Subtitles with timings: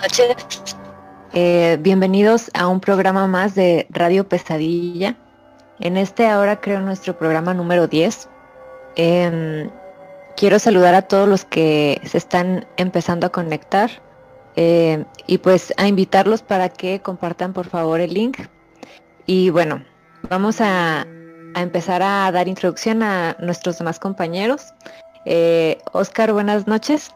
[0.00, 0.36] Noches.
[1.32, 5.16] Eh, bienvenidos a un programa más de Radio Pesadilla.
[5.78, 8.28] En este ahora creo nuestro programa número 10.
[8.96, 9.70] Em,
[10.36, 13.90] quiero saludar a todos los que se están empezando a conectar
[14.56, 18.38] eh, y pues a invitarlos para que compartan por favor el link.
[19.26, 19.84] Y bueno,
[20.28, 21.06] vamos a,
[21.56, 24.72] empezar a dar introducción a nuestros demás compañeros.
[25.26, 27.12] Eh, Oscar, buenas noches.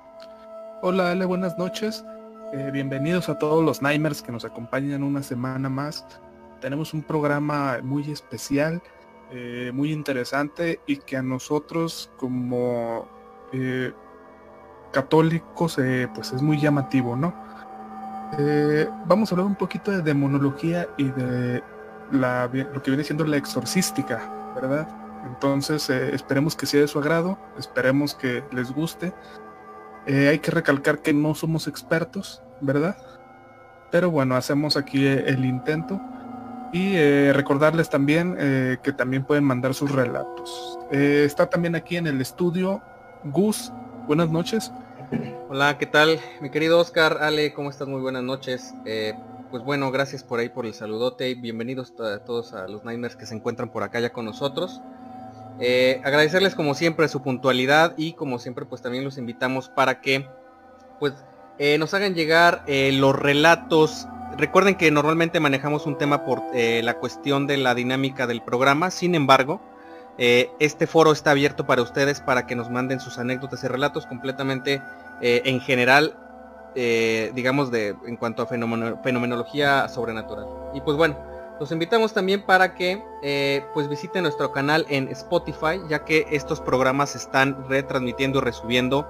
[0.83, 2.05] Hola Ale, buenas noches.
[2.57, 6.07] Eh, bienvenidos a todos los Nightmares que nos acompañan una semana más.
[6.61, 8.81] Tenemos un programa muy especial,
[9.33, 13.09] eh, muy interesante y que a nosotros como
[13.53, 13.93] eh,
[14.93, 15.81] católicos
[16.15, 17.35] pues es muy llamativo, ¿no?
[19.07, 21.63] vamos a hablar un poquito de demonología y de
[22.11, 24.89] la, lo que viene siendo la exorcística, ¿verdad?
[25.27, 29.13] Entonces esperemos que sea de su agrado, esperemos que les guste.
[30.07, 32.97] hay que recalcar que no somos expertos, ¿verdad?
[33.95, 36.01] Pero bueno, hacemos aquí eh, el intento.
[36.73, 40.77] Y eh, recordarles también eh, que también pueden mandar sus relatos.
[40.91, 42.83] está también aquí en el estudio
[43.23, 43.73] Gus.
[44.09, 44.73] Buenas noches.
[45.49, 46.19] Hola, ¿qué tal?
[46.41, 47.87] Mi querido Oscar, Ale, ¿cómo estás?
[47.87, 48.75] Muy buenas noches.
[49.53, 53.15] pues bueno, gracias por ahí por el saludote y bienvenidos a todos a los Niners
[53.15, 54.81] que se encuentran por acá ya con nosotros.
[56.03, 60.27] agradecerles como siempre su puntualidad y como siempre pues también los invitamos para que
[60.99, 61.15] pues
[61.59, 64.09] eh, nos hagan llegar eh, los relatos.
[64.37, 68.91] Recuerden que normalmente manejamos un tema por eh, la cuestión de la dinámica del programa,
[68.91, 69.61] sin embargo,
[70.17, 74.81] este foro está abierto para ustedes para que nos manden sus anécdotas y relatos completamente
[75.21, 76.17] en general,
[76.73, 80.47] digamos, de, en cuanto a fenomenología sobrenatural.
[80.73, 81.19] Y pues bueno,
[81.59, 83.03] los invitamos también para que
[83.75, 89.09] pues visiten nuestro canal en Spotify, ya que estos programas se están retransmitiendo y resubiendo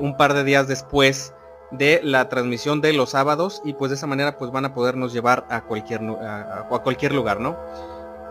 [0.00, 1.34] un par de días después
[1.72, 5.12] de la transmisión de los sábados y pues de esa manera pues van a podernos
[5.12, 7.56] llevar a cualquier, a, cualquier lugar, ¿no?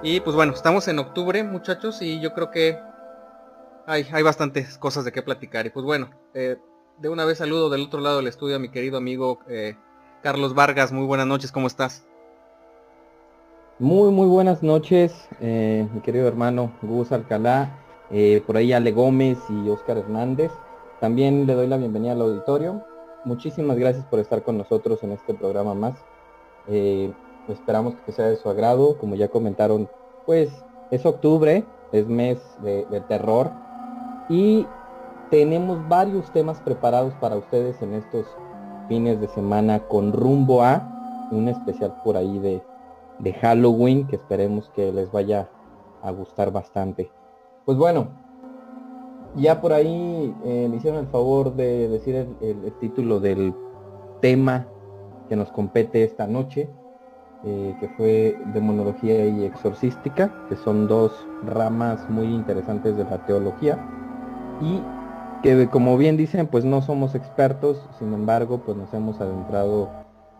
[0.03, 2.79] Y pues bueno, estamos en octubre muchachos y yo creo que
[3.87, 5.65] hay, hay bastantes cosas de qué platicar.
[5.65, 6.57] Y pues bueno, eh,
[6.99, 9.75] de una vez saludo del otro lado del estudio a mi querido amigo eh,
[10.21, 10.91] Carlos Vargas.
[10.91, 12.05] Muy buenas noches, ¿cómo estás?
[13.79, 17.79] Muy, muy buenas noches, eh, mi querido hermano Gus Alcalá,
[18.45, 20.51] por ahí Ale Gómez y Oscar Hernández.
[20.99, 22.85] También le doy la bienvenida al auditorio
[23.25, 25.95] muchísimas gracias por estar con nosotros en este programa más.
[26.67, 27.11] Eh,
[27.47, 28.97] esperamos que sea de su agrado.
[28.97, 29.89] Como ya comentaron,
[30.25, 30.49] pues
[30.91, 33.51] es octubre, es mes de, terror
[34.29, 34.65] y
[35.29, 38.25] tenemos varios temas preparados para ustedes en estos
[38.87, 42.61] fines de semana con rumbo a un especial por ahí de,
[43.19, 45.49] de Halloween que esperemos que les vaya
[46.01, 47.09] a gustar bastante.
[47.65, 48.09] Pues bueno,
[49.35, 53.53] ya por ahí eh, me hicieron el favor de decir el, título del
[54.21, 54.67] tema
[55.29, 56.69] que nos compete esta noche,
[57.43, 61.11] eh, que fue demonología y exorcística, que son dos
[61.43, 63.79] ramas muy interesantes de la teología
[64.61, 64.81] y
[65.41, 69.89] que como bien dicen, pues no somos expertos, sin embargo, pues nos hemos adentrado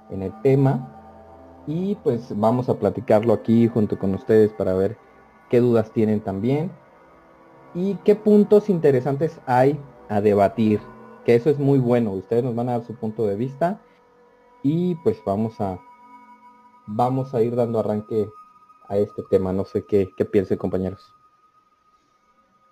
[0.09, 4.97] en el tema y pues vamos a platicarlo aquí junto con ustedes para ver
[5.49, 6.71] qué dudas tienen también
[7.73, 9.79] y qué puntos interesantes hay
[10.09, 10.79] a debatir,
[11.25, 12.11] que eso es muy bueno.
[12.11, 13.81] Ustedes nos van a dar su punto de vista
[14.63, 15.79] y pues vamos a
[16.87, 18.29] vamos a ir dando arranque
[18.87, 19.53] a este tema.
[19.53, 21.15] No sé qué, qué piensen compañeros.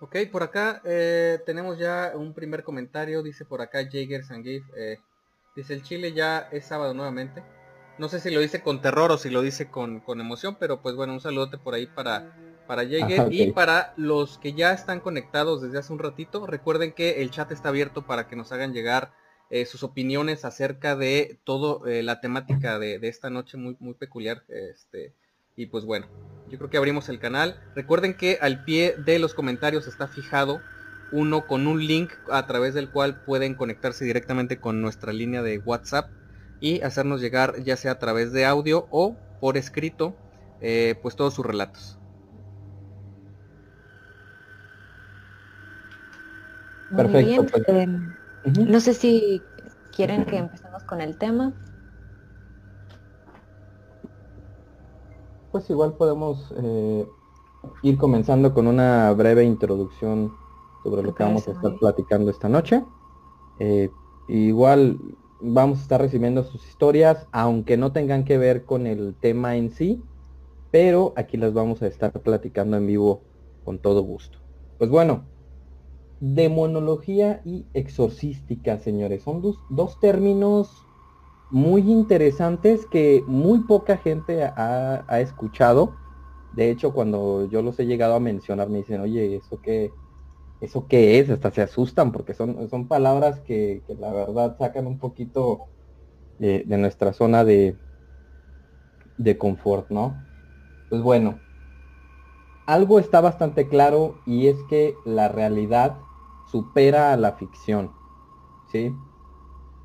[0.00, 4.98] Ok, por acá eh, tenemos ya un primer comentario, dice por acá Jaeger Sangif, eh,
[5.56, 7.42] Dice el Chile ya es sábado nuevamente.
[7.98, 10.94] No sé si lo dice con terror o si lo dice con, emoción, pero pues
[10.94, 12.34] bueno, un saludote por ahí para,
[12.70, 16.46] para Jäger y para los que ya están conectados desde hace un ratito.
[16.46, 19.10] Recuerden que el chat está abierto para que nos hagan llegar
[19.50, 24.44] eh, sus opiniones acerca de todo eh, la temática de, esta noche muy, muy peculiar.
[24.46, 25.12] Este,
[25.56, 26.06] y pues bueno,
[26.48, 27.60] yo creo que abrimos el canal.
[27.74, 30.60] Recuerden que al pie de los comentarios está fijado
[31.10, 35.58] uno con un link a través del cual pueden conectarse directamente con nuestra línea de
[35.58, 36.08] WhatsApp
[36.60, 40.14] y hacernos llegar ya sea a través de audio o por escrito
[40.60, 41.99] eh, pues todos sus relatos.
[46.96, 47.46] Perfecto.
[47.46, 47.68] Pues.
[47.68, 48.14] Em,
[48.68, 49.42] no sé si
[49.92, 51.52] quieren que empecemos con el tema.
[55.52, 57.06] Pues igual podemos eh,
[57.82, 60.32] ir comenzando con una breve introducción
[60.84, 62.84] sobre lo que vamos a estar platicando esta noche.
[63.58, 63.90] Eh,
[64.28, 64.98] igual
[65.40, 69.70] vamos a estar recibiendo sus historias, aunque no tengan que ver con el tema en
[69.70, 70.02] sí,
[70.70, 73.22] pero aquí las vamos a estar platicando en vivo
[73.64, 74.38] con todo gusto.
[74.78, 75.24] Pues bueno,
[76.20, 80.70] demonología y exorcística, señores, son dos, términos
[81.50, 85.94] muy interesantes que muy poca gente ha, ha, escuchado.
[86.52, 89.92] De hecho, cuando yo los he llegado a mencionar, me dicen, oye, ¿eso qué,
[90.60, 91.30] ¿eso qué es?
[91.30, 95.68] Hasta se asustan porque son, son palabras que, la verdad sacan un poquito
[96.38, 97.76] de, nuestra zona de,
[99.16, 100.22] de confort, ¿no?
[100.90, 101.38] Pues bueno,
[102.66, 105.96] algo está bastante claro y es que la realidad
[106.50, 107.96] supera a la ficción,
[108.66, 108.94] ¿sí?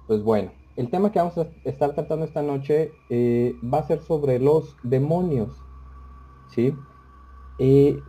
[0.07, 4.01] Pues bueno, el tema que vamos a estar tratando esta noche eh, va a ser
[4.01, 5.67] sobre los demonios,
[6.47, 6.75] ¿sí?
[7.59, 8.00] Eh,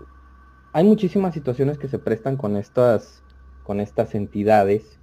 [0.72, 3.24] hay muchísimas situaciones que se prestan con estas,
[3.62, 5.00] con estas entidades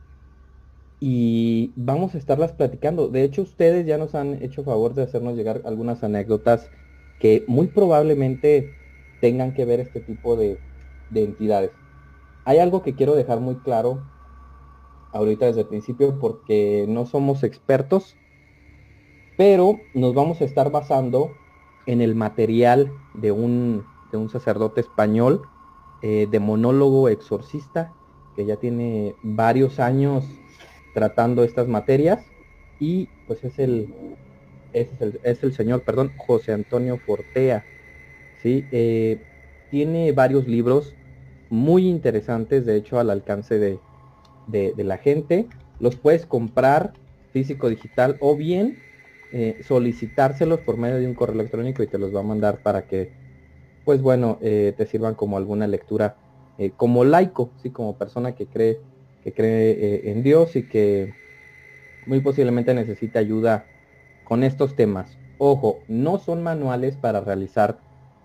[1.00, 3.10] y vamos a estarlas platicando.
[3.10, 6.72] De hecho, ustedes ya nos han hecho favor de hacernos llegar algunas anécdotas
[7.20, 8.78] que muy probablemente
[9.20, 10.64] tengan que ver este tipo de,
[11.10, 11.83] de entidades.
[12.46, 14.04] Hay algo que quiero dejar muy claro
[15.14, 18.18] ahorita desde el principio porque no somos expertos,
[19.38, 21.32] pero nos vamos a estar basando
[21.86, 25.44] en el material de un, de un sacerdote español
[26.02, 27.94] eh, de monólogo exorcista,
[28.36, 30.26] que ya tiene varios años
[30.94, 32.26] tratando estas materias
[32.80, 33.94] y pues es el,
[34.74, 37.66] es el, es el señor, perdón, José Antonio Fortea.
[38.42, 38.66] ¿sí?
[38.72, 39.22] Eh,
[39.72, 40.94] tiene varios libros
[41.54, 43.80] muy interesantes, de hecho al alcance de,
[44.48, 45.48] de, la gente.
[45.80, 46.94] Los puedes comprar
[47.32, 48.80] físico digital o bien
[49.32, 52.88] eh, solicitárselos por medio de un correo electrónico y te los va a mandar para
[52.88, 53.12] que
[53.86, 56.16] pues bueno, eh, te sirvan como alguna lectura
[56.58, 58.80] eh, como laico, sí, como persona que cree,
[59.24, 61.14] que cree eh, en Dios y que
[62.06, 63.66] muy posiblemente necesita ayuda
[64.24, 65.18] con estos temas.
[65.38, 67.80] Ojo, no son manuales para realizar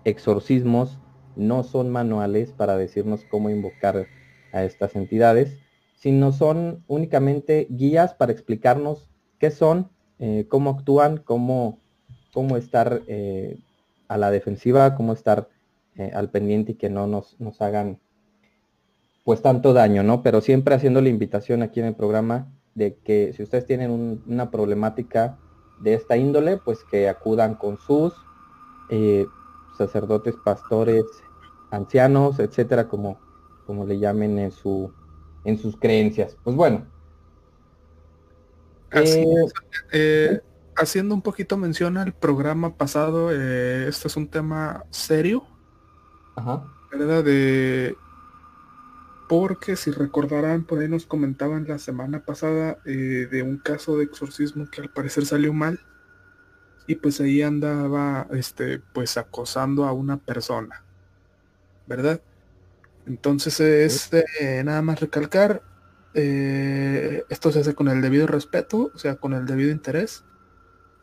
[0.05, 0.99] exorcismos,
[1.39, 4.07] no son manuales para decirnos cómo invocar
[4.51, 5.57] a estas entidades,
[5.95, 9.89] sino son únicamente guías para explicarnos qué son,
[10.47, 11.79] cómo actúan, cómo,
[12.33, 13.01] cómo estar
[14.09, 15.47] a la defensiva, cómo estar
[15.95, 17.99] eh, al pendiente y que no nos, nos hagan
[19.23, 20.23] pues tanto daño, ¿no?
[20.23, 24.49] Pero siempre haciendo la invitación aquí en el programa de que si ustedes tienen una
[24.49, 25.37] problemática
[25.81, 28.13] de esta índole, pues que acudan con sus
[28.89, 29.25] eh,
[29.77, 31.03] sacerdotes, pastores,
[31.71, 33.19] ancianos, etcétera, como,
[33.65, 34.91] como le llamen en su
[35.43, 36.37] en sus creencias.
[36.43, 36.85] Pues bueno.
[39.91, 40.41] Eh,
[40.75, 45.43] haciendo un poquito mención al programa pasado, eh, este es un tema serio.
[46.35, 46.63] Ajá.
[46.91, 47.23] ¿Verdad?
[47.23, 47.95] De...
[49.27, 54.05] Porque si recordarán, por ahí nos comentaban la semana pasada eh, de un caso de
[54.05, 55.79] exorcismo que al parecer salió mal.
[56.87, 60.83] Y pues ahí andaba, este, pues acosando a una persona.
[61.89, 62.21] ¿Verdad?
[63.05, 65.61] Entonces es eh, nada más recalcar,
[66.13, 70.23] esto se hace con el debido respeto, o sea, con el debido interés.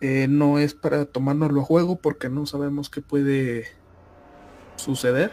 [0.00, 3.66] Eh, no es para tomárnoslo a juego porque no sabemos qué puede
[4.76, 5.30] suceder.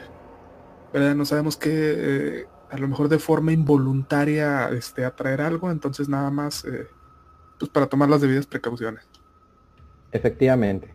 [0.94, 1.16] ¿verdad?
[1.16, 6.30] No sabemos qué, eh, a lo mejor de forma involuntaria este, atraer algo, entonces nada
[6.30, 6.88] más eh,
[7.60, 9.04] pues para tomar las debidas precauciones.
[10.12, 10.94] Efectivamente.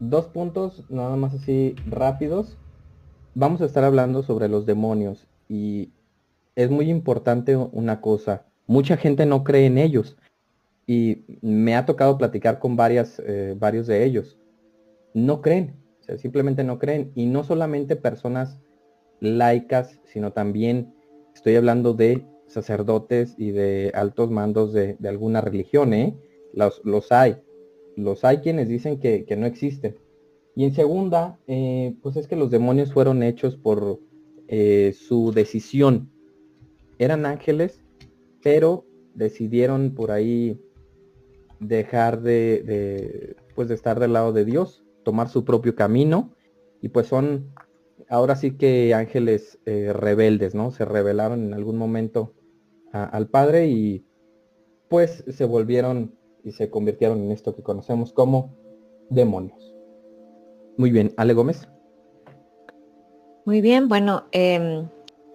[0.00, 2.58] Dos puntos nada más así rápidos.
[3.40, 5.94] Vamos a estar hablando sobre los demonios y
[6.56, 8.44] es muy importante una cosa.
[8.66, 10.18] Mucha gente no cree en ellos
[10.86, 14.38] y me ha tocado platicar con varias, eh, varios de ellos.
[15.14, 15.74] No creen,
[16.18, 17.12] simplemente no creen.
[17.14, 18.58] Y no solamente personas
[19.20, 20.92] laicas, sino también
[21.34, 26.14] estoy hablando de sacerdotes y de altos mandos de, alguna religión, ¿eh?
[26.52, 27.38] Los, hay.
[27.96, 29.96] Los hay quienes dicen que, no existen.
[30.60, 33.98] Y en segunda, eh, pues es que los demonios fueron hechos por
[34.46, 36.10] eh, su decisión.
[36.98, 37.82] Eran ángeles,
[38.42, 40.60] pero decidieron por ahí
[41.60, 46.34] dejar de, pues de estar del lado de Dios, tomar su propio camino
[46.82, 47.54] y pues son
[48.10, 50.72] ahora sí que ángeles eh, rebeldes, ¿no?
[50.72, 52.34] Se rebelaron en algún momento
[52.92, 54.04] al Padre y
[54.90, 56.14] pues se volvieron
[56.44, 58.58] y se convirtieron en esto que conocemos como
[59.08, 59.69] demonios.
[60.80, 61.68] Muy bien, Ale Gómez.
[63.44, 64.88] Muy bien, bueno, eh,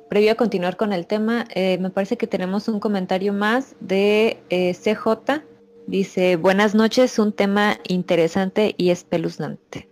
[0.09, 4.39] previo a continuar con el tema, eh, me parece que tenemos un comentario más de
[4.49, 5.43] eh, CJ.
[5.85, 9.87] Dice, buenas noches, un tema interesante y espeluznante.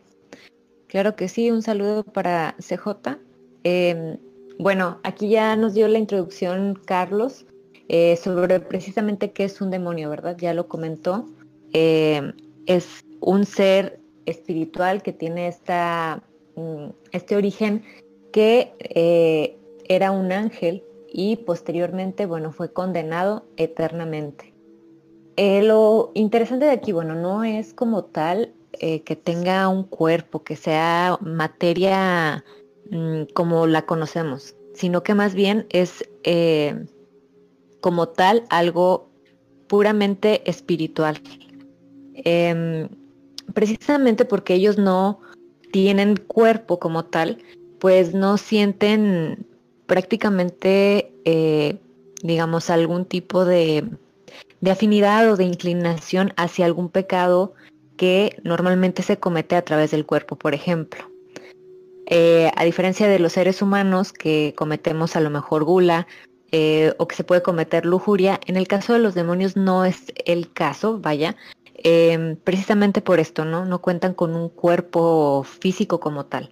[0.87, 3.19] Claro que sí, un saludo para CJ.
[3.63, 4.17] Em,
[4.57, 7.45] bueno, aquí ya nos dio la introducción Carlos
[7.89, 10.35] eh, sobre precisamente qué es un demonio, ¿verdad?
[10.35, 11.27] Ya lo comentó.
[11.73, 12.33] Em,
[12.65, 16.23] es un ser espiritual que tiene esta,
[16.55, 17.83] mm, este origen
[18.31, 24.53] que eh, era un ángel y posteriormente, bueno, fue condenado eternamente.
[25.35, 30.43] Eh, lo interesante de aquí, bueno, no es como tal eh, que tenga un cuerpo,
[30.43, 32.43] que sea materia
[32.89, 36.03] mm, como la conocemos, sino que más bien es
[37.81, 39.09] como tal algo
[39.67, 41.21] puramente espiritual.
[42.15, 42.87] Em,
[43.53, 45.19] precisamente porque ellos no
[45.71, 47.39] tienen cuerpo como tal,
[47.79, 49.45] pues no sienten
[49.85, 51.77] prácticamente, eh,
[52.21, 53.83] digamos, algún tipo de,
[54.69, 57.53] afinidad o de inclinación hacia algún pecado
[57.97, 61.09] que normalmente se comete a través del cuerpo, por ejemplo.
[62.05, 66.07] Eh, a diferencia de los seres humanos que cometemos a lo mejor gula
[66.51, 70.13] eh, o que se puede cometer lujuria, en el caso de los demonios no es
[70.25, 71.35] el caso, vaya,
[72.43, 73.65] precisamente por esto, ¿no?
[73.65, 76.51] No cuentan con un cuerpo físico como tal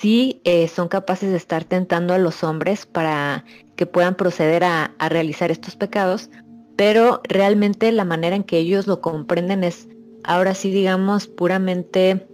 [0.00, 3.44] sí eh, son capaces de estar tentando a los hombres para
[3.76, 6.30] que puedan proceder a, realizar estos pecados,
[6.76, 9.88] pero realmente la manera en que ellos lo comprenden es,
[10.24, 12.26] ahora sí digamos, puramente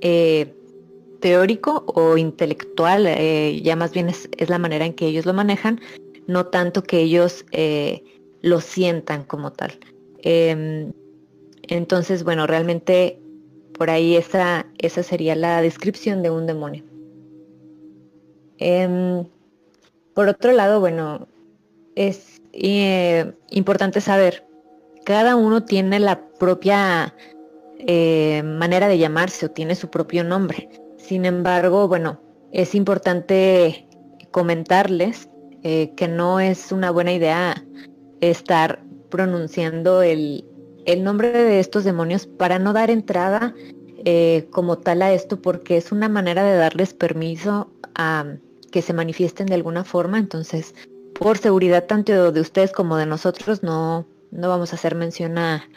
[0.00, 0.54] eh,
[1.20, 5.80] teórico o intelectual, eh, ya más bien es, la manera en que ellos lo manejan,
[6.26, 7.44] no tanto que ellos
[8.42, 9.78] lo sientan como tal.
[11.72, 13.18] Entonces, bueno, realmente
[13.78, 16.84] por ahí esa, esa sería la descripción de un demonio.
[18.58, 19.24] Em,
[20.14, 21.28] por otro lado, bueno,
[21.94, 24.46] es eh, importante saber,
[25.06, 27.14] cada uno tiene la propia
[27.78, 30.68] eh, manera de llamarse o tiene su propio nombre.
[30.98, 32.20] Sin embargo, bueno,
[32.52, 33.88] es importante
[34.30, 35.30] comentarles
[35.62, 37.64] eh, que no es una buena idea
[38.20, 40.44] estar pronunciando el,
[40.84, 43.54] el nombre de estos demonios para no dar entrada
[44.04, 48.36] eh, como tal a esto porque es una manera de darles permiso a
[48.70, 50.18] que se manifiesten de alguna forma.
[50.18, 50.74] Entonces,
[51.14, 55.68] por seguridad tanto de ustedes como de nosotros, no, no vamos a hacer mención a,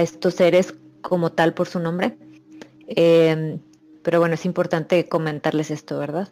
[0.00, 2.16] estos seres como tal por su nombre.
[2.88, 3.60] Em,
[4.02, 6.28] pero bueno, es importante comentarles esto, ¿verdad?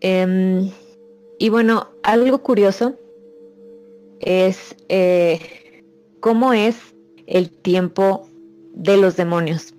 [0.00, 0.70] Em,
[1.38, 2.96] y bueno, algo curioso
[4.20, 5.84] es eh,
[6.20, 6.94] cómo es
[7.28, 8.28] el tiempo
[8.72, 9.74] de los demonios.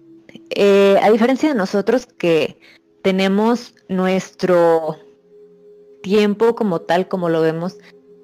[0.52, 2.60] Eh, a diferencia de nosotros que
[3.02, 4.98] tenemos nuestro
[6.02, 7.78] tiempo como tal, como lo vemos,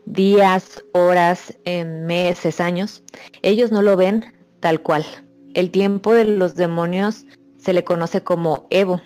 [0.05, 3.03] días, horas, meses, años,
[3.41, 4.25] ellos no lo ven
[4.60, 5.05] tal cual.
[5.55, 7.25] El tiempo de los demonios
[7.58, 9.01] se le conoce como Evo.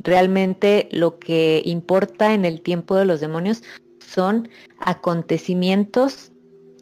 [0.00, 3.62] Realmente lo que importa en el tiempo de los demonios
[3.98, 6.32] son acontecimientos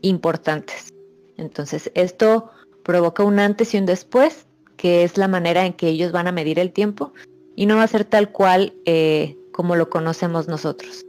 [0.03, 0.93] importantes.
[1.37, 2.51] Entonces, esto
[2.87, 6.33] provoca un antes y un después, que es la manera en que ellos van a
[6.33, 7.13] medir el tiempo,
[7.57, 11.05] y no va a ser tal cual eh, como lo conocemos nosotros.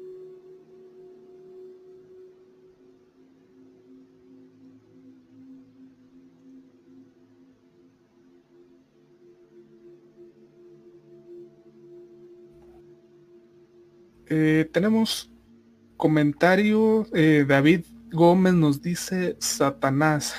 [14.30, 15.32] Eh, tenemos
[15.96, 20.34] comentario, eh, David Gómez nos dice Satanás.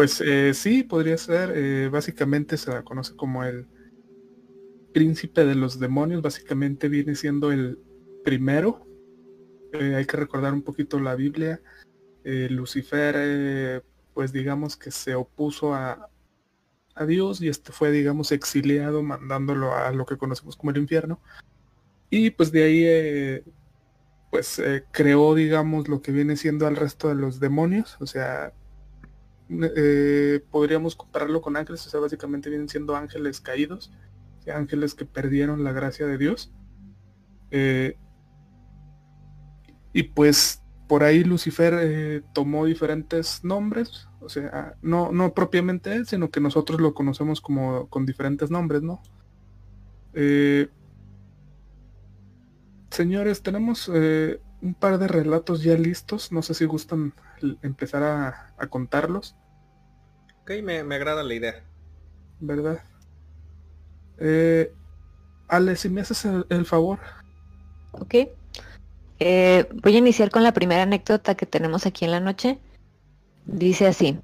[0.00, 1.52] Pues eh, sí, podría ser.
[1.54, 3.66] Eh, básicamente se la conoce como el
[4.94, 6.22] príncipe de los demonios.
[6.22, 7.78] Básicamente viene siendo el
[8.24, 8.86] primero.
[9.74, 11.60] Eh, hay que recordar un poquito la Biblia.
[12.24, 16.08] Lucifer, pues digamos que se opuso a,
[16.94, 21.20] a Dios y este fue, digamos, exiliado, mandándolo a lo que conocemos como el infierno.
[22.08, 23.44] Y pues de ahí
[24.30, 28.54] pues creó, digamos, lo que viene siendo al resto de los demonios, o sea,
[29.76, 33.92] eh, podríamos compararlo con ángeles, o sea, básicamente vienen siendo ángeles caídos,
[34.52, 36.52] ángeles que perdieron la gracia de Dios.
[37.50, 37.96] Eh,
[39.92, 46.30] y pues por ahí Lucifer tomó diferentes nombres, o sea, no, no propiamente él, sino
[46.30, 49.00] que nosotros lo conocemos como con diferentes nombres, ¿no?
[52.90, 56.32] Señores, tenemos eh, un par de relatos ya listos.
[56.32, 57.14] No sé si gustan
[57.62, 59.36] empezar a, contarlos.
[60.50, 61.62] Ok, me, agrada la idea.
[62.40, 62.82] ¿Verdad?
[64.18, 64.72] Eh,
[65.46, 66.98] Ale, si me haces el, favor.
[67.92, 68.14] Ok.
[69.20, 72.58] Eh, voy a iniciar con la primera anécdota que tenemos aquí en la noche.
[73.46, 74.18] Dice así.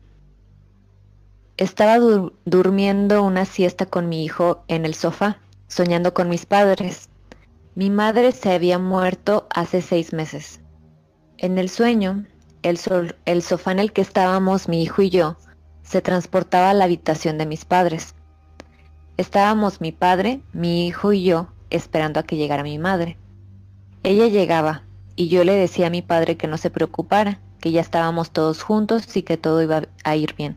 [1.58, 1.98] Estaba
[2.44, 7.08] durmiendo una siesta con mi hijo en el sofá, soñando con mis padres.
[7.76, 10.60] Mi madre se había muerto hace seis meses.
[11.38, 12.26] En el sueño,
[12.62, 12.80] el,
[13.26, 15.36] el sofá en el que estábamos mi hijo y yo
[15.86, 18.14] se transportaba a la habitación de mis padres.
[19.16, 23.16] Estábamos mi padre, mi hijo y yo esperando a que llegara mi madre.
[24.02, 24.82] Ella llegaba
[25.14, 28.62] y yo le decía a mi padre que no se preocupara, que ya estábamos todos
[28.62, 30.56] juntos y que todo iba a ir bien.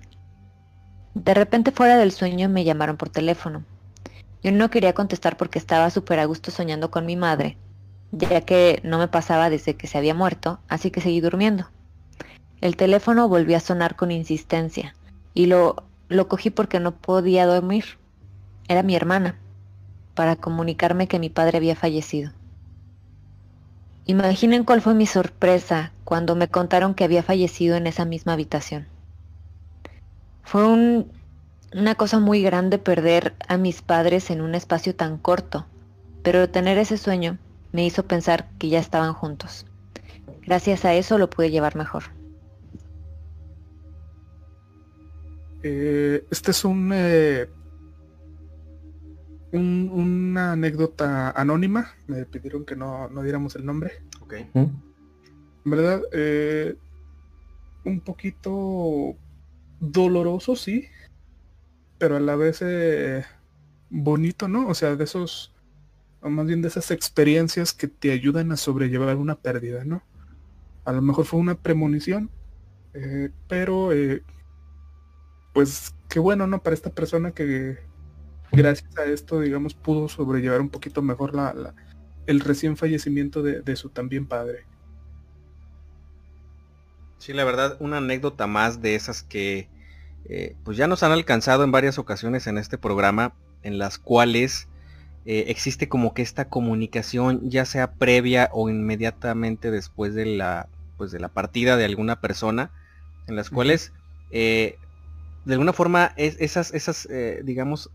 [1.13, 3.63] De repente fuera del sueño me llamaron por teléfono.
[4.43, 7.57] Yo no quería contestar porque estaba súper a gusto soñando con mi madre,
[8.11, 11.69] ya que no me pasaba desde que se había muerto, así que seguí durmiendo.
[12.61, 14.95] El teléfono volvió a sonar con insistencia
[15.33, 17.85] y lo, lo cogí porque no podía dormir.
[18.67, 19.35] Era mi hermana,
[20.15, 22.31] para comunicarme que mi padre había fallecido.
[24.05, 28.87] Imaginen cuál fue mi sorpresa cuando me contaron que había fallecido en esa misma habitación.
[30.43, 31.11] Fue un
[31.73, 35.67] una cosa muy grande perder a mis padres en un espacio tan corto,
[36.23, 37.37] pero tener ese sueño
[37.71, 39.65] me hizo pensar que ya estaban juntos.
[40.41, 42.05] Gracias a eso lo pude llevar mejor.
[45.63, 47.49] Eh, este es un, eh,
[49.51, 51.93] una anécdota anónima.
[52.07, 54.03] Me pidieron que no, diéramos el nombre.
[54.21, 54.35] Ok.
[55.65, 56.01] ¿Verdad?
[56.13, 56.75] Eh,
[57.85, 59.15] un poquito
[59.79, 60.87] doloroso, sí
[61.99, 63.23] pero a la vez eh,
[63.89, 64.67] bonito, ¿no?
[64.67, 65.53] O sea, de esos,
[66.21, 70.01] o más bien de esas experiencias que te ayudan a sobrellevar una pérdida, ¿no?
[70.85, 72.31] A lo mejor fue una premonición,
[73.47, 73.91] pero
[75.53, 76.61] pues qué bueno, ¿no?
[76.61, 77.79] Para esta persona que
[78.51, 81.73] gracias a esto, digamos, pudo sobrellevar un poquito mejor la,
[82.25, 84.65] el recién fallecimiento de, de su también padre.
[87.17, 89.67] Sí, la verdad, una anécdota más de esas que
[90.25, 93.33] eh, pues ya nos han alcanzado en varias ocasiones en este programa
[93.63, 94.67] en las cuales
[95.25, 101.11] eh, existe como que esta comunicación ya sea previa o inmediatamente después de la pues
[101.11, 102.71] de la partida de alguna persona
[103.27, 103.91] en las cuales
[104.31, 104.77] eh,
[105.49, 107.07] de alguna forma es, esas esas
[107.43, 107.89] digamos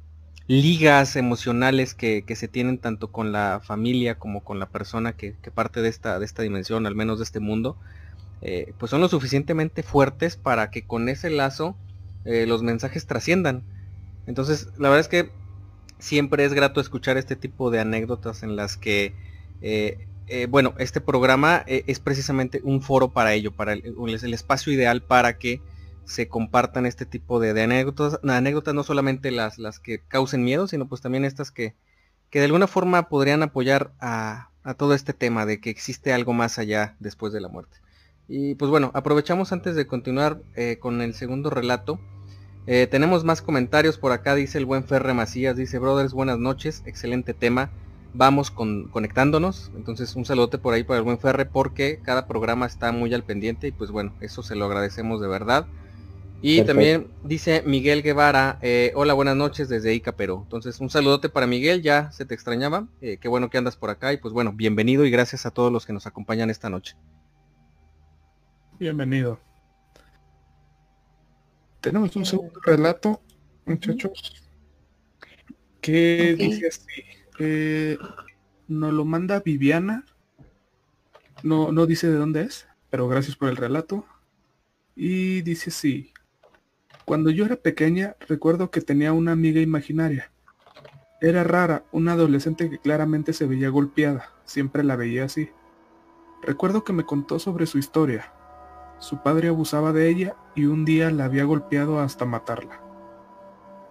[0.47, 5.51] ligas emocionales que, se tienen tanto con la familia como con la persona que, que,
[5.51, 7.77] parte de esta de esta dimensión al menos de este mundo
[8.79, 11.77] pues son lo suficientemente fuertes para que con ese lazo
[12.25, 13.62] eh, los mensajes trasciendan.
[14.27, 15.31] Entonces, la verdad es que
[15.99, 19.14] siempre es grato escuchar este tipo de anécdotas en las que,
[19.61, 24.73] eh, eh, bueno, este programa es precisamente un foro para ello, para el, el, espacio
[24.73, 25.61] ideal para que
[26.07, 30.87] se compartan este tipo de, anécdotas, anécdotas, no solamente las, las que causen miedo, sino
[30.87, 31.75] pues también estas que,
[32.31, 36.33] que de alguna forma podrían apoyar a, a todo este tema de que existe algo
[36.33, 37.79] más allá después de la muerte.
[38.29, 40.40] Y pues bueno, aprovechamos antes de continuar
[40.81, 42.01] con el segundo relato
[42.67, 46.83] eh, tenemos más comentarios por acá, dice el buen Ferre Macías, dice, brothers, buenas noches,
[46.87, 47.71] excelente tema,
[48.14, 52.64] vamos con, conectándonos, entonces un saludote por ahí para el buen Ferre porque cada programa
[52.64, 55.67] está muy al pendiente y pues bueno, eso se lo agradecemos de verdad.
[56.46, 60.40] Y también dice Miguel Guevara, eh, hola, buenas noches desde Ica, Perú.
[60.42, 63.88] Entonces un saludote para Miguel, ya se te extrañaba, eh, qué bueno que andas por
[63.88, 66.96] acá y pues bueno, bienvenido y gracias a todos los que nos acompañan esta noche.
[68.78, 69.40] Bienvenido.
[71.80, 73.22] Tenemos un segundo relato,
[73.64, 74.44] muchachos,
[75.80, 77.04] que dice así.
[77.38, 77.96] Eh,
[78.68, 80.04] nos lo manda Viviana.
[81.42, 84.04] No, no dice de dónde es, pero gracias por el relato.
[84.94, 86.13] Y dice así.
[87.05, 90.31] Cuando yo era pequeña, recuerdo que tenía una amiga imaginaria.
[91.21, 94.31] Era rara, una adolescente que claramente se veía golpeada.
[94.45, 95.51] Siempre la veía así.
[96.43, 98.33] Recuerdo que me contó sobre su historia,
[98.99, 102.81] su padre abusaba de ella y un día la había golpeado hasta matarla.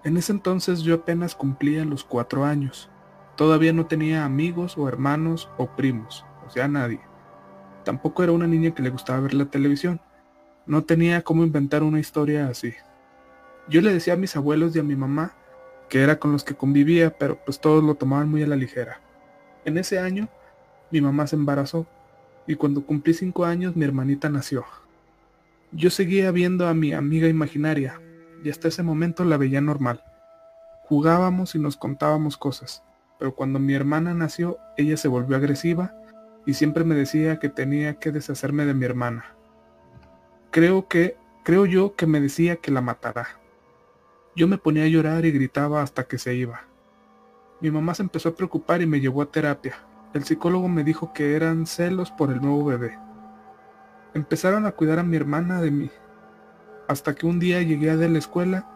[0.04, 2.90] En ese entonces yo apenas cumplía los cuatro años.
[3.36, 7.00] Todavía no tenía amigos o hermanos o primos, o sea, nadie.
[7.84, 10.02] Tampoco era una niña que le gustaba ver la televisión.
[10.66, 12.74] No tenía cómo inventar una historia así.
[13.70, 15.34] Yo le decía a mis abuelos y a mi mamá
[15.90, 19.00] que era con los que convivía, pero pues todos lo tomaban muy a la ligera.
[19.64, 20.28] En ese año,
[20.92, 21.86] mi mamá se embarazó
[22.48, 24.66] y cuando cumplí cinco años mi hermanita nació.
[25.72, 28.02] Yo seguía viendo a mi amiga imaginaria
[28.44, 30.04] y hasta ese momento la veía normal.
[30.86, 32.84] Jugábamos y nos contábamos cosas,
[33.20, 35.94] pero cuando mi hermana nació ella se volvió agresiva
[36.46, 39.26] y siempre me decía que tenía que deshacerme de mi hermana.
[40.52, 43.43] Creo que, creo yo que me decía que la matará.
[44.36, 46.62] Yo me ponía a llorar y gritaba hasta que se iba.
[47.62, 49.76] Mi mamá se empezó a preocupar y me llevó a terapia.
[50.14, 52.98] El psicólogo me dijo que eran celos por el nuevo bebé.
[54.16, 55.90] Empezaron a cuidar a mi hermana de mí,
[56.88, 58.68] hasta que un día llegué de la escuela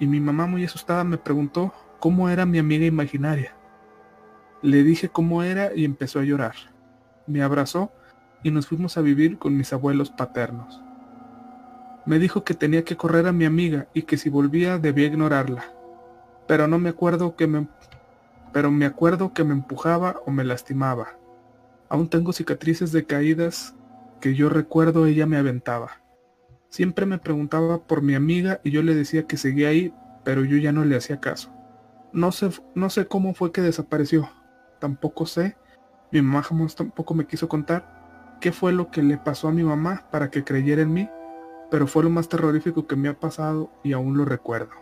[0.00, 3.54] y mi mamá muy asustada me preguntó cómo era mi amiga imaginaria.
[4.62, 6.54] Le dije cómo era y empezó a llorar.
[7.26, 7.92] Me abrazó
[8.42, 10.82] y nos fuimos a vivir con mis abuelos paternos.
[12.04, 15.72] Me dijo que tenía que correr a mi amiga y que si volvía debía ignorarla.
[16.46, 17.68] Pero no me acuerdo que me
[18.52, 21.16] pero me acuerdo que me empujaba o me lastimaba.
[21.88, 23.74] Aún tengo cicatrices de caídas
[24.20, 26.02] que yo recuerdo ella me aventaba.
[26.68, 30.56] Siempre me preguntaba por mi amiga y yo le decía que seguía ahí, pero yo
[30.58, 31.50] ya no le hacía caso.
[32.12, 34.28] No sé, no sé cómo fue que desapareció.
[34.78, 35.56] Tampoco sé,
[36.10, 39.62] mi mamá jamás tampoco me quiso contar qué fue lo que le pasó a mi
[39.62, 41.08] mamá para que creyera en mí,
[41.72, 44.72] pero fue lo más terrorífico que me ha pasado y aún lo recuerdo.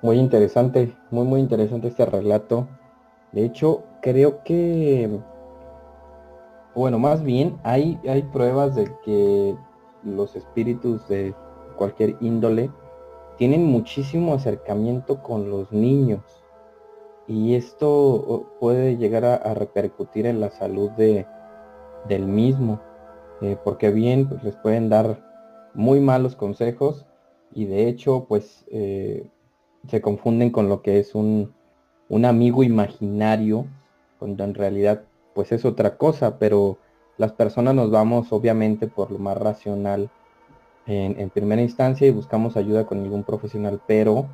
[0.00, 2.66] Muy interesante, muy muy interesante este relato.
[3.32, 5.10] De hecho, creo que,
[6.74, 9.54] bueno, más bien hay, hay pruebas de que
[10.04, 11.34] los espíritus de
[11.76, 12.70] cualquier índole
[13.36, 16.22] tienen muchísimo acercamiento con los niños
[17.26, 21.26] y esto puede llegar a, repercutir en la salud de,
[22.08, 22.80] del mismo,
[23.40, 25.22] eh, porque bien pues, les pueden dar
[25.74, 27.06] muy malos consejos
[27.52, 29.28] y de hecho pues eh,
[29.88, 31.52] se confunden con lo que es un,
[32.08, 33.66] un amigo imaginario,
[34.18, 35.02] cuando en realidad
[35.34, 36.78] pues es otra cosa, pero
[37.16, 40.10] las personas nos vamos obviamente por lo más racional
[40.86, 44.26] en, primera instancia y buscamos ayuda con algún profesional, pero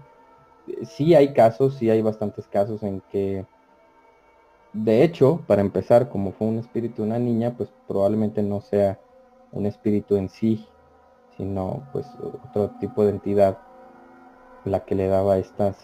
[0.83, 3.45] sí hay casos, sí hay bastantes casos en que,
[4.73, 9.01] de hecho, para empezar, como fue un espíritu de una niña, pues probablemente no sea
[9.53, 10.69] un espíritu en sí,
[11.37, 12.07] sino pues
[12.45, 13.59] otro tipo de entidad
[14.65, 15.77] la que le daba estas,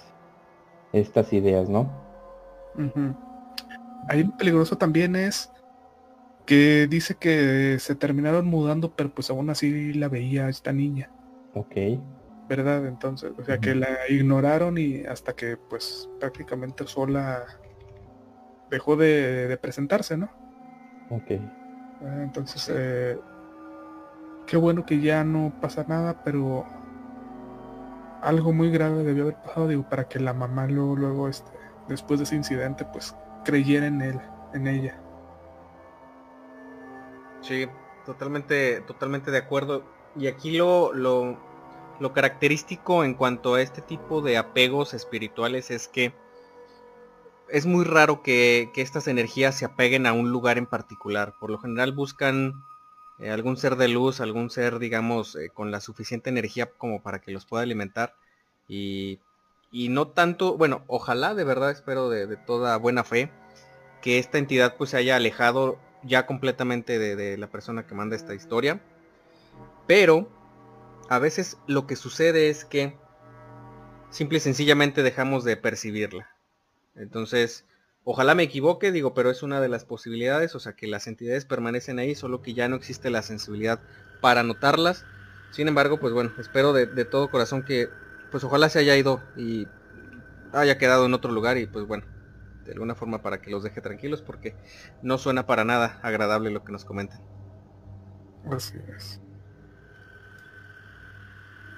[0.92, 1.90] estas ideas, ¿no?
[4.08, 5.50] Ahí peligroso también es
[6.44, 11.10] que dice que se terminaron mudando, pero pues aún así la veía esta niña.
[11.54, 11.74] Ok.
[12.48, 12.86] ¿Verdad?
[12.86, 17.44] Entonces, o sea que la ignoraron y hasta que pues prácticamente sola
[18.70, 20.28] dejó de, presentarse, ¿no?
[21.10, 21.32] Ok.
[22.02, 23.18] Ah, entonces, eh,
[24.46, 26.66] qué bueno que ya no pasa nada, pero
[28.22, 31.50] algo muy grave debió haber pasado, digo, para que la mamá luego, luego este,
[31.88, 34.20] después de ese incidente, pues creyera en él,
[34.52, 35.00] en ella.
[37.40, 37.66] Sí,
[38.04, 39.84] totalmente, totalmente de acuerdo.
[40.16, 41.38] Y aquí lo, lo,
[42.00, 46.12] lo característico en cuanto a este tipo de apegos espirituales es que
[47.48, 51.34] es muy raro que, estas energías se apeguen a un lugar en particular.
[51.40, 52.54] Por lo general buscan
[53.18, 57.20] eh, algún ser de luz, algún ser, digamos, eh, con la suficiente energía como para
[57.20, 58.14] que los pueda alimentar.
[58.68, 59.20] Y,
[59.72, 63.30] no tanto, bueno, ojalá de verdad espero de, de, toda buena fe
[64.00, 68.34] que esta entidad pues se haya alejado ya completamente de, la persona que manda esta
[68.34, 68.80] historia.
[69.86, 70.28] Pero
[71.08, 72.96] a veces lo que sucede es que
[74.10, 76.35] simple y sencillamente dejamos de percibirla.
[76.96, 77.64] Entonces,
[78.04, 81.44] ojalá me equivoque, digo, pero es una de las posibilidades, o sea que las entidades
[81.44, 83.80] permanecen ahí, solo que ya no existe la sensibilidad
[84.20, 85.04] para notarlas.
[85.50, 87.88] Sin embargo, pues bueno, espero de, todo corazón que,
[88.30, 89.66] pues ojalá se haya ido y
[90.52, 92.04] haya quedado en otro lugar y pues bueno,
[92.64, 94.54] de alguna forma para que los deje tranquilos porque
[95.02, 97.20] no suena para nada agradable lo que nos comentan.
[98.50, 99.20] Así es.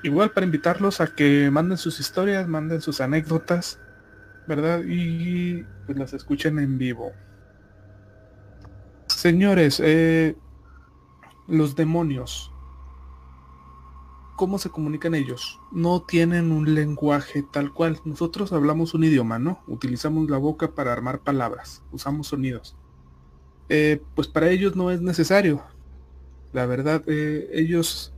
[0.02, 3.80] Igual para invitarlos a que manden sus historias, manden sus anécdotas,
[4.48, 4.82] ¿verdad?
[4.86, 7.12] Y pues las escuchen en vivo.
[9.06, 10.36] Señores, eh,
[11.46, 12.50] los demonios
[14.38, 15.60] cómo se comunican ellos.
[15.72, 18.00] No tienen un lenguaje tal cual.
[18.04, 19.60] Nosotros hablamos un idioma, ¿no?
[19.66, 22.76] Utilizamos la boca para armar palabras, usamos sonidos.
[23.68, 25.62] Eh, pues para ellos no es necesario.
[26.52, 28.14] La verdad, eh, ellos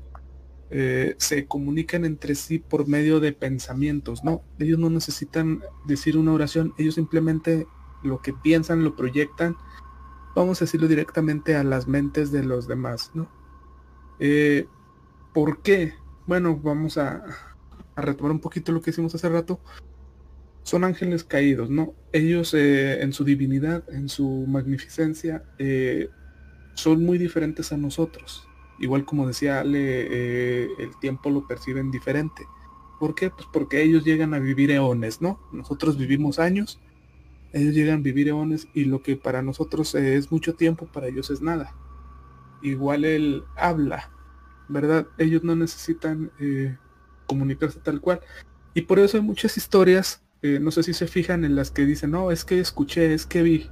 [0.72, 4.42] eh, se comunican entre sí por medio de pensamientos, ¿no?
[4.60, 7.66] Ellos no necesitan decir una oración, ellos simplemente
[8.04, 9.56] lo que piensan lo proyectan,
[10.36, 13.28] vamos a decirlo directamente a las mentes de los demás, ¿no?
[14.20, 14.68] Eh,
[15.34, 15.94] ¿Por qué?
[16.26, 17.24] Bueno, vamos a,
[17.96, 19.60] retomar un poquito lo que hicimos hace rato.
[20.62, 21.94] Son ángeles caídos, ¿no?
[22.12, 25.42] Ellos eh, en su divinidad, en su magnificencia,
[26.74, 28.49] son muy diferentes a nosotros.
[28.80, 32.46] Igual como decía Ale, el tiempo lo perciben diferente.
[32.98, 33.30] ¿Por qué?
[33.30, 35.38] Pues porque ellos llegan a vivir eones, ¿no?
[35.52, 36.80] Nosotros vivimos años,
[37.52, 41.30] ellos llegan a vivir eones y lo que para nosotros es mucho tiempo, para ellos
[41.30, 41.74] es nada.
[42.62, 44.10] Igual él habla,
[44.68, 45.06] ¿verdad?
[45.18, 46.76] Ellos no necesitan eh,
[47.26, 48.20] comunicarse tal cual.
[48.72, 51.84] Y por eso hay muchas historias, eh, no sé si se fijan en las que
[51.84, 53.70] dicen, no, es que escuché, es que vi.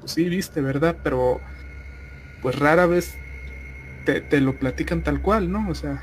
[0.00, 0.98] Pues sí, viste, ¿verdad?
[1.02, 1.40] Pero
[2.42, 3.14] pues rara vez
[4.06, 5.68] te, te lo platican tal cual, ¿no?
[5.68, 6.02] O sea,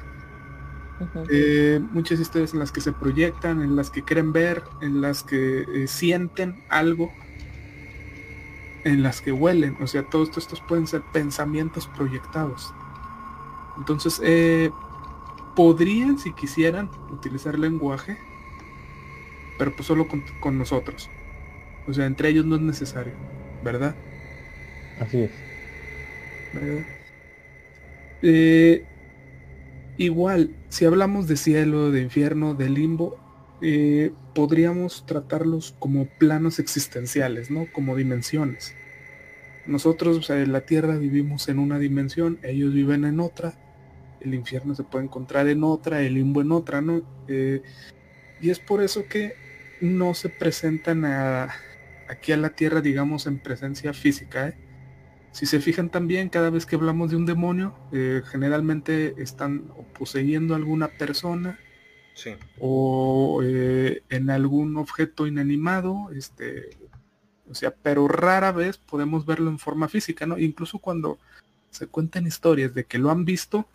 [1.29, 5.23] eh, muchas historias en las que se proyectan, en las que quieren ver, en las
[5.23, 7.11] que eh, sienten algo,
[8.83, 12.73] en las que huelen, o sea, todos estos pueden ser pensamientos proyectados.
[13.77, 14.69] Entonces, eh,
[15.55, 18.17] podrían, si quisieran, utilizar lenguaje,
[19.57, 21.09] pero pues solo con, nosotros.
[21.87, 23.13] O sea, entre ellos no es necesario,
[23.63, 23.95] ¿verdad?
[24.99, 25.31] Así es.
[26.53, 26.85] ¿Verdad?
[29.97, 33.19] Igual, si hablamos de cielo, de infierno, de limbo,
[33.61, 37.67] eh, podríamos tratarlos como planos existenciales, ¿no?
[37.71, 38.73] Como dimensiones.
[39.67, 43.53] Nosotros en la Tierra vivimos en una dimensión, ellos viven en otra,
[44.19, 47.03] el infierno se puede encontrar en otra, el limbo en otra, ¿no?
[47.27, 47.61] Eh,
[48.41, 49.33] y es por eso que
[49.79, 54.55] no se presentan aquí a la Tierra, digamos, en presencia física, ¿eh?
[55.33, 59.63] Si se fijan también, cada vez que hablamos de un demonio, eh, generalmente están
[59.97, 61.59] poseyendo alguna persona
[62.59, 66.77] o eh, en algún objeto inanimado, este,
[67.49, 70.37] o sea, pero rara vez podemos verlo en forma física, ¿no?
[70.37, 71.17] Incluso cuando
[71.71, 73.67] se cuentan historias de que lo han visto,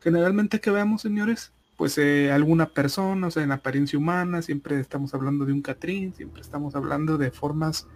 [0.00, 5.14] generalmente que veamos, señores, pues eh, alguna persona, o sea, en apariencia humana, siempre estamos
[5.14, 7.86] hablando de un Catrín, siempre estamos hablando de formas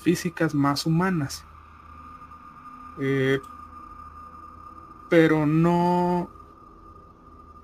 [0.00, 1.44] físicas más humanas.
[3.00, 3.38] Eh,
[5.08, 6.30] pero no,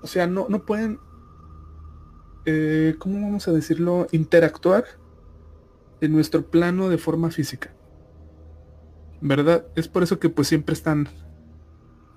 [0.01, 0.99] o sea, no, no pueden,
[2.45, 4.07] eh, ¿cómo vamos a decirlo?
[4.11, 4.85] Interactuar
[6.01, 7.73] en nuestro plano de forma física.
[9.21, 9.65] ¿Verdad?
[9.75, 11.07] Es por eso que pues siempre están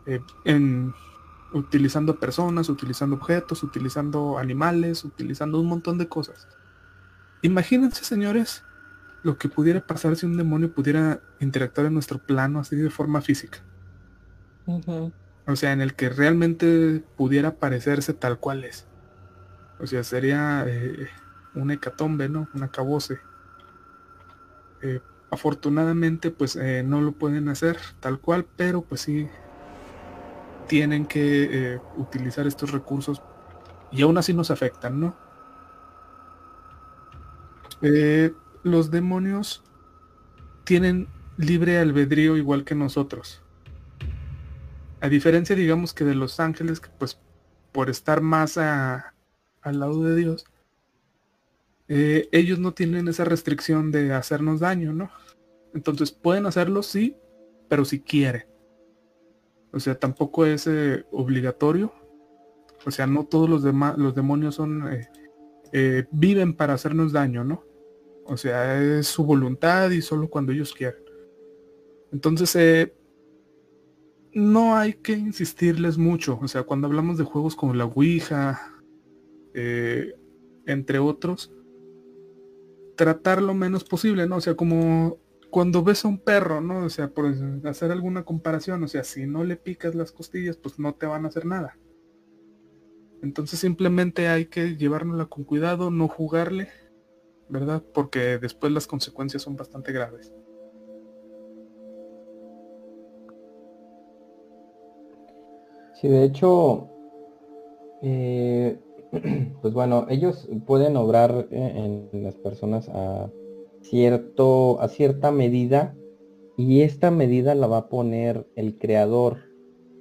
[0.06, 0.92] eh, en,
[1.52, 6.48] utilizando personas, utilizando objetos, utilizando animales, utilizando un montón de cosas.
[7.42, 8.64] Imagínense, señores,
[9.26, 13.20] lo que pudiera pasar si un demonio pudiera interactuar en nuestro plano así de forma
[13.20, 13.58] física.
[15.48, 18.86] O sea, en el que realmente pudiera parecerse tal cual es.
[19.80, 21.08] O sea, sería eh,
[21.56, 22.46] un hecatombe, ¿no?
[22.54, 23.18] Un acabose.
[24.82, 25.00] Eh,
[25.32, 29.28] afortunadamente, pues eh, no lo pueden hacer tal cual, pero pues sí
[30.68, 33.20] tienen que utilizar estos recursos
[33.90, 35.16] y aún así nos afectan, ¿no?
[38.66, 39.62] Los demonios
[40.64, 43.42] tienen libre albedrío igual que nosotros.
[45.00, 47.20] A diferencia, digamos, que de los ángeles, que pues
[47.70, 49.12] por estar más al
[49.62, 50.46] lado de Dios,
[51.88, 55.10] eh, ellos no tienen esa restricción de hacernos daño, ¿no?
[55.72, 57.16] Entonces pueden hacerlo, sí,
[57.68, 58.46] pero si quieren.
[59.72, 61.92] O sea, tampoco es eh, obligatorio.
[62.84, 64.88] O sea, no todos los, demás los demonios son
[65.72, 67.65] eh, viven para hacernos daño, ¿no?
[68.28, 71.00] O sea, es su voluntad y solo cuando ellos quieran.
[72.12, 72.94] Entonces, eh,
[74.32, 76.38] no hay que insistirles mucho.
[76.42, 78.74] O sea, cuando hablamos de juegos como la Ouija,
[79.54, 80.14] eh,
[80.66, 81.52] entre otros,
[82.96, 84.36] tratar lo menos posible, ¿no?
[84.36, 85.18] O sea, como
[85.50, 86.84] cuando ves a un perro, ¿no?
[86.84, 87.32] O sea, por
[87.64, 91.24] hacer alguna comparación, o sea, si no le picas las costillas, pues no te van
[91.24, 91.78] a hacer nada.
[93.22, 96.68] Entonces simplemente hay que llevárnosla con cuidado, no jugarle
[97.48, 97.82] ¿verdad?
[97.92, 100.32] Porque después las consecuencias son bastante graves.
[106.00, 106.88] Sí, de hecho,
[108.02, 108.78] eh,
[109.62, 113.30] pues bueno, ellos pueden obrar en, las personas a
[113.80, 115.96] cierto, a cierta medida,
[116.58, 119.38] y esta medida la va a poner el creador,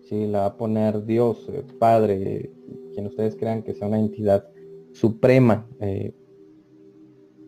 [0.02, 0.28] ¿sí?
[0.28, 2.52] la va a poner Dios, Padre,
[2.94, 4.48] quien ustedes crean que sea una entidad
[4.94, 5.68] suprema.
[5.80, 6.14] Eh,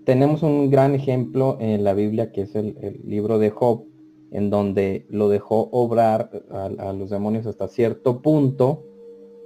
[0.08, 3.84] tenemos un gran ejemplo en la Biblia que es el, libro de Job,
[4.32, 8.86] en donde lo dejó obrar a, los demonios hasta cierto punto,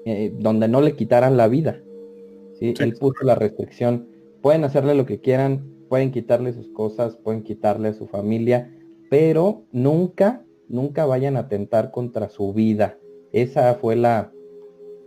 [0.05, 1.81] eh, donde no le quitaran la vida.
[2.59, 2.75] ¿sí?
[2.79, 4.07] Él puso la restricción,
[4.43, 8.71] pueden hacerle lo que quieran, pueden quitarle sus cosas, pueden quitarle a su familia,
[9.09, 12.99] pero nunca, nunca vayan a atentar contra su vida.
[13.31, 14.31] Esa fue la,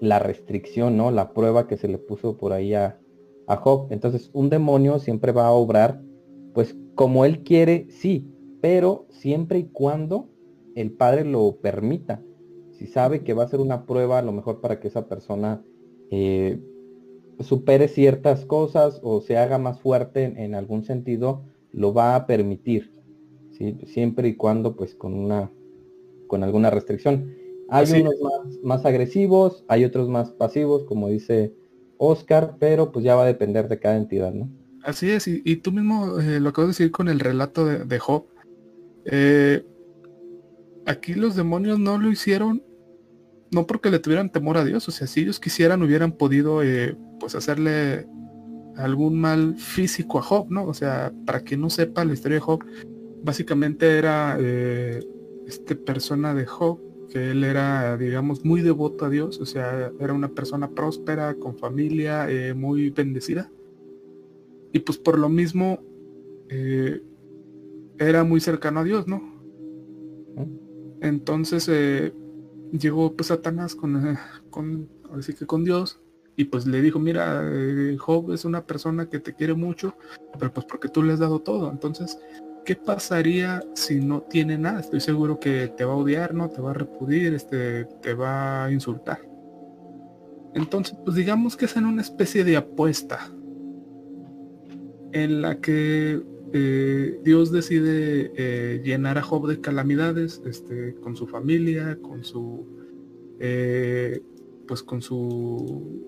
[0.01, 1.13] la restricción, ¿no?
[1.13, 2.99] La prueba que se le puso por ahí a,
[3.47, 3.89] a Job.
[3.91, 6.01] Entonces, un demonio siempre va a obrar,
[6.53, 8.27] pues como él quiere, sí,
[8.61, 10.29] pero siempre y cuando
[10.75, 12.23] el padre lo permita.
[12.73, 15.63] Si sabe que va a ser una prueba, a lo mejor para que esa persona
[16.11, 16.61] eh,
[17.41, 22.91] supere ciertas cosas o se haga más fuerte en, algún sentido, lo va a permitir.
[23.53, 23.77] ¿sí?
[23.87, 25.53] Siempre y cuando, pues, con una,
[26.27, 27.35] con alguna restricción.
[27.69, 31.55] Hay unos más, más agresivos, hay otros más pasivos, como dice
[32.09, 34.49] Oscar, pero pues ya va a depender de cada entidad, ¿no?
[34.83, 38.27] Así es, y, tú mismo eh, lo acabas de decir con el relato de, Job.
[39.07, 39.65] Eh,
[40.85, 42.63] aquí los demonios no lo hicieron,
[43.51, 46.97] no porque le tuvieran temor a Dios, o sea, si ellos quisieran hubieran podido eh,
[47.19, 48.07] pues hacerle
[48.77, 50.67] algún mal físico a Job, ¿no?
[50.67, 52.63] O sea, para quien no sepa la historia de Job,
[53.23, 54.39] básicamente era
[55.47, 56.79] este persona de Job
[57.15, 61.57] que él era, digamos, muy devoto a Dios, o sea, era una persona próspera, con
[61.57, 63.53] familia, eh, muy bendecida.
[64.73, 65.79] Y pues por lo mismo,
[66.49, 67.01] eh,
[68.01, 69.23] era muy cercano a Dios, ¿no?
[71.01, 72.13] Entonces eh,
[72.73, 74.19] llegó pues Satanás con,
[74.51, 76.01] con, así que con Dios
[76.35, 77.49] y pues le dijo, mira,
[77.97, 79.97] Job es una persona que te quiere mucho,
[80.37, 81.71] pero pues porque tú le has dado todo.
[81.71, 82.19] Entonces,
[82.65, 84.81] ¿qué pasaría si no tiene nada?
[84.81, 86.49] Estoy seguro que te va a odiar, ¿no?
[86.49, 89.21] Te va a repudir, este, te va a insultar.
[90.55, 93.31] Entonces, pues digamos que es en una especie de apuesta
[95.13, 96.23] en la que
[96.53, 102.67] eh, Dios decide eh, llenar a Job de calamidades, este, con su familia, con su,
[103.41, 104.23] eh,
[104.67, 106.03] pues con su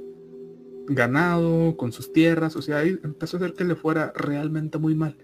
[0.89, 4.95] ganado, con sus tierras, o sea, ahí empezó a hacer que le fuera realmente muy
[4.95, 5.17] mal.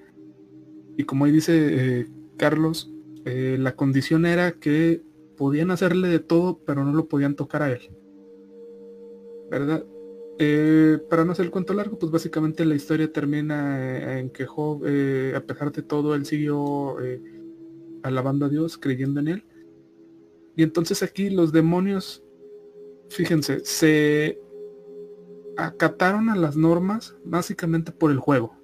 [0.96, 2.90] Y como ahí dice eh, Carlos,
[3.24, 5.02] eh, la condición era que
[5.37, 7.90] podían hacerle de todo, pero no lo podían tocar a él.
[9.50, 9.85] ¿Verdad?
[10.38, 14.85] Eh, para no hacer el cuento largo, pues básicamente la historia termina en que Job,
[15.37, 16.96] a pesar de todo, él siguió
[18.02, 19.44] alabando a Dios, creyendo en él.
[20.57, 22.22] Y entonces aquí los demonios,
[23.09, 24.38] fíjense, se
[25.57, 28.62] acataron a las normas básicamente por el juego.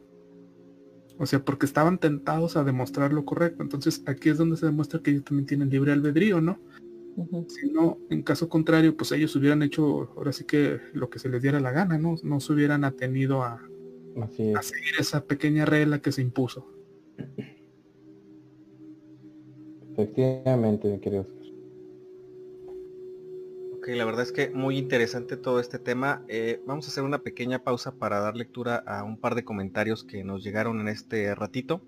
[1.19, 3.63] O sea, porque estaban tentados a demostrar lo correcto.
[3.63, 6.61] Entonces aquí es donde se demuestra que ellos también tienen libre albedrío, ¿no?
[7.49, 11.29] Si no, en caso contrario, pues ellos hubieran hecho ahora sí que lo que se
[11.29, 12.15] les diera la gana, ¿no?
[12.23, 13.61] No se hubieran atenido a,
[14.17, 16.69] a seguir esa pequeña regla que se impuso.
[19.93, 21.01] Efectivamente, mi
[23.95, 26.23] la verdad es que muy interesante todo este tema.
[26.29, 30.05] Eh, vamos a hacer una pequeña pausa para dar lectura a un par de comentarios
[30.05, 31.83] que nos llegaron en este ratito.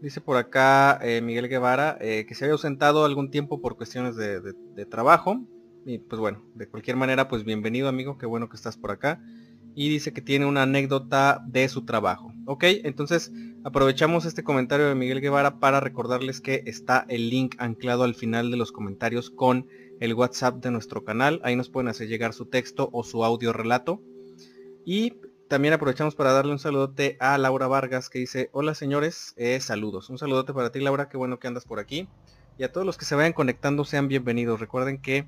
[0.00, 4.16] Dice por acá eh, Miguel Guevara eh, que se había ausentado algún tiempo por cuestiones
[4.16, 5.40] de, trabajo.
[5.86, 9.22] Y pues bueno, de cualquier manera, pues bienvenido amigo, qué bueno que estás por acá.
[9.74, 12.32] Y dice que tiene una anécdota de su trabajo.
[12.46, 13.32] Ok, entonces
[13.64, 18.50] aprovechamos este comentario de Miguel Guevara para recordarles que está el link anclado al final
[18.50, 19.66] de los comentarios con
[20.00, 21.40] el WhatsApp de nuestro canal.
[21.44, 24.02] Ahí nos pueden hacer llegar su texto o su audio relato.
[24.84, 25.14] Y
[25.46, 30.08] también aprovechamos para darle un saludote a Laura Vargas que dice, hola señores, eh, saludos.
[30.08, 32.08] Un saludote para ti Laura, qué bueno que andas por aquí.
[32.58, 34.58] Y a todos los que se vayan conectando sean bienvenidos.
[34.58, 35.26] Recuerden que,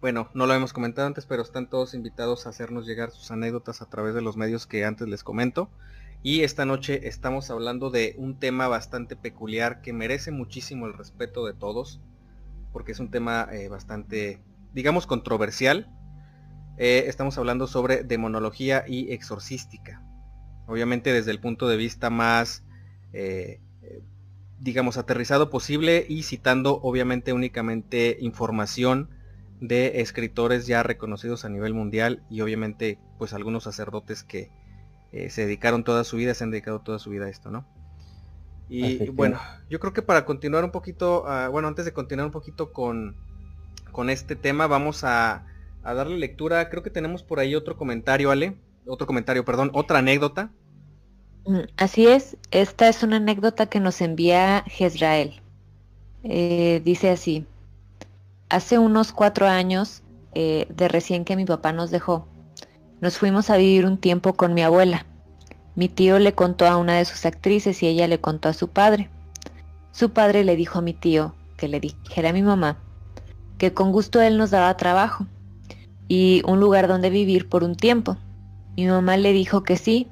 [0.00, 3.80] bueno, no lo hemos comentado antes, pero están todos invitados a hacernos llegar sus anécdotas
[3.80, 5.70] a través de los medios que antes les comento.
[6.24, 11.46] Y esta noche estamos hablando de un tema bastante peculiar que merece muchísimo el respeto
[11.46, 12.00] de todos
[12.72, 14.40] porque es un tema eh, bastante,
[14.72, 15.90] digamos, controversial.
[16.78, 20.02] Eh, estamos hablando sobre demonología y exorcística.
[20.66, 22.64] Obviamente desde el punto de vista más,
[23.12, 23.60] eh,
[24.58, 29.10] digamos, aterrizado posible y citando obviamente únicamente información
[29.60, 34.50] de escritores ya reconocidos a nivel mundial y obviamente pues algunos sacerdotes que
[35.28, 37.66] se dedicaron toda su vida, se han dedicado toda su vida a esto, ¿no?
[38.74, 42.32] Y bueno, yo creo que para continuar un poquito, ah, bueno, antes de continuar un
[42.32, 43.14] poquito con,
[43.90, 45.44] con este tema, vamos a,
[45.84, 46.70] darle lectura.
[46.70, 48.56] Creo que tenemos por ahí otro comentario, Ale.
[48.86, 50.50] Otro comentario, perdón, otra anécdota.
[51.44, 55.42] Mm, así es, esta es una anécdota que nos envía Jezrael.
[56.24, 57.46] Eh, dice así,
[58.48, 60.02] hace unos cuatro años,
[60.34, 62.26] eh, de recién que mi papá nos dejó,
[63.02, 65.04] nos fuimos a vivir un tiempo con mi abuela.
[65.74, 68.68] Mi tío le contó a una de sus actrices y ella le contó a su
[68.68, 69.10] padre.
[69.92, 72.78] Su padre le dijo a mi tío que le dijera a mi mamá
[73.62, 75.24] que con gusto él nos daba trabajo
[76.08, 78.16] y un lugar donde vivir por un tiempo.
[78.76, 80.08] Mi mamá le dijo que sí.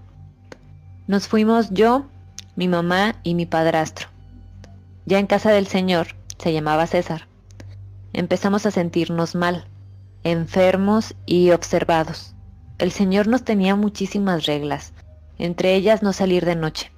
[1.09, 2.07] Nos fuimos yo,
[2.55, 4.07] mi mamá y mi padrastro.
[5.05, 7.27] Ya en casa del señor, se llamaba César,
[8.13, 9.65] empezamos a sentirnos mal,
[10.23, 12.37] enfermos y observados.
[12.79, 14.93] El señor nos tenía muchísimas reglas,
[15.41, 16.93] entre ellas no salir de noche.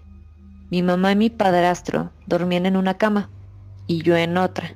[0.69, 3.31] Mi mamá y mi padrastro dormían en una cama
[3.87, 4.75] y yo en otra.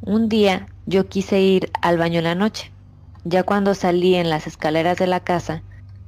[0.00, 2.70] Un día yo quise ir al baño en la noche.
[3.24, 5.62] Ya cuando salí en las escaleras de la casa,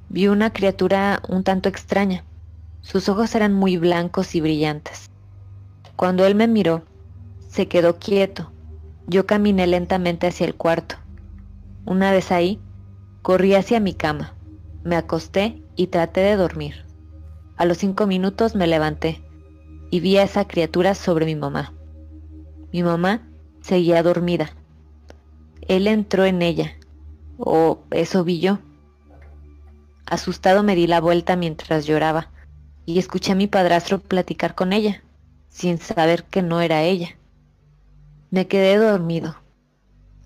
[0.08, 2.24] vi una criatura un tanto extraña.
[2.82, 5.10] Sus ojos eran muy blancos y brillantes.
[5.96, 6.84] Cuando él me miró,
[7.48, 8.52] se quedó quieto.
[9.08, 10.94] Yo caminé lentamente hacia el cuarto.
[11.84, 12.60] Una vez ahí,
[13.22, 14.34] corrí hacia mi cama,
[14.84, 16.84] me acosté y traté de dormir.
[17.56, 19.22] A los cinco minutos me levanté
[19.90, 21.72] y vi a esa criatura sobre mi mamá.
[22.70, 23.26] Mi mamá
[23.62, 24.50] seguía dormida.
[25.68, 26.76] Él entró en ella,
[27.38, 28.58] o eso vi yo.
[30.04, 32.28] Asustado me di la vuelta mientras lloraba
[32.84, 35.02] y escuché a mi padrastro platicar con ella,
[35.48, 37.16] sin saber que no era ella.
[38.30, 39.34] Me quedé dormido.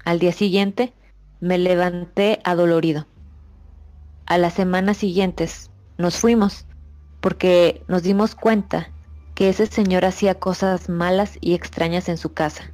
[0.04, 0.92] Al día siguiente
[1.38, 3.06] me levanté adolorido.
[4.26, 6.66] A las semanas siguientes nos fuimos
[7.20, 8.90] porque nos dimos cuenta
[9.34, 12.70] que ese señor hacía cosas malas y extrañas en su casa.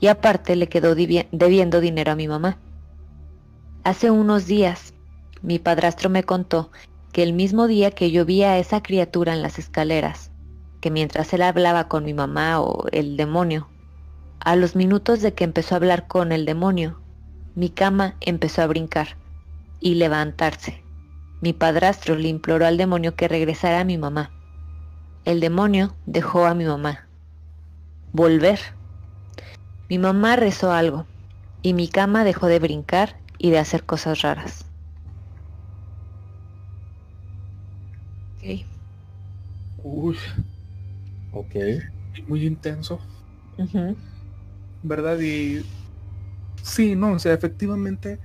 [0.00, 2.58] Y aparte le quedó debiendo dinero a mi mamá.
[3.84, 4.94] Hace unos días,
[5.42, 6.70] mi padrastro me contó
[7.12, 10.30] que el mismo día que yo vi a esa criatura en las escaleras,
[10.80, 13.68] que mientras él hablaba con mi mamá o el demonio,
[14.40, 17.00] a los minutos de que empezó a hablar con el demonio,
[17.54, 19.21] mi cama empezó a brincar
[19.82, 20.82] y levantarse.
[21.40, 24.30] Mi padrastro le imploró al demonio que regresara a mi mamá.
[25.24, 27.08] El demonio dejó a mi mamá.
[28.12, 28.60] Volver.
[29.88, 31.06] Mi mamá rezó algo
[31.62, 34.64] y mi cama dejó de brincar y de hacer cosas raras.
[38.36, 38.64] Ok.
[39.82, 40.16] Uy.
[41.32, 41.54] Ok.
[42.28, 43.00] Muy intenso.
[44.82, 45.18] ¿Verdad?
[45.18, 45.64] Y
[46.62, 48.20] sí, no, o sea, efectivamente,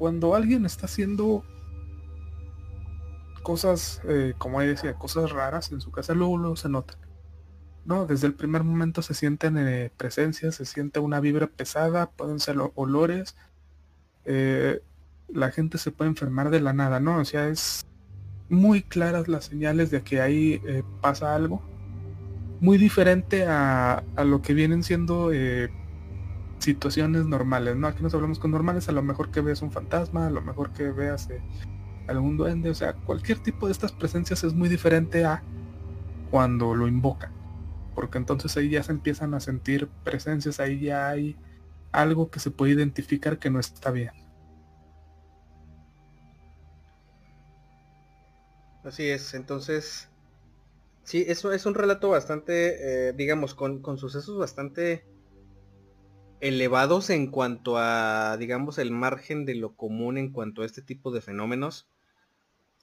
[0.00, 1.44] cuando alguien está haciendo
[3.42, 6.96] cosas, eh, como decía, cosas raras en su casa, luego, luego se notan.
[7.84, 12.40] No, desde el primer momento se sienten eh, presencias, se siente una vibra pesada, pueden
[12.40, 13.36] ser olores,
[14.24, 14.82] eh,
[15.28, 17.18] la gente se puede enfermar de la nada, ¿no?
[17.18, 17.84] O sea, es
[18.48, 20.62] muy claras las señales de que ahí
[21.02, 21.60] pasa algo.
[22.58, 25.30] Muy diferente a, lo que vienen siendo
[26.60, 27.86] situaciones normales, ¿no?
[27.86, 30.72] Aquí nos hablamos con normales, a lo mejor que veas un fantasma, a lo mejor
[30.72, 31.42] que veas eh,
[32.06, 35.42] algún duende, o sea, cualquier tipo de estas presencias es muy diferente a
[36.30, 37.32] cuando lo invocan,
[37.94, 41.36] porque entonces ahí ya se empiezan a sentir presencias, ahí ya hay
[41.92, 44.12] algo que se puede identificar que no está bien.
[48.84, 50.08] Así es, entonces,
[51.04, 55.09] sí, eso es un relato bastante, eh, digamos, con, con sucesos bastante
[56.40, 61.10] elevados en cuanto a, digamos, el margen de lo común en cuanto a este tipo
[61.10, 61.88] de fenómenos,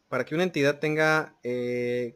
[0.10, 2.16] para que una entidad tenga eh,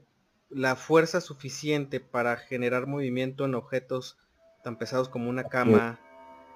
[0.50, 4.18] la fuerza suficiente para generar movimiento en objetos
[4.64, 6.00] tan pesados como una cama,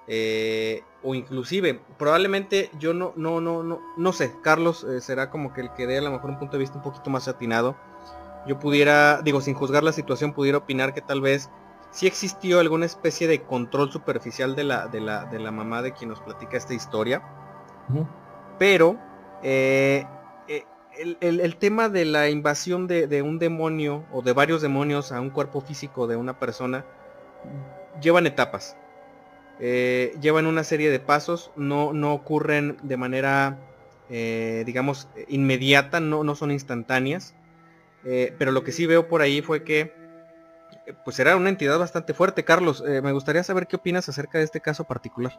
[0.08, 5.52] eh, o inclusive, probablemente yo no, no, no, no, no sé, Carlos eh, será como
[5.52, 7.76] que el que dé a lo mejor un punto de vista un poquito más atinado.
[8.46, 11.50] Yo pudiera, digo, sin juzgar la situación, pudiera opinar que tal vez
[11.96, 15.94] sí existió alguna especie de control superficial de la, de la, de la mamá de
[15.94, 17.22] quien nos platica esta historia.
[18.58, 18.98] Pero
[19.42, 20.04] eh,
[20.46, 20.64] eh,
[21.20, 25.62] el, tema de la invasión de, un demonio o de varios demonios a un cuerpo
[25.62, 26.84] físico de una persona
[28.02, 28.76] llevan etapas.
[29.58, 33.58] Eh, llevan una serie de pasos, no, no ocurren de manera,
[34.10, 37.34] digamos, inmediata, no, no son instantáneas.
[38.02, 39.95] pero lo que sí veo por ahí fue que
[41.04, 42.44] pues era una entidad bastante fuerte.
[42.44, 45.32] Carlos, eh, me gustaría saber qué opinas acerca de este caso particular.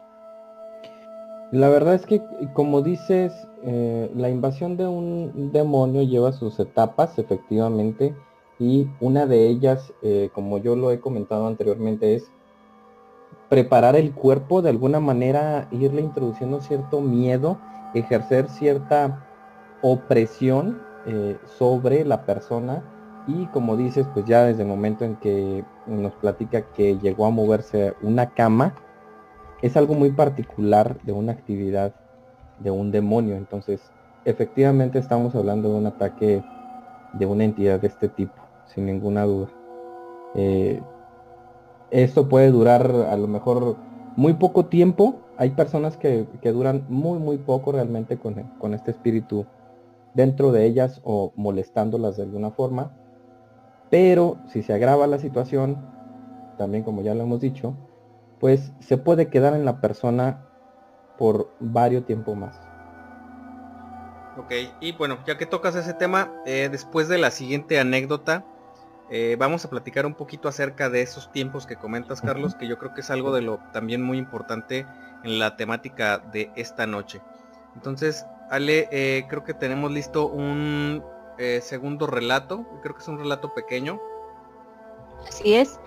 [1.50, 2.22] La verdad es que,
[2.52, 3.32] como dices,
[3.64, 8.14] eh, la invasión de un demonio lleva sus etapas, efectivamente,
[8.58, 12.30] y una de ellas, eh, como yo lo he comentado anteriormente, es
[13.48, 17.58] preparar el cuerpo, de alguna manera irle introduciendo cierto miedo,
[17.94, 19.26] ejercer cierta
[19.80, 20.82] opresión
[21.46, 22.82] sobre la persona
[23.28, 27.30] y como dices, pues ya desde el momento en que nos platica que llegó a
[27.30, 28.74] moverse una cama,
[29.60, 31.94] es algo muy particular de una actividad
[32.58, 33.36] de un demonio.
[33.36, 33.82] Entonces,
[34.24, 36.42] efectivamente estamos hablando de un ataque
[37.12, 38.32] de una entidad de este tipo,
[38.64, 39.48] sin ninguna duda.
[40.34, 40.80] Eh,
[41.90, 43.76] esto puede durar a lo mejor
[44.16, 45.20] muy poco tiempo.
[45.36, 49.44] Hay personas que, duran muy, muy poco realmente con, con este espíritu
[50.14, 52.90] dentro de ellas o molestándolas de alguna forma.
[53.90, 55.78] Pero si se agrava la situación,
[56.58, 57.76] también como ya lo hemos dicho,
[58.38, 60.44] pues se puede quedar en la persona
[61.16, 62.60] por varios tiempo más.
[64.36, 68.44] Ok, y bueno, ya que tocas ese tema, eh, después de la siguiente anécdota,
[69.10, 72.78] eh, vamos a platicar un poquito acerca de esos tiempos que comentas, Carlos, que yo
[72.78, 74.86] creo que es algo de lo también muy importante
[75.24, 77.20] en la temática de esta noche.
[77.74, 81.02] Entonces, Ale, eh, creo que tenemos listo un
[81.62, 84.00] segundo relato, creo que es un relato pequeño.
[85.26, 85.78] Así es,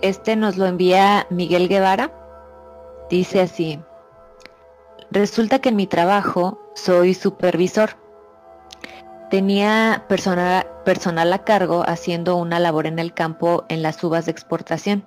[0.00, 2.12] este nos lo envía Miguel Guevara.
[3.10, 3.80] Dice así,
[5.10, 7.90] resulta que en mi trabajo soy supervisor.
[9.30, 14.32] Tenía personal, personal a cargo haciendo una labor en el campo en las uvas de
[14.32, 15.06] exportación.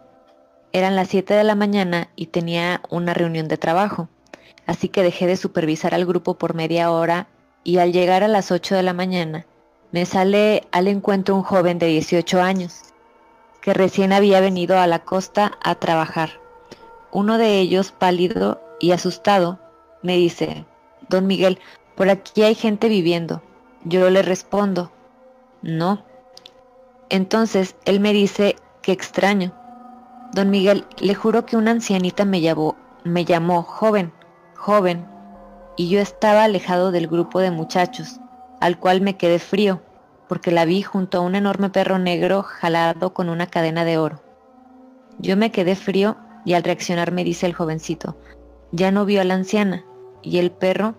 [0.72, 4.10] Eran las 7 de la mañana y tenía una reunión de trabajo,
[4.66, 7.28] así que dejé de supervisar al grupo por media hora
[7.64, 9.46] y al llegar a las 8 de la mañana
[9.96, 12.82] me sale al encuentro un joven de 18 años
[13.62, 16.32] que recién había venido a la costa a trabajar.
[17.14, 19.58] Uno de ellos, pálido y asustado,
[20.04, 20.66] me dice,
[21.08, 21.60] Don Miguel,
[21.96, 23.42] por aquí hay gente viviendo.
[23.86, 24.92] Yo le respondo,
[25.62, 26.04] no.
[27.08, 29.54] Entonces él me dice, qué extraño.
[30.34, 32.76] Don Miguel, le juro que una ancianita me llamó,
[33.06, 34.12] me llamó joven,
[34.58, 35.08] joven,
[35.78, 38.20] y yo estaba alejado del grupo de muchachos,
[38.60, 39.85] al cual me quedé frío
[40.28, 44.22] porque la vi junto a un enorme perro negro jalado con una cadena de oro.
[45.20, 48.18] Yo me quedé frío y al reaccionar me dice el jovencito,
[48.72, 49.86] ya no vio a la anciana,
[50.22, 50.96] y el perro,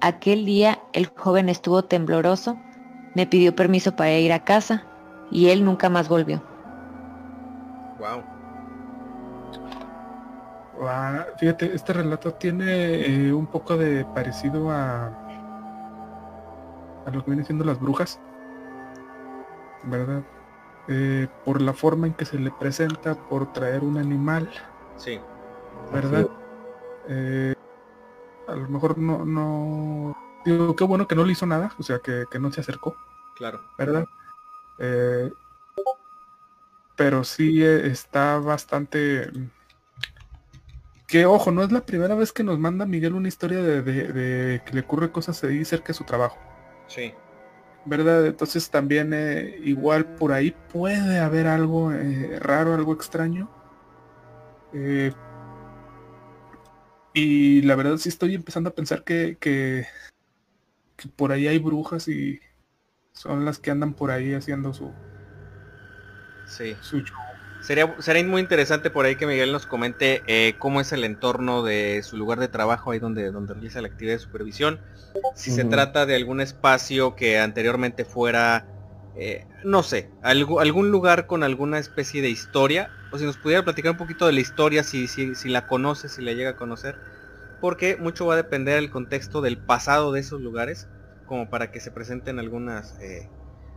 [0.00, 2.58] aquel día el joven estuvo tembloroso,
[3.14, 4.84] me pidió permiso para ir a casa
[5.30, 6.42] y él nunca más volvió.
[7.98, 8.22] Wow.
[11.38, 15.06] fíjate, este relato tiene eh, un poco de parecido a,
[17.06, 18.20] a lo que vienen siendo las brujas.
[19.84, 20.22] ¿Verdad?
[20.88, 24.50] Eh, por la forma en que se le presenta, por traer un animal.
[24.96, 25.20] Sí.
[25.92, 26.28] ¿Verdad?
[27.08, 27.54] Eh,
[28.48, 30.16] a lo mejor no, no...
[30.44, 32.96] Digo, qué bueno que no le hizo nada, o sea, que, no se acercó.
[33.36, 33.62] Claro.
[33.78, 34.06] ¿Verdad?
[34.78, 35.32] Eh,
[36.96, 39.30] pero sí está bastante...
[41.06, 44.62] Que ojo, no es la primera vez que nos manda Miguel una historia de, de
[44.64, 46.38] que le ocurre cosas ahí cerca de su trabajo.
[46.86, 47.12] Sí.
[47.84, 48.26] ¿Verdad?
[48.26, 53.50] Entonces también eh, igual por ahí puede haber algo eh, raro, algo extraño.
[54.72, 55.12] Eh,
[57.14, 59.86] y la verdad sí estoy empezando a pensar que, que,
[61.16, 62.40] por ahí hay brujas y
[63.12, 64.92] son las que andan por ahí haciendo su,
[66.46, 66.74] sí.
[66.80, 67.02] su
[67.62, 71.62] Sería, sería muy interesante por ahí que Miguel nos comente eh, cómo es el entorno
[71.62, 74.80] de su lugar de trabajo, ahí donde, donde realiza la actividad de supervisión.
[75.36, 78.66] Si se trata de algún espacio que anteriormente fuera,
[79.16, 82.90] eh, no sé, algún lugar con alguna especie de historia.
[83.12, 86.08] O si nos pudiera platicar un poquito de la historia, si, si, si la conoce,
[86.08, 86.96] si la llega a conocer.
[87.60, 90.88] Porque mucho va a depender del contexto del pasado de esos lugares,
[91.26, 92.98] como para que se presenten algunas...
[93.00, 93.28] Eh,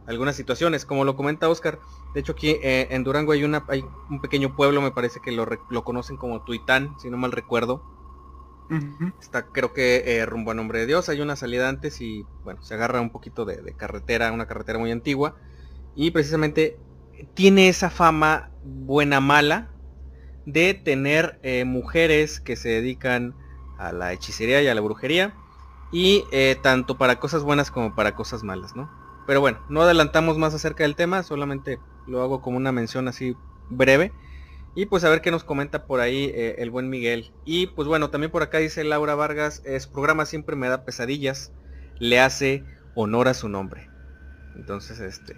[0.08, 0.86] algunas situaciones.
[0.86, 1.80] Como lo comenta Oscar,
[2.14, 5.32] de hecho aquí eh, en Durango hay, una, hay un pequeño pueblo, me parece que
[5.32, 7.84] lo, lo conocen como Tuitán, si no mal recuerdo.
[9.22, 12.64] Está creo que eh, rumbo a nombre de Dios, hay una salida antes y bueno,
[12.64, 15.36] se agarra un poquito de, carretera, una carretera muy antigua.
[15.96, 16.78] Y precisamente
[17.36, 19.70] tiene esa fama buena mala
[20.48, 23.36] de tener eh, mujeres que se dedican
[23.78, 25.36] a la hechicería y a la brujería.
[25.92, 26.24] Y
[26.62, 28.90] tanto para cosas buenas como para cosas malas, ¿no?
[29.26, 33.36] Pero bueno, no adelantamos más acerca del tema, solamente lo hago como una mención así
[33.70, 34.12] breve.
[34.76, 37.32] Y pues a ver qué nos comenta por ahí eh, el buen Miguel.
[37.46, 41.54] Y pues bueno, también por acá dice Laura Vargas, su programa siempre me da pesadillas,
[41.98, 42.64] le hace
[42.94, 43.90] honor a su nombre.
[44.56, 45.36] Entonces, este,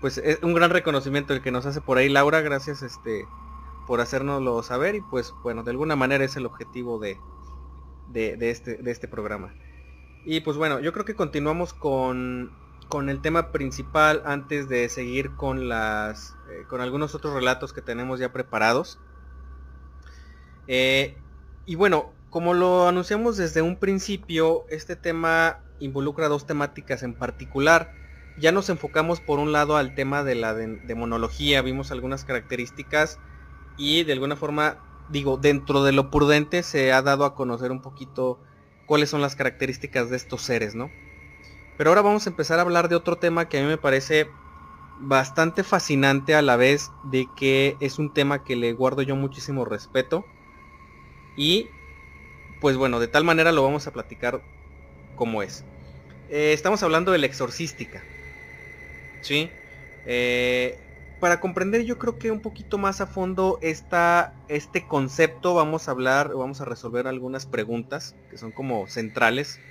[0.00, 3.26] pues es un gran reconocimiento el que nos hace por ahí Laura, gracias este
[3.86, 7.18] por hacérnoslo saber y pues bueno, de alguna manera es el objetivo de,
[8.08, 9.54] de, este, de este programa.
[10.24, 12.52] Y pues bueno, yo creo que continuamos con
[12.90, 17.80] con el tema principal antes de seguir con las eh, con algunos otros relatos que
[17.80, 18.98] tenemos ya preparados.
[20.66, 21.16] Eh,
[21.64, 27.94] y bueno, como lo anunciamos desde un principio, este tema involucra dos temáticas en particular.
[28.38, 33.18] Ya nos enfocamos por un lado al tema de la demonología, vimos algunas características
[33.76, 34.78] y de alguna forma,
[35.10, 38.40] digo, dentro de lo prudente se ha dado a conocer un poquito
[38.86, 40.90] cuáles son las características de estos seres, ¿no?
[41.80, 44.28] Pero ahora vamos a empezar a hablar de otro tema que a mí me parece
[45.00, 49.64] bastante fascinante a la vez de que es un tema que le guardo yo muchísimo
[49.64, 50.26] respeto.
[51.38, 51.70] Y
[52.60, 54.42] pues bueno, de tal manera lo vamos a platicar
[55.16, 55.64] como es.
[56.28, 58.04] eh, estamos hablando de la exorcística.
[59.22, 59.48] ¿Sí?
[60.04, 60.76] Eh,
[61.18, 66.34] para comprender yo creo que un poquito más a fondo este concepto vamos a hablar,
[66.34, 69.69] vamos a resolver algunas preguntas que son como centrales.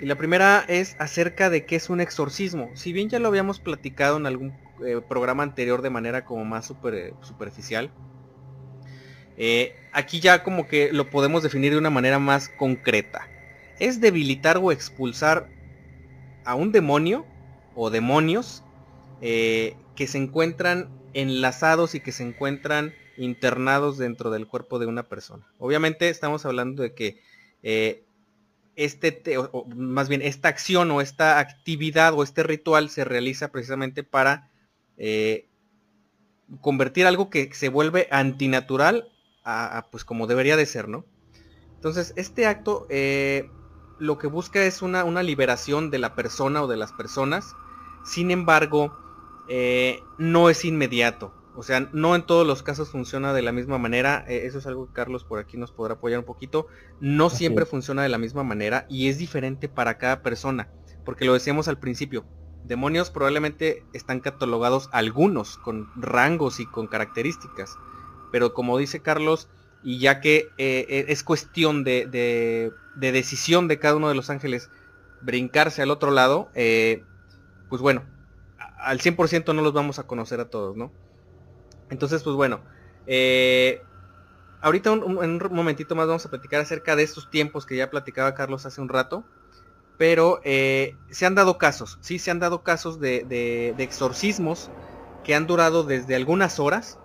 [0.00, 2.70] Y la primera es acerca de qué es un exorcismo.
[2.74, 6.66] Si bien ya lo habíamos platicado en algún eh, programa anterior de manera como más
[6.66, 7.90] super, superficial,
[9.92, 13.28] aquí ya como que lo podemos definir de una manera más concreta
[13.78, 15.48] es debilitar o expulsar
[16.44, 17.26] a un demonio
[17.74, 18.62] o demonios
[19.20, 25.04] eh, que se encuentran enlazados y que se encuentran internados dentro del cuerpo de una
[25.04, 25.46] persona.
[25.58, 27.20] Obviamente estamos hablando de que
[27.62, 28.04] eh,
[28.76, 29.22] este,
[29.74, 34.50] más bien esta acción o esta actividad o este ritual se realiza precisamente para
[34.96, 35.48] eh,
[36.60, 39.08] convertir algo que se vuelve antinatural
[39.44, 41.04] a, pues como debería de ser, ¿no?
[41.76, 42.86] Entonces este acto
[43.98, 47.54] lo que busca es una, liberación de la persona o de las personas.
[48.04, 48.96] Sin embargo,
[49.48, 51.32] eh, no es inmediato.
[51.56, 54.24] O sea, no en todos los casos funciona de la misma manera.
[54.28, 56.66] Eh, eso es algo que Carlos por aquí nos podrá apoyar un poquito.
[57.00, 60.68] No siempre funciona de la misma manera y es diferente para cada persona.
[61.04, 62.24] Porque lo decíamos al principio.
[62.64, 67.76] Demonios probablemente están catalogados algunos con rangos y con características.
[68.32, 69.48] Pero como dice Carlos,
[69.82, 74.70] y ya que eh, es cuestión de de decisión de cada uno de los ángeles
[75.20, 77.02] brincarse al otro lado, eh,
[77.68, 78.04] pues bueno,
[78.78, 80.92] al 100% no los vamos a conocer a todos, ¿no?
[81.94, 82.60] Entonces, pues bueno,
[83.06, 83.80] eh,
[84.60, 88.34] ahorita en un momentito más vamos a platicar acerca de estos tiempos que ya platicaba
[88.34, 89.22] Carlos hace un rato,
[89.96, 94.70] pero eh, se han dado casos, sí, se han dado casos de, exorcismos
[95.22, 96.98] que han durado desde algunas horas.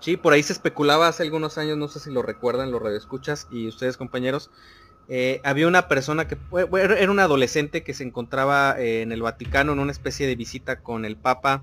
[0.00, 3.46] Sí, por ahí se especulaba hace algunos años, no sé si lo recuerdan los radioescuchas
[3.52, 4.50] y ustedes compañeros,
[5.06, 9.78] eh, había una persona que era un adolescente que se encontraba en el Vaticano en
[9.78, 11.62] una especie de visita con el Papa,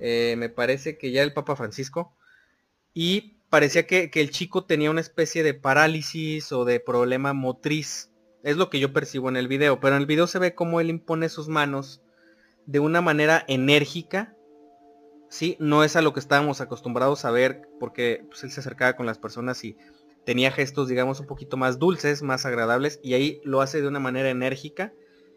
[0.00, 2.16] eh, me parece que ya el Papa Francisco,
[2.94, 8.10] y parecía que, que, el chico tenía una especie de parálisis o de problema motriz.
[8.42, 10.80] Es lo que yo percibo en el video, pero en el video se ve cómo
[10.80, 12.02] él impone sus manos
[12.66, 14.36] de una manera enérgica
[15.28, 18.96] sí, no es a lo que estábamos acostumbrados a ver, porque pues, él se acercaba
[18.96, 19.76] con las personas y
[20.24, 24.00] tenía gestos, digamos, un poquito más dulces, más agradables, y ahí lo hace de una
[24.00, 24.92] manera enérgica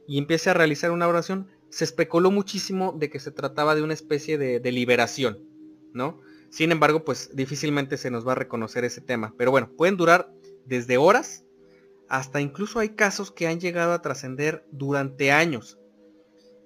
[0.07, 1.49] y empieza a realizar una oración.
[1.71, 5.39] Se especuló muchísimo de que se trataba de una especie de, liberación,
[5.93, 6.21] ¿no?
[6.51, 9.33] Sin embargo, pues difícilmente se nos va a reconocer ese tema.
[9.37, 10.31] Pero bueno, pueden durar
[10.65, 11.45] desde horas
[12.11, 15.77] hasta incluso hay casos que han llegado a trascender durante años.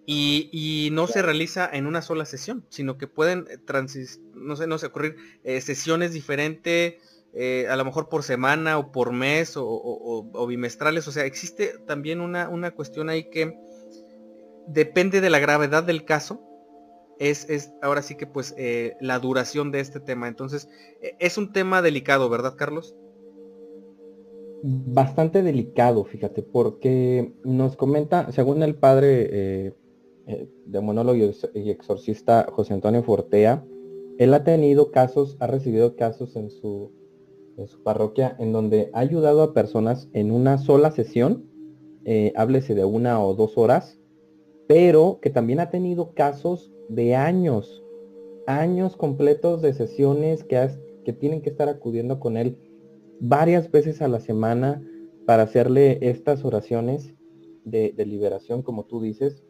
[0.08, 4.68] Y, no se realiza en una sola sesión, sino que pueden eh, transis, no sé,
[4.68, 6.96] no sé, ocurrir eh, sesiones diferentes,
[7.34, 11.08] eh, a lo mejor por semana o por mes o, bimestrales.
[11.08, 13.56] O sea, existe también una, una, cuestión ahí que
[14.68, 16.42] depende de la gravedad del caso.
[17.20, 18.56] Es, es ahora sí que pues
[19.00, 20.28] la duración de este tema.
[20.28, 20.68] Entonces,
[21.20, 22.96] es un tema delicado, ¿verdad, Carlos?
[24.68, 29.28] Bastante delicado, fíjate, porque nos comenta, según el padre
[30.26, 33.64] eh, demonólogo y exorcista José Antonio Fortea,
[34.18, 36.92] él ha tenido casos, ha recibido casos en su,
[37.58, 41.46] en su parroquia en donde ha ayudado a personas en una sola sesión,
[42.06, 43.95] eh, háblese de una o dos horas,
[44.68, 47.84] pero que también ha tenido casos de años,
[48.48, 50.70] años completos de sesiones que,
[51.04, 52.58] que tienen que estar acudiendo con él
[53.20, 54.84] varias veces a la semana
[55.26, 57.14] para hacerle estas oraciones
[57.64, 59.44] de, de liberación, como tú dices,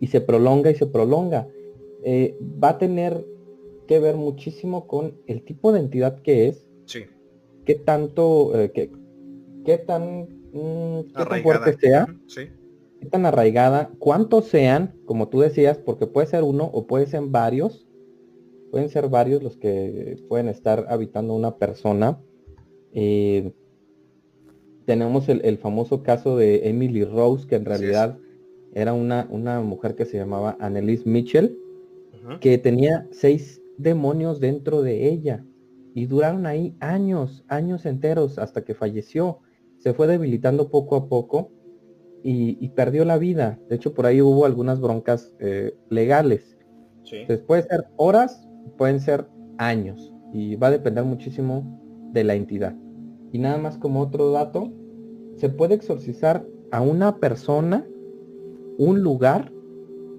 [0.00, 1.48] y se prolonga y se prolonga.
[2.04, 3.24] Eh, va a tener
[3.86, 6.66] que ver muchísimo con el tipo de entidad que es.
[6.84, 7.06] Sí.
[7.64, 12.06] Qué tanto, eh, qué, tan, mm, qué fuerte sea.
[12.26, 12.42] Sí.
[13.10, 13.90] Tan arraigada.
[13.98, 17.86] Cuántos sean, como tú decías, porque puede ser uno o puede ser varios.
[18.70, 22.20] Pueden ser varios los que pueden estar habitando una persona.
[22.92, 23.52] Eh,
[24.84, 28.18] tenemos el, famoso caso de Emily Rose, que en realidad
[28.74, 31.58] era una, una mujer que se llamaba Annelise Mitchell,
[32.40, 35.44] que tenía seis demonios dentro de ella.
[35.94, 39.40] Y duraron ahí años, años enteros hasta que falleció.
[39.78, 41.52] Se fue debilitando poco a poco
[42.22, 43.58] y, perdió la vida.
[43.68, 46.58] De hecho, por ahí hubo algunas broncas eh, legales.
[47.04, 47.24] Sí.
[47.46, 48.46] puede ser horas,
[48.76, 50.12] pueden ser años.
[50.32, 51.80] Y va a depender muchísimo
[52.12, 52.74] de la entidad.
[53.32, 54.72] Y nada más como otro dato,
[55.36, 57.86] se puede exorcizar a una persona
[58.78, 59.52] un lugar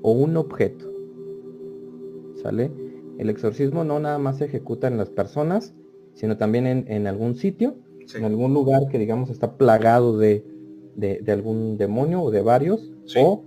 [0.02, 0.92] o un objeto.
[2.36, 2.72] ¿Sale?
[3.18, 5.76] El exorcismo no nada más se ejecuta en las personas,
[6.14, 7.76] sino también en, algún sitio,
[8.16, 10.44] en algún lugar que digamos está plagado de,
[11.00, 13.44] de, algún demonio o de varios, o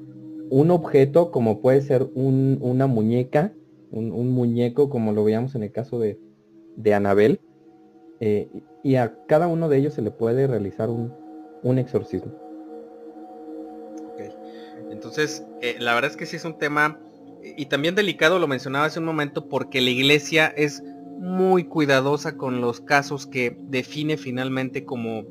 [0.50, 3.52] un objeto como puede ser una muñeca,
[3.90, 6.18] un, muñeco como lo veíamos en el caso de,
[6.76, 7.40] de Anabel,
[8.20, 8.48] eh,
[8.82, 11.12] y a cada uno de ellos se le puede realizar un,
[11.62, 12.32] un exorcismo.
[14.90, 17.00] Entonces, eh, la verdad es que sí es un tema
[17.56, 20.82] y también delicado, lo mencionaba hace un momento, porque la iglesia es
[21.18, 25.24] muy cuidadosa con los casos que define finalmente como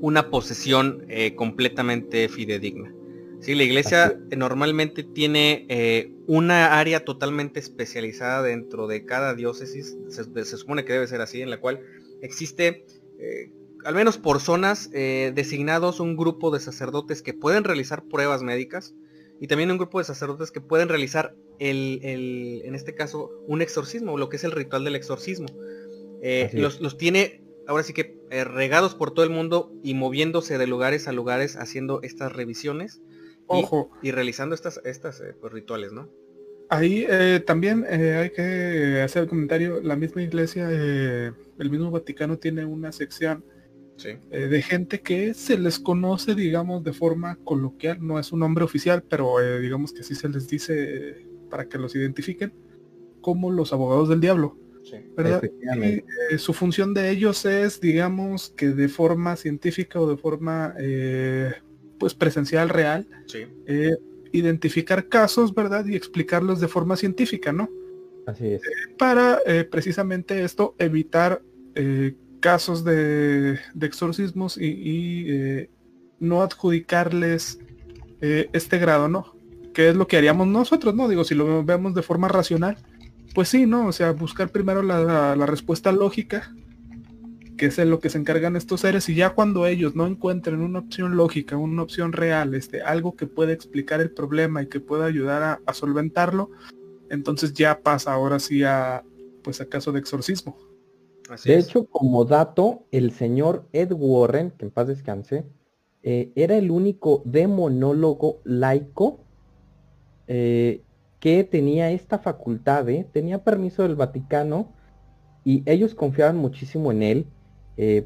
[0.00, 2.92] una posesión eh, completamente fidedigna.
[3.40, 10.44] Sí, la iglesia normalmente tiene eh, una área totalmente especializada dentro de cada diócesis, se,
[10.44, 11.80] supone que debe ser así, en la cual
[12.20, 12.84] existe,
[13.20, 13.52] eh,
[13.84, 18.94] al menos por zonas, designados un grupo de sacerdotes que pueden realizar pruebas médicas,
[19.40, 24.18] y también un grupo de sacerdotes que pueden realizar el, en este caso, un exorcismo,
[24.18, 25.46] lo que es el ritual del exorcismo.
[26.22, 30.66] Eh, los, tiene ahora sí que eh, regados por todo el mundo y moviéndose de
[30.66, 33.00] lugares a lugares haciendo estas revisiones.
[33.46, 33.90] Ojo.
[34.02, 36.08] Y, realizando estas, estas eh, pues, rituales, ¿no?
[36.70, 37.06] Ahí
[37.46, 43.42] también hay que hacer el comentario, la misma iglesia, el mismo Vaticano tiene una sección
[44.04, 48.64] eh, de gente que se les conoce, digamos, de forma coloquial, no es un nombre
[48.64, 52.52] oficial, pero eh, digamos que así se les dice para que los identifiquen,
[53.20, 54.56] como los abogados del diablo.
[55.16, 55.42] ¿Verdad?
[55.42, 56.02] Y,
[56.34, 60.74] eh, su función de ellos es, digamos, que de forma científica o de forma
[61.98, 63.08] pues presencial real,
[64.32, 65.86] identificar casos, ¿verdad?
[65.86, 67.68] Y explicarlos de forma científica, ¿no?
[68.26, 68.60] Así es.
[68.98, 71.42] para precisamente esto evitar
[72.40, 75.70] casos de, exorcismos y, eh,
[76.20, 77.60] no adjudicarles
[78.20, 79.34] eh, este grado, ¿no?
[79.72, 81.08] Que es lo que haríamos nosotros, ¿no?
[81.08, 82.78] Digo, si lo vemos de forma racional,
[83.38, 83.86] pues sí, ¿no?
[83.86, 86.52] O sea, buscar primero la, respuesta lógica,
[87.56, 90.60] que es en lo que se encargan estos seres, y ya cuando ellos no encuentren
[90.60, 94.80] una opción lógica, una opción real, este, algo que pueda explicar el problema y que
[94.80, 96.50] pueda ayudar a, solventarlo,
[97.10, 99.04] entonces ya pasa ahora sí a,
[99.44, 100.58] pues a caso de exorcismo
[101.44, 105.44] de hecho, como dato, el señor Ed Warren, que en paz descanse,
[106.02, 109.20] eh, era el único demonólogo laico
[110.26, 110.82] eh,
[111.20, 113.06] que tenía esta facultad, ¿eh?
[113.12, 114.72] tenía permiso del Vaticano
[115.44, 117.26] y ellos confiaban muchísimo en él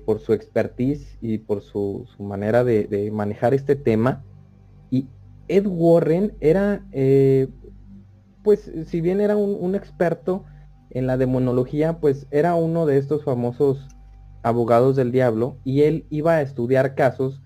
[0.05, 4.23] por su expertise y por su, manera de, manejar este tema.
[4.91, 5.07] Y
[5.49, 6.85] Ed Warren era,
[8.43, 10.45] pues si bien era un experto,
[10.95, 13.89] en la demonología, pues era uno de estos famosos
[14.43, 17.41] abogados del diablo y él iba a estudiar casos.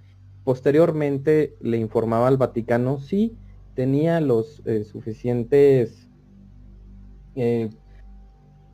[0.45, 3.37] Posteriormente le informaba al Vaticano si
[3.77, 6.09] tenía los eh, suficientes...
[7.37, 7.71] Eh,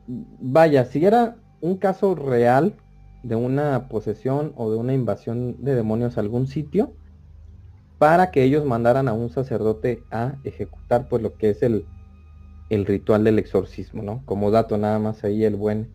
[0.07, 2.75] vaya, si era un caso real
[3.21, 6.93] de una posesión o de una invasión de demonios a algún sitio,
[7.99, 11.85] para que ellos mandaran a un sacerdote a ejecutar pues lo que es el,
[12.69, 14.23] el ritual del exorcismo, ¿no?
[14.25, 15.89] Como dato nada más ahí el buen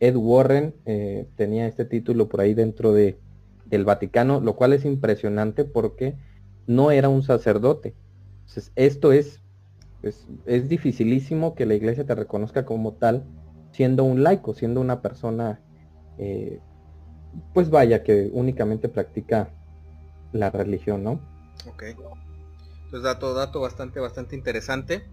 [0.00, 3.18] Ed Warren eh, tenía este título por ahí dentro de,
[3.66, 6.16] del Vaticano, lo cual es impresionante porque
[6.66, 7.94] no era un sacerdote.
[8.52, 9.40] Entonces, esto es,
[10.02, 13.24] es, es dificilísimo que la iglesia te reconozca como tal,
[13.72, 15.60] siendo un laico, siendo una persona,
[16.18, 16.60] eh,
[17.54, 19.48] pues vaya, que únicamente practica
[20.32, 21.12] la religión, ¿no?
[21.66, 21.84] Ok.
[22.84, 25.08] Entonces dato, dato bastante, bastante interesante.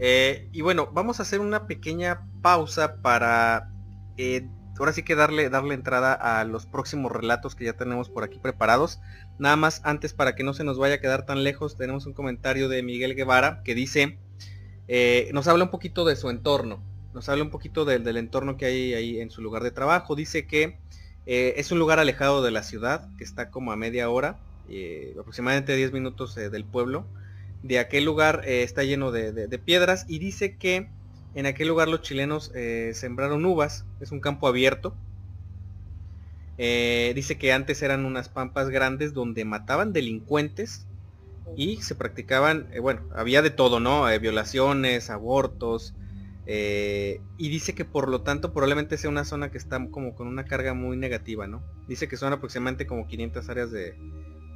[0.00, 3.70] Eh, y bueno, vamos a hacer una pequeña pausa para
[4.16, 4.48] eh,
[4.78, 8.38] ahora sí que darle, darle entrada a los próximos relatos que ya tenemos por aquí
[8.38, 9.00] preparados.
[9.38, 12.12] Nada más antes para que no se nos vaya a quedar tan lejos, tenemos un
[12.12, 14.18] comentario de Miguel Guevara que dice,
[14.88, 16.82] eh, nos habla un poquito de su entorno,
[17.14, 20.14] nos habla un poquito del entorno que hay ahí en su lugar de trabajo.
[20.14, 20.78] Dice que
[21.24, 24.38] es un lugar alejado de la ciudad, que está como a media hora,
[25.20, 27.06] aproximadamente 10 minutos del pueblo
[27.62, 30.88] de aquel lugar eh, está lleno de, piedras y dice que
[31.34, 34.94] en aquel lugar los chilenos eh, sembraron uvas, es un campo abierto.
[36.58, 40.86] Eh, dice que antes eran unas pampas grandes donde mataban delincuentes
[41.56, 44.06] y se practicaban, bueno, había de todo, ¿no?
[44.20, 45.94] violaciones, abortos.
[46.46, 50.44] y dice que por lo tanto probablemente sea una zona que está como con una
[50.44, 51.62] carga muy negativa, ¿no?
[51.88, 53.94] Dice que son aproximadamente como 500 áreas de,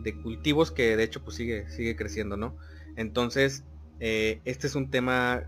[0.06, 2.56] de cultivos que de hecho pues sigue, sigue creciendo, ¿no?
[2.96, 3.64] Entonces,
[4.00, 5.44] eh, este es un tema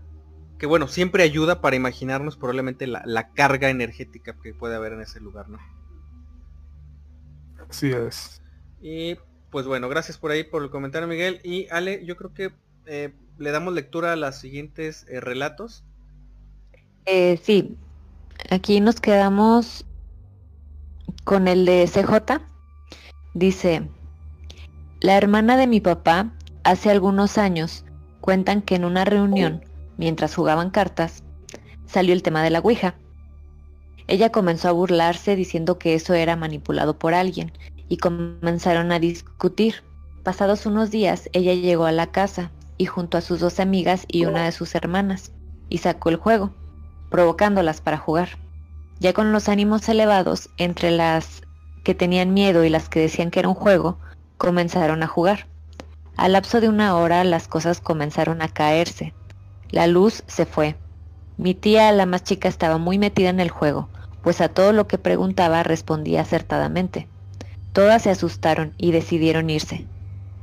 [0.59, 5.19] que, bueno, siempre ayuda para imaginarnos probablemente la, carga energética que puede haber en ese
[5.19, 5.57] lugar, ¿no?
[7.69, 8.41] Así es.
[8.81, 9.15] Y
[9.49, 11.39] pues bueno, gracias por ahí por el comentario, Miguel.
[11.43, 12.51] Y Ale, yo creo que
[12.85, 15.85] eh, le damos lectura a los siguientes eh, relatos.
[17.41, 17.77] sí,
[18.49, 19.85] aquí nos quedamos
[21.23, 22.41] con el de CJ.
[23.33, 23.87] Dice,
[24.99, 26.33] La hermana de mi papá,
[26.63, 27.85] hace algunos años,
[28.19, 29.63] cuentan que en una reunión,
[29.99, 31.23] mientras jugaban cartas,
[31.85, 32.95] salió el tema de la Ouija.
[34.07, 37.51] Ella comenzó a burlarse diciendo que eso era manipulado por alguien
[37.89, 39.83] y comenzaron a discutir.
[40.23, 44.25] Pasados unos días, ella llegó a la casa y junto a sus dos amigas y
[44.25, 45.33] una de sus hermanas
[45.67, 46.51] y sacó el juego,
[47.09, 48.29] provocándolas para jugar.
[48.99, 51.41] Ya con los ánimos elevados, entre las
[51.83, 53.99] que tenían miedo y las que decían que era un juego,
[54.37, 55.47] comenzaron a jugar.
[56.15, 59.13] Al lapso de una hora las cosas comenzaron a caerse.
[59.71, 60.75] La luz se fue.
[61.37, 63.87] Mi tía, la más chica, estaba muy metida en el juego,
[64.23, 67.07] pues a todo lo que preguntaba respondía acertadamente.
[67.71, 69.85] Todas se asustaron y decidieron irse.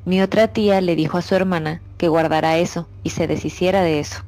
[0.05, 3.99] Mi otra tía le dijo a su hermana que guardara eso y se deshiciera de
[3.99, 4.23] eso.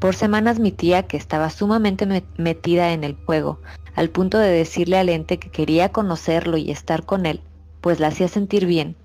[0.00, 2.06] Por semanas mi tía, que estaba sumamente
[2.36, 3.60] metida en el juego,
[3.94, 7.40] al punto de decirle al ente que quería conocerlo y estar con él,
[7.80, 8.96] pues la hacía sentir bien.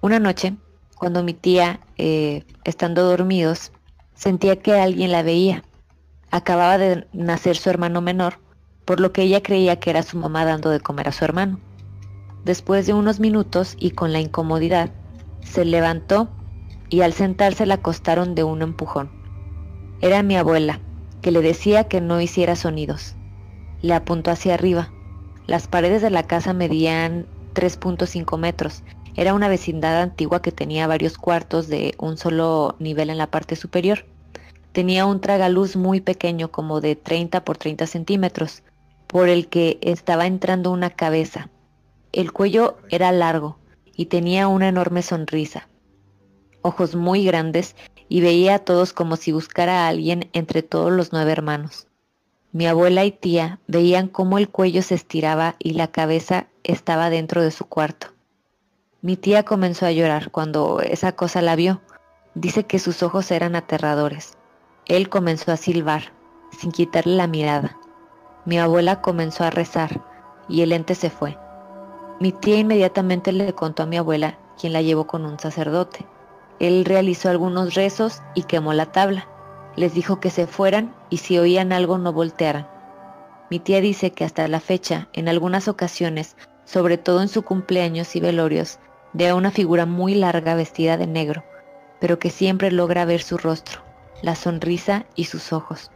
[0.00, 0.54] Una noche,
[0.96, 3.70] cuando mi tía, eh, estando dormidos,
[4.22, 5.64] sentía que alguien la veía.
[6.30, 8.38] Acababa de nacer su hermano menor,
[8.84, 11.58] por lo que ella creía que era su mamá dando de comer a su hermano.
[12.44, 14.90] Después de unos minutos y con la incomodidad,
[15.40, 16.28] se levantó
[16.88, 19.10] y al sentarse la acostaron de un empujón.
[20.00, 20.78] Era mi abuela,
[21.20, 23.16] que le decía que no hiciera sonidos.
[23.80, 24.92] Le apuntó hacia arriba.
[25.48, 28.84] Las paredes de la casa medían 3.5 metros.
[29.14, 33.56] Era una vecindad antigua que tenía varios cuartos de un solo nivel en la parte
[33.56, 34.06] superior.
[34.72, 38.62] Tenía un tragaluz muy pequeño, como de 30 por 30 centímetros,
[39.06, 41.50] por el que estaba entrando una cabeza.
[42.12, 43.58] El cuello era largo
[43.94, 45.68] y tenía una enorme sonrisa.
[46.62, 47.76] Ojos muy grandes
[48.08, 51.86] y veía a todos como si buscara a alguien entre todos los nueve hermanos.
[52.52, 57.42] Mi abuela y tía veían cómo el cuello se estiraba y la cabeza estaba dentro
[57.42, 58.08] de su cuarto.
[59.04, 61.80] Mi tía comenzó a llorar cuando esa cosa la vio.
[62.36, 64.38] Dice que sus ojos eran aterradores.
[64.86, 66.12] Él comenzó a silbar,
[66.56, 67.76] sin quitarle la mirada.
[68.44, 70.00] Mi abuela comenzó a rezar
[70.48, 71.36] y el ente se fue.
[72.20, 76.06] Mi tía inmediatamente le contó a mi abuela, quien la llevó con un sacerdote.
[76.60, 79.26] Él realizó algunos rezos y quemó la tabla.
[79.74, 82.68] Les dijo que se fueran y si oían algo no voltearan.
[83.50, 88.14] Mi tía dice que hasta la fecha, en algunas ocasiones, sobre todo en su cumpleaños
[88.14, 88.78] y velorios,
[89.28, 91.44] a una figura muy larga vestida de negro,
[92.00, 93.82] pero que siempre logra ver su rostro,
[94.22, 95.90] la sonrisa y sus ojos.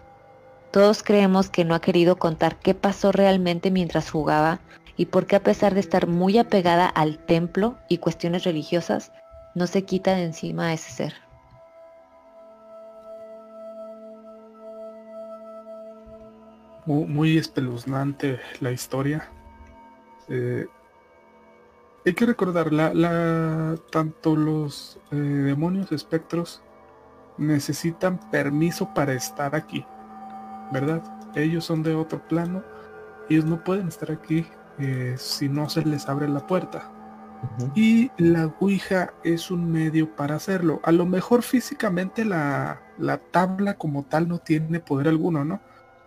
[0.70, 4.60] Todos creemos que no ha querido contar qué pasó realmente mientras jugaba
[4.96, 9.12] y por qué a pesar de estar muy apegada al templo y cuestiones religiosas,
[9.54, 11.14] no se quita de encima a ese ser.
[16.84, 19.28] Muy, espeluznante la historia.
[20.28, 20.66] Eh,
[22.06, 26.62] hay que recordar, la, tanto los eh, demonios espectros
[27.36, 29.84] necesitan permiso para estar aquí,
[30.72, 31.02] ¿verdad?
[31.34, 32.62] Ellos son de otro plano,
[33.28, 34.46] ellos no pueden estar aquí
[34.78, 36.92] eh, si no se les abre la puerta.
[37.74, 40.80] Y la Ouija es un medio para hacerlo.
[40.84, 42.80] A lo mejor físicamente la,
[43.30, 45.60] tabla como tal no tiene poder alguno, ¿no?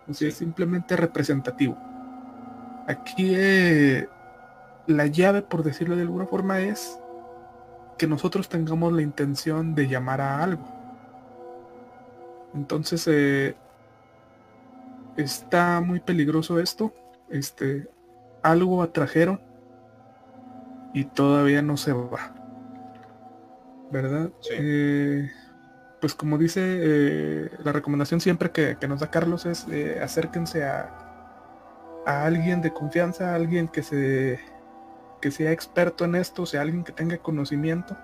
[0.08, 1.78] O sea, es simplemente representativo.
[2.88, 4.08] Aquí eh,
[4.90, 6.98] la llave, por decirlo de alguna forma, es
[7.98, 10.64] que nosotros tengamos la intención de llamar a algo.
[12.54, 13.54] Entonces, eh,
[15.16, 16.92] está muy peligroso esto.
[17.28, 17.88] Este,
[18.42, 19.40] algo atrajeron
[20.92, 22.34] y todavía no se va.
[23.90, 24.30] ¿Verdad?
[24.50, 25.30] Eh,
[26.00, 32.02] pues como dice eh, la recomendación siempre que, nos da Carlos es eh, acérquense a,
[32.06, 34.38] a alguien de confianza, a alguien que se
[35.20, 37.96] que sea experto en esto, sea alguien que tenga conocimiento,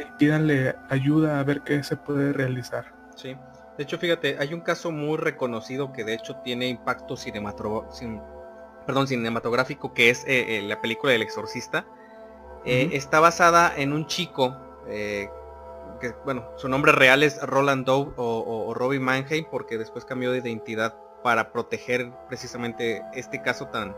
[0.00, 2.92] y pídanle ayuda a ver qué se puede realizar.
[3.16, 3.36] Sí.
[3.76, 8.40] De hecho, fíjate, hay un caso muy reconocido que de hecho tiene impacto cinematográfico
[8.86, 11.86] perdón, cinematográfico que es eh, eh, la película del exorcista.
[12.64, 14.56] Eh, está basada en un chico,
[14.86, 15.30] que
[16.24, 20.38] bueno, su nombre real es Roland Doe o, o, Robbie Mannheim porque después cambió de
[20.38, 23.94] identidad para proteger precisamente este caso tan,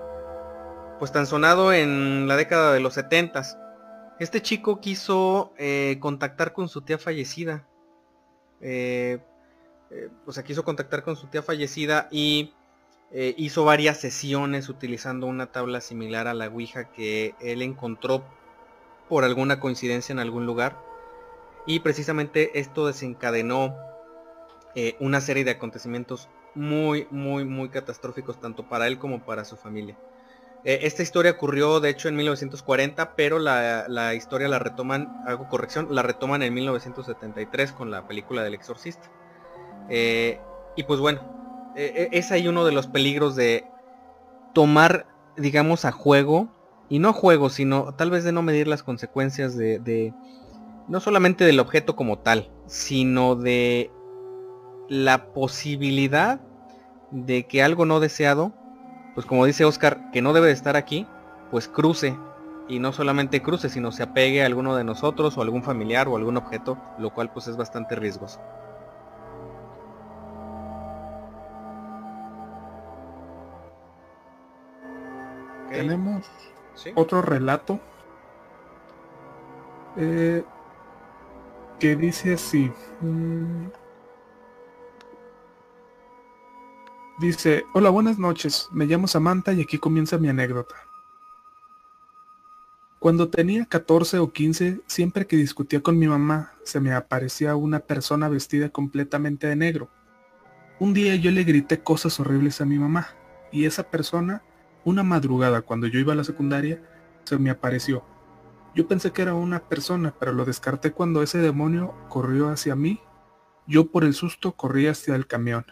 [1.03, 5.53] pues tan sonado en la década de los 70 Este chico quiso
[5.98, 7.66] contactar con su tía fallecida.
[8.61, 12.55] o sea, quiso contactar con su tía fallecida y
[13.11, 18.22] eh, hizo varias sesiones utilizando una tabla similar a la Ouija que él encontró
[19.09, 20.78] por alguna coincidencia en algún lugar.
[21.66, 23.76] Y precisamente esto desencadenó
[24.76, 29.57] eh, una serie de acontecimientos muy, muy, muy catastróficos tanto para él como para su
[29.57, 29.98] familia.
[30.64, 35.88] Eh, esta historia ocurrió de hecho en 1940, pero la, historia la retoman, hago corrección,
[35.90, 39.10] la retoman en 1973 con la película del exorcista.
[39.88, 40.40] Eh,
[40.76, 43.66] y pues bueno, eh, es ahí uno de los peligros de
[44.52, 45.06] tomar,
[45.36, 46.48] digamos, a juego,
[46.88, 50.12] y no a juego, sino tal vez de no medir las consecuencias de, de
[50.88, 53.90] no solamente del objeto como tal, sino de
[54.88, 56.40] la posibilidad
[57.10, 58.52] de que algo no deseado
[59.14, 61.06] pues como dice Oscar, que no debe de estar aquí,
[61.50, 62.16] pues cruce.
[62.68, 66.16] Y no solamente cruce, sino se apegue a alguno de nosotros o algún familiar o
[66.16, 68.40] algún objeto, lo cual pues es bastante riesgoso.
[75.70, 76.30] Tenemos
[76.94, 77.80] otro relato
[79.96, 80.44] eh,
[81.78, 82.70] que dice así.
[83.00, 83.66] Mm,
[87.23, 90.75] Dice, hola, buenas noches, me llamo Samantha y aquí comienza mi anécdota.
[92.99, 97.79] Cuando tenía 14 o 15, siempre que discutía con mi mamá, se me aparecía una
[97.79, 99.89] persona vestida completamente de negro.
[100.81, 103.07] Un día yo le grité cosas horribles a mi mamá,
[103.53, 104.43] y esa persona,
[104.85, 106.83] una madrugada cuando yo iba a la secundaria,
[107.23, 108.05] se me apareció.
[108.75, 112.99] Yo pensé que era una persona, pero lo descarté cuando ese demonio corrió hacia mí.
[113.68, 115.64] Yo por el susto corrí hacia el camión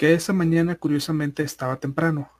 [0.00, 2.30] que esa mañana curiosamente estaba temprano.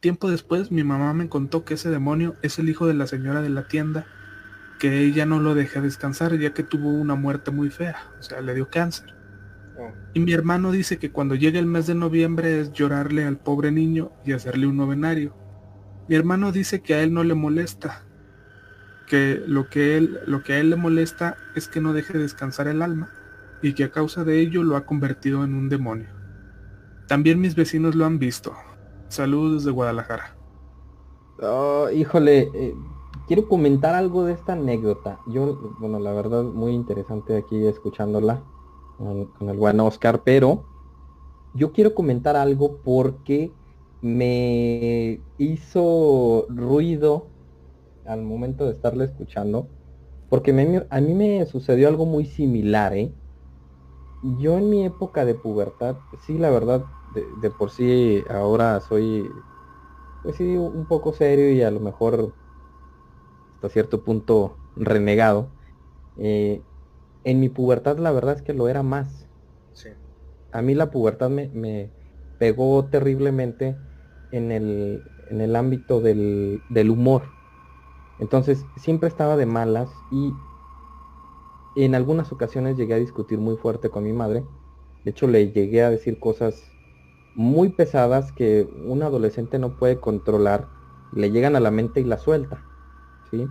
[0.00, 3.40] Tiempo después mi mamá me contó que ese demonio es el hijo de la señora
[3.40, 4.04] de la tienda,
[4.80, 8.40] que ella no lo deja descansar ya que tuvo una muerte muy fea, o sea,
[8.40, 9.14] le dio cáncer.
[9.78, 9.92] Oh.
[10.12, 13.70] Y mi hermano dice que cuando llega el mes de noviembre es llorarle al pobre
[13.70, 15.36] niño y hacerle un novenario.
[16.08, 18.02] Mi hermano dice que a él no le molesta,
[19.06, 22.66] que lo que, él, lo que a él le molesta es que no deje descansar
[22.66, 23.08] el alma
[23.62, 26.23] y que a causa de ello lo ha convertido en un demonio.
[27.08, 28.52] También mis vecinos lo han visto.
[29.08, 30.36] Saludos desde Guadalajara.
[31.42, 32.74] Oh, híjole, eh,
[33.26, 35.20] quiero comentar algo de esta anécdota.
[35.26, 38.42] Yo, bueno, la verdad, muy interesante aquí escuchándola
[38.98, 40.64] con, el buen Oscar, pero
[41.54, 43.52] yo quiero comentar algo porque
[44.00, 47.26] me hizo ruido
[48.06, 49.68] al momento de estarle escuchando,
[50.28, 50.50] porque
[50.90, 53.12] a mí me sucedió algo muy similar, ¿eh?
[54.24, 59.46] Yo en mi época de pubertad, sí, la verdad, de, por sí ahora soy,
[60.22, 62.36] pues sí, un poco serio y a lo mejor
[63.56, 65.54] hasta cierto punto renegado.
[66.16, 66.66] Eh,
[67.24, 69.28] en mi pubertad la verdad es que lo era más.
[69.72, 69.90] Sí.
[70.52, 71.92] A mí la pubertad me, me
[72.38, 73.78] pegó terriblemente
[74.30, 77.36] en el, en el ámbito del, del humor.
[78.18, 80.40] Entonces siempre estaba de malas y
[81.74, 84.48] en algunas ocasiones llegué a discutir muy fuerte con mi madre.
[85.04, 86.76] De hecho, le llegué a decir cosas
[87.34, 90.72] muy pesadas que un adolescente no puede controlar.
[91.10, 92.68] Le llegan a la mente y la suelta.
[93.30, 93.50] ¿sí?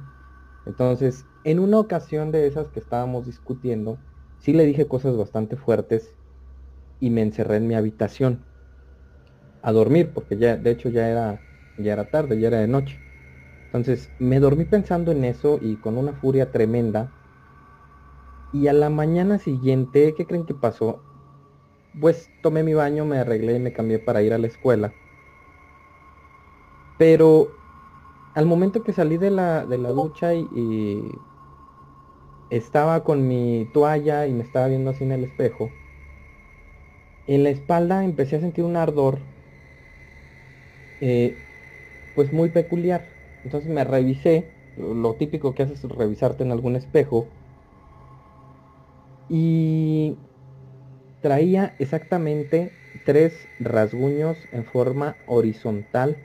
[0.65, 4.03] Entonces, en una ocasión de esas que estábamos discutiendo,
[4.38, 6.17] sí le dije cosas bastante fuertes
[6.99, 8.47] y me encerré en mi habitación
[9.61, 11.43] a dormir, porque ya, de hecho ya era,
[11.78, 13.03] ya era tarde, ya era de noche.
[13.71, 17.13] Entonces, me dormí pensando en eso y con una furia tremenda
[18.54, 21.04] y a la mañana siguiente, ¿qué creen que pasó?
[21.99, 24.95] Pues tomé mi baño, me arreglé y me cambié para ir a la escuela.
[26.97, 27.49] Pero
[28.36, 31.12] al momento que salí de la, de la ducha y,
[32.49, 35.74] estaba con mi toalla y me estaba viendo así en el espejo,
[37.28, 39.20] en la espalda empecé a sentir un ardor,
[40.99, 41.43] eh,
[42.14, 43.16] pues muy peculiar.
[43.43, 47.32] Entonces me revisé, lo típico que haces es revisarte en algún espejo,
[49.30, 50.17] y
[51.21, 52.71] traía exactamente
[53.05, 56.17] tres rasguños en forma horizontal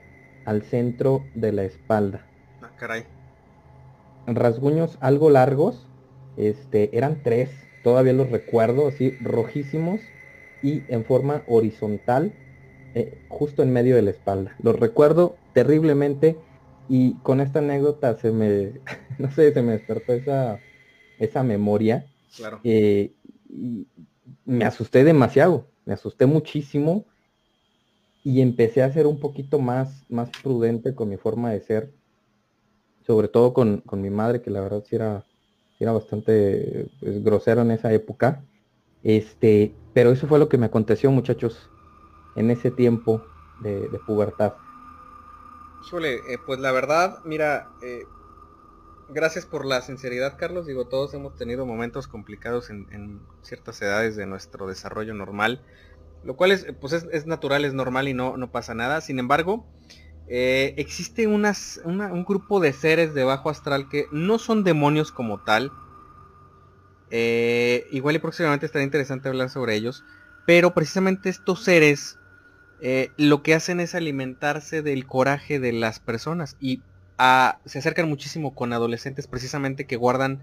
[0.44, 2.26] al centro de la espalda.
[2.62, 3.04] Ah, caray.
[4.26, 5.86] Rasguños algo largos,
[6.36, 7.50] este, eran tres,
[7.82, 10.00] todavía los recuerdo, así rojísimos
[10.62, 12.32] y en forma horizontal,
[12.94, 14.56] eh, justo en medio de la espalda.
[14.62, 16.36] Los recuerdo terriblemente
[16.88, 18.72] y con esta anécdota se me,
[19.18, 20.58] no sé, se me despertó esa,
[21.18, 22.04] esa memoria
[22.36, 22.60] Claro.
[22.64, 23.12] Eh,
[24.44, 27.06] me asusté demasiado, me asusté muchísimo
[28.24, 31.94] y empecé a ser un poquito más, más prudente con mi forma de ser,
[33.06, 35.24] sobre todo con, mi madre, que la verdad sí era,
[35.80, 38.44] era bastante pues, grosero en esa época.
[39.02, 41.70] Este, pero eso fue lo que me aconteció, muchachos,
[42.36, 43.22] en ese tiempo
[43.62, 44.54] de, pubertad.
[45.86, 48.02] Híjole, eh, pues la verdad, mira, eh,
[49.08, 50.66] gracias por la sinceridad, Carlos.
[50.66, 55.62] Digo, todos hemos tenido momentos complicados en, ciertas edades de nuestro desarrollo normal,
[56.24, 59.00] lo cual es, pues es, natural, es normal y no, no pasa nada.
[59.00, 59.66] Sin embargo,
[60.28, 65.72] eh, existe un grupo de seres de bajo astral que no son demonios como tal.
[67.10, 70.04] Eh, igual y próximamente estaría interesante hablar sobre ellos.
[70.46, 72.18] Pero precisamente estos seres
[72.80, 76.56] eh, lo que hacen es alimentarse del coraje de las personas.
[76.60, 76.82] Y
[77.64, 80.42] se acercan muchísimo con adolescentes precisamente que guardan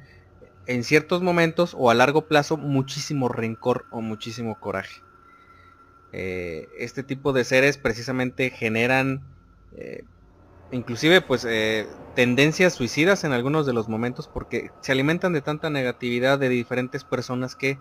[0.67, 5.01] en ciertos momentos o a largo plazo muchísimo rencor o muchísimo coraje.
[6.11, 9.21] este tipo de seres precisamente generan
[9.77, 10.03] eh,
[10.71, 15.69] inclusive pues eh, tendencias suicidas en algunos de los momentos porque se alimentan de tanta
[15.69, 17.77] negatividad de diferentes personas que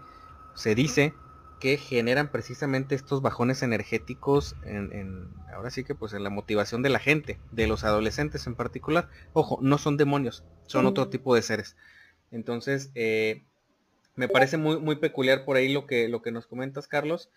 [0.55, 1.15] se dice
[1.61, 6.91] que generan precisamente estos bajones energéticos en, ahora sí que pues en la motivación de
[6.91, 9.09] la gente, de los adolescentes en particular.
[9.33, 11.77] Ojo, no son demonios, son otro tipo de seres.
[12.31, 13.45] Entonces, eh,
[14.17, 17.31] me parece muy, muy peculiar por ahí lo que, lo que nos comentas, Carlos.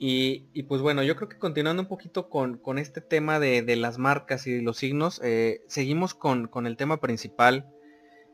[0.00, 4.46] Y, pues bueno, yo creo que continuando un poquito con, este tema de, las marcas
[4.46, 7.68] y los signos, eh, seguimos con, el tema principal.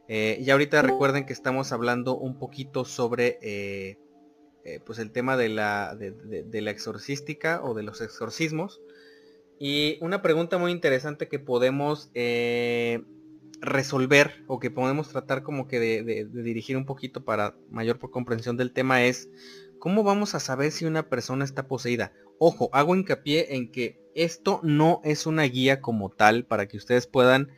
[0.06, 3.38] Eh, y ahorita recuerden que estamos hablando un poquito sobre
[4.64, 8.80] eh, pues el tema de la, de, la exorcística o de los exorcismos.
[9.58, 12.10] Y una pregunta muy interesante que podemos
[13.60, 18.72] resolver o que podemos tratar como que de, dirigir un poquito para mayor comprensión del
[18.72, 19.30] tema es
[19.84, 22.14] ¿Cómo vamos a saber si una persona está poseída?
[22.38, 27.06] Ojo, hago hincapié en que esto no es una guía como tal para que ustedes
[27.06, 27.52] puedan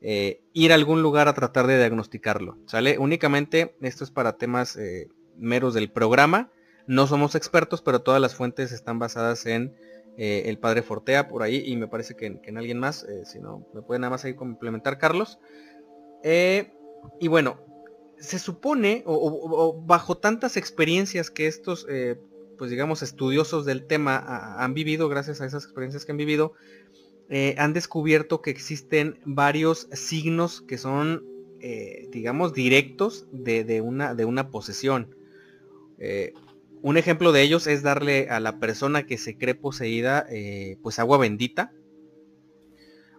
[0.00, 2.58] eh, ir a algún lugar a tratar de diagnosticarlo.
[2.66, 2.98] ¿Sale?
[2.98, 5.06] Únicamente esto es para temas eh,
[5.38, 6.50] meros del programa.
[6.86, 9.74] No somos expertos, pero todas las fuentes están basadas en
[10.16, 13.66] eh, el padre Fortea por ahí y me parece que, en alguien más, si no,
[13.74, 15.38] me puede nada más ahí complementar Carlos.
[17.20, 17.68] y bueno,
[18.20, 22.18] se supone, o, bajo tantas experiencias que estos, eh,
[22.56, 26.54] pues digamos, estudiosos del tema han vivido, gracias a esas experiencias que han vivido,
[27.30, 31.24] eh, han descubierto que existen varios signos que son,
[31.60, 35.14] eh, digamos, directos de, una, de una posesión.
[36.80, 40.26] Un ejemplo de ellos es darle a la persona que se cree poseída,
[40.82, 41.72] pues agua bendita,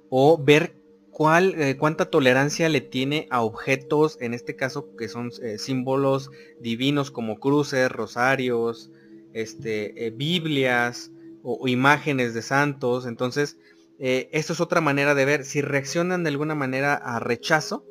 [0.10, 0.80] o ver
[1.22, 7.12] eh, cuánta tolerancia le tiene a objetos, en este caso que son eh, símbolos divinos
[7.12, 8.90] como cruces, rosarios,
[9.34, 11.12] este, eh, Biblias
[11.44, 13.06] o, imágenes de santos.
[13.06, 13.58] Entonces,
[14.00, 15.44] esto es otra manera de ver.
[15.44, 17.86] Si reaccionan de alguna manera a rechazo,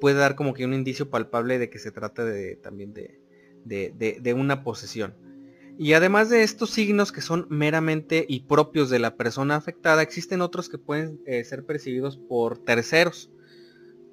[0.00, 3.20] puede dar como que un indicio palpable de que se trata de, también de
[4.34, 5.14] una posesión.
[5.80, 10.40] Y además de estos signos que son meramente y propios de la persona afectada, existen
[10.40, 13.30] otros que pueden eh, ser percibidos por terceros.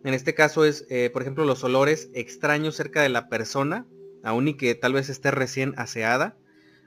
[0.04, 3.88] En este caso es, eh, por ejemplo, los olores extraños cerca de la persona,
[4.24, 6.38] aun y que tal vez esté recién aseada,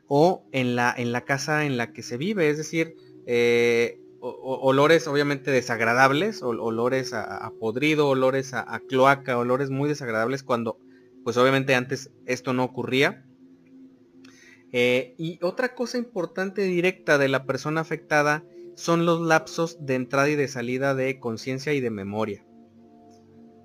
[0.07, 2.95] o en la, en la casa en la que se vive, es decir,
[3.27, 10.78] eh, olores obviamente desagradables, olores a, podrido, olores a cloaca, olores muy desagradables cuando,
[11.29, 13.23] pues obviamente antes esto no ocurría
[14.73, 18.45] eh, y otra cosa importante directa de la persona afectada
[18.77, 22.47] son los lapsos de entrada y de salida de conciencia y de memoria.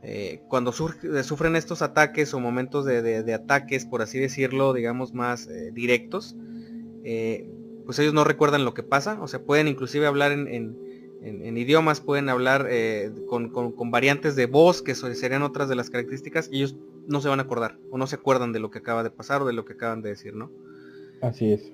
[0.02, 5.48] Eh, cuando eh, sufren estos ataques o momentos de, ataques, por así decirlo, digamos más
[5.72, 6.36] directos,
[7.86, 10.76] pues ellos no recuerdan lo que pasa, o sea, pueden inclusive hablar en,
[11.58, 12.68] idiomas, pueden hablar
[13.30, 16.76] con, con, variantes de voz, que serían otras de las características, y ellos
[17.08, 19.42] no se van a acordar, o no se acuerdan de lo que acaba de pasar
[19.42, 20.52] o de lo que acaban de decir, ¿no?
[21.22, 21.74] Así es.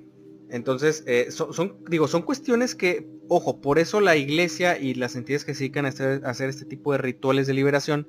[0.49, 5.45] Entonces, eh, son, digo, son cuestiones que, ojo, por eso la iglesia y las entidades
[5.45, 8.07] que se dedican a hacer, este tipo de rituales de liberación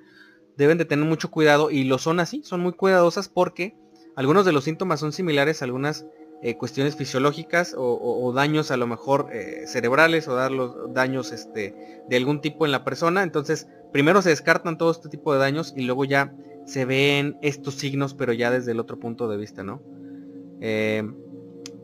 [0.56, 3.74] deben de tener mucho cuidado y lo son así, son muy cuidadosas porque
[4.16, 6.06] algunos de los síntomas son similares a algunas
[6.42, 12.02] eh, cuestiones fisiológicas o, daños a lo mejor eh, cerebrales o dar los daños este,
[12.08, 13.22] de algún tipo en la persona.
[13.22, 16.34] Entonces, primero se descartan todo este tipo de daños y luego ya
[16.66, 19.82] se ven estos signos, pero ya desde el otro punto de vista, ¿no?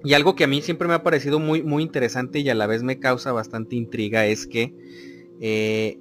[0.07, 2.67] Y algo que a mí siempre me ha parecido muy, muy interesante y a la
[2.67, 4.73] vez me causa bastante intriga es que
[5.41, 5.99] eh,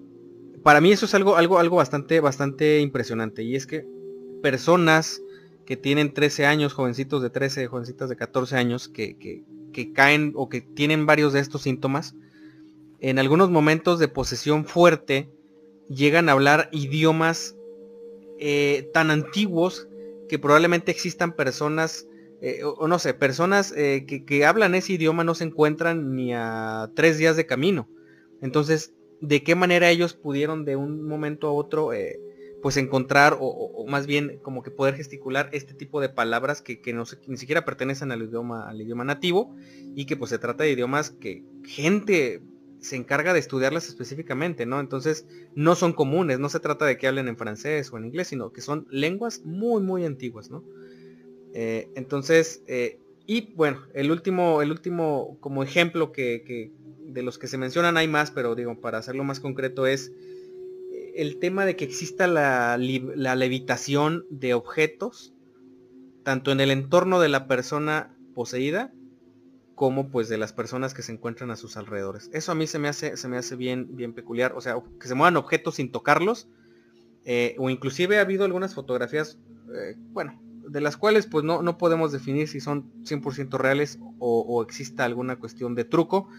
[0.64, 3.44] para mí eso es algo, algo, algo bastante, bastante impresionante.
[3.44, 3.88] Y es que
[4.42, 5.22] personas
[5.66, 9.44] que tienen 13 años, jovencitos de 13, jovencitas de 14 años, que,
[9.94, 12.16] caen o que tienen varios de estos síntomas,
[13.00, 15.30] en algunos momentos de posesión fuerte,
[15.90, 17.55] llegan a hablar idiomas
[18.40, 19.88] eh, tan antiguos
[20.30, 22.08] que probablemente existan personas
[22.42, 26.92] eh, o, no sé, personas eh, que, hablan ese idioma no se encuentran ni a
[26.96, 27.88] tres días de camino.
[28.42, 31.92] Entonces, ¿de qué manera ellos pudieron de un momento a otro
[32.62, 37.04] pues encontrar o, más bien como que poder gesticular este tipo de palabras que, no
[37.28, 39.56] ni siquiera pertenecen al idioma, al idioma nativo
[39.96, 42.42] y que pues se trata de idiomas que gente
[42.86, 44.80] se encarga de estudiarlas específicamente, ¿no?
[44.80, 45.26] Entonces
[45.56, 48.54] no son comunes, no se trata de que hablen en francés o en inglés, sino
[48.54, 50.64] que son lenguas muy, muy antiguas, ¿no?
[51.54, 57.48] Eh, entonces, eh, y bueno, el último, el último como ejemplo que, de los que
[57.48, 60.12] se mencionan hay más, pero digo, para hacerlo más concreto es
[60.92, 65.34] eh, el tema de que exista la, la levitación de objetos,
[66.22, 68.94] tanto en el entorno de la persona poseída,
[69.76, 72.30] como pues de las personas que se encuentran a sus alrededores.
[72.34, 74.54] Eso a mí se me hace, se me hace bien, bien peculiar.
[74.56, 76.48] O sea, que se muevan objetos sin tocarlos.
[77.26, 79.38] Eh, o inclusive ha habido algunas fotografías,
[79.74, 80.40] eh, bueno,
[80.70, 85.36] de las cuales pues no, no podemos definir si son 100% reales o, exista alguna
[85.38, 86.30] cuestión de truco,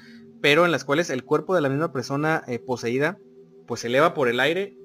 [0.40, 3.18] pero en las cuales el cuerpo de la misma persona eh, poseída
[3.66, 4.76] pues se eleva por el aire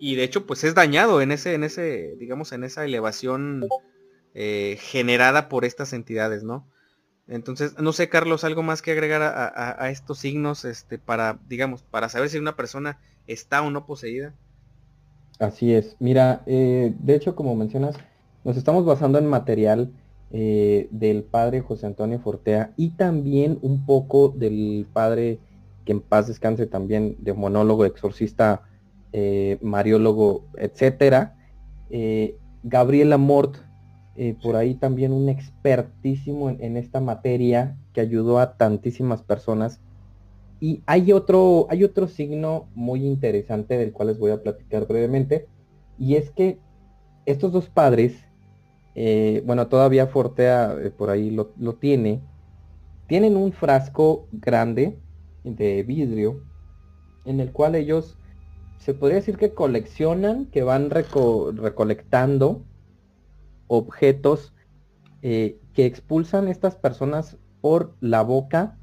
[0.00, 3.64] y de hecho pues es dañado en ese, en ese, digamos, en esa elevación
[4.34, 6.68] generada por estas entidades, ¿no?
[7.28, 12.08] Entonces, no sé, Carlos, algo más que agregar a, estos signos, este, para, digamos, para
[12.08, 14.34] saber si una persona está o no poseída.
[15.38, 15.94] Así es.
[16.00, 17.96] Mira, eh, de hecho, como mencionas,
[18.44, 19.92] nos estamos basando en material
[20.30, 25.38] eh, del padre José Antonio Fortea y también un poco del padre
[25.84, 28.62] que en paz descanse también de monólogo, exorcista,
[29.12, 31.34] eh, mariólogo, etcétera.
[32.62, 33.56] Gabriela Mort
[34.20, 39.80] eh, por ahí también un expertísimo en, esta materia que ayudó a tantísimas personas.
[40.58, 45.46] Y hay otro, hay otro signo muy interesante del cual les voy a platicar brevemente,
[46.00, 46.58] y es que
[47.26, 48.16] estos dos padres,
[48.96, 52.20] eh, bueno, todavía Fortea eh, por ahí lo, tiene,
[53.06, 54.98] tienen un frasco grande
[55.44, 56.42] de vidrio
[57.24, 58.18] en el cual ellos
[58.78, 62.64] se podría decir que coleccionan, que van recolectando
[63.68, 64.52] objetos
[65.22, 68.76] eh, que expulsan estas personas por la boca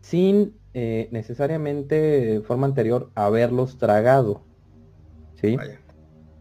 [0.00, 4.42] sin eh, necesariamente de forma anterior haberlos tragado.
[5.40, 5.56] ¿sí?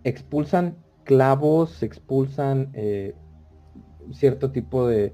[0.03, 3.15] Expulsan clavos, expulsan eh,
[4.11, 5.13] cierto tipo de,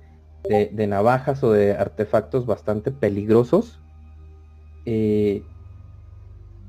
[0.87, 3.79] navajas o de artefactos bastante peligrosos.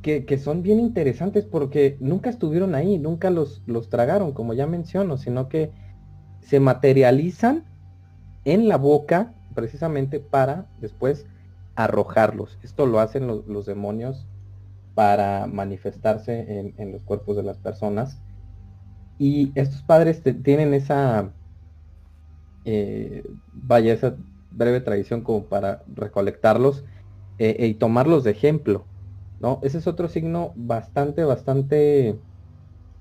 [0.04, 5.16] Que, son bien interesantes porque nunca estuvieron ahí, nunca los, los tragaron, como ya menciono,
[5.16, 5.70] sino que
[6.42, 7.64] se materializan
[8.44, 11.24] en la boca precisamente para después
[11.74, 12.58] arrojarlos.
[12.62, 14.26] Esto lo hacen los, demonios
[14.94, 18.20] para manifestarse en, los cuerpos de las personas.
[19.18, 21.30] Y estos padres tienen esa,
[22.66, 23.24] eh,
[23.54, 24.16] vaya, esa
[24.50, 26.84] breve tradición como para recolectarlos
[27.38, 28.84] eh, y tomarlos de ejemplo.
[29.44, 29.58] ¿No?
[29.60, 32.16] Ese es otro signo bastante, bastante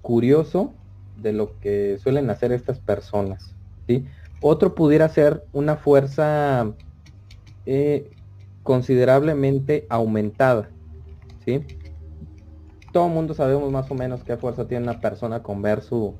[0.01, 0.73] curioso
[1.21, 3.55] de lo que suelen hacer estas personas.
[3.87, 4.05] ¿sí?
[4.41, 6.69] Otro pudiera ser una fuerza
[7.65, 8.11] eh,
[8.61, 10.69] considerablemente aumentada.
[11.45, 11.61] ¿sí?
[12.91, 16.13] Todo el mundo sabemos más o menos qué fuerza tiene una persona con ver su,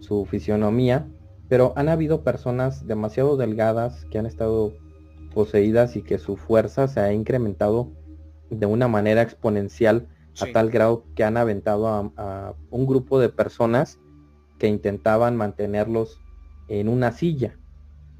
[0.00, 1.06] su fisionomía,
[1.48, 4.72] pero han habido personas demasiado delgadas que han estado
[5.32, 7.99] poseídas y que su fuerza se ha incrementado
[8.50, 10.08] de una manera exponencial
[10.40, 13.98] a tal grado que han aventado a, un grupo de personas
[14.58, 16.20] que intentaban mantenerlos
[16.68, 17.56] en una silla,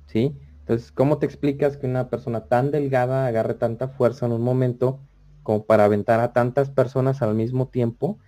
[0.07, 0.37] ¿sí?
[0.61, 5.01] Entonces, ¿cómo te explicas que una persona tan delgada agarre tanta fuerza en un momento
[5.43, 8.19] como para aventar a tantas personas al mismo tiempo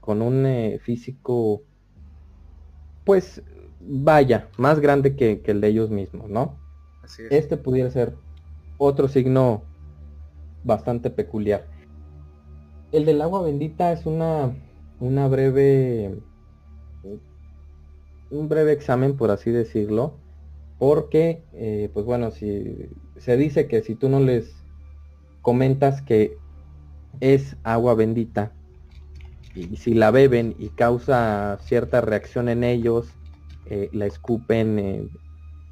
[0.00, 1.62] con un eh, físico,
[3.04, 3.42] pues,
[3.80, 6.58] vaya, más grande que, que, el de ellos mismos, ¿no?
[7.02, 7.32] Así es.
[7.32, 8.14] Este pudiera ser
[8.78, 9.62] otro signo
[10.64, 11.66] bastante peculiar.
[12.92, 14.54] El del agua bendita es una,
[15.00, 16.16] una breve,
[18.30, 20.14] un breve examen, por así decirlo,
[20.78, 24.54] porque, eh, pues bueno, si se dice que si tú no les
[25.42, 26.36] comentas que
[27.20, 28.52] es agua bendita,
[29.54, 33.06] y si la beben y causa cierta reacción en ellos,
[33.66, 35.08] eh, la escupen, eh,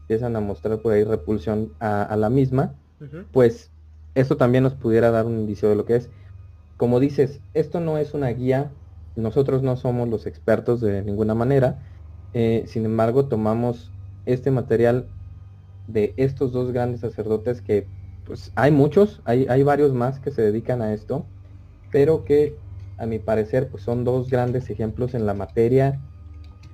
[0.02, 2.74] empiezan a mostrar por ahí repulsión a, la misma,
[3.32, 3.71] pues
[4.14, 6.10] esto también nos pudiera dar un indicio de lo que es.
[6.76, 8.76] Como dices, esto no es una guía,
[9.16, 11.82] nosotros no somos los expertos de ninguna manera,
[12.32, 13.94] eh, sin embargo tomamos
[14.24, 15.12] este material
[15.86, 17.90] de estos dos grandes sacerdotes que
[18.24, 21.32] pues hay muchos, hay, hay varios más que se dedican a esto,
[21.90, 22.62] pero que
[22.96, 26.02] a mi parecer pues son dos grandes ejemplos en la materia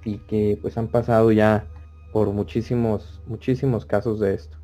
[0.05, 1.71] y que pues han pasado ya
[2.11, 4.59] por muchísimos, muchísimos casos de esto.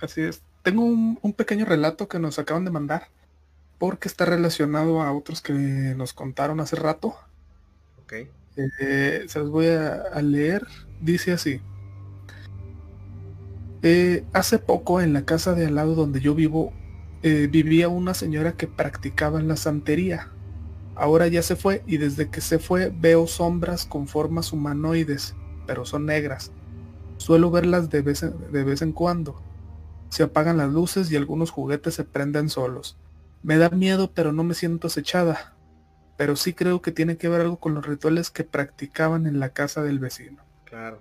[0.00, 0.42] Así es.
[0.62, 3.08] Tengo un, pequeño relato que nos acaban de mandar
[3.78, 7.14] porque está relacionado a otros que nos contaron hace rato.
[8.02, 8.12] Ok.
[8.56, 10.66] Eh, se los voy a, leer.
[11.00, 11.60] Dice así.
[13.82, 16.74] Eh, hace poco en la casa de al lado donde yo vivo
[17.22, 20.28] eh, vivía una señora que practicaba la santería.
[20.94, 25.34] Ahora ya se fue y desde que se fue veo sombras con formas humanoides,
[25.66, 26.52] pero son negras.
[27.16, 29.42] Suelo verlas de vez de vez en cuando.
[30.10, 32.98] Se apagan las luces y algunos juguetes se prenden solos.
[33.42, 35.56] Me da miedo, pero no me siento acechada.
[36.18, 39.50] Pero sí creo que tiene que ver algo con los rituales que practicaban en la
[39.50, 40.44] casa del vecino.
[40.64, 41.00] Claro.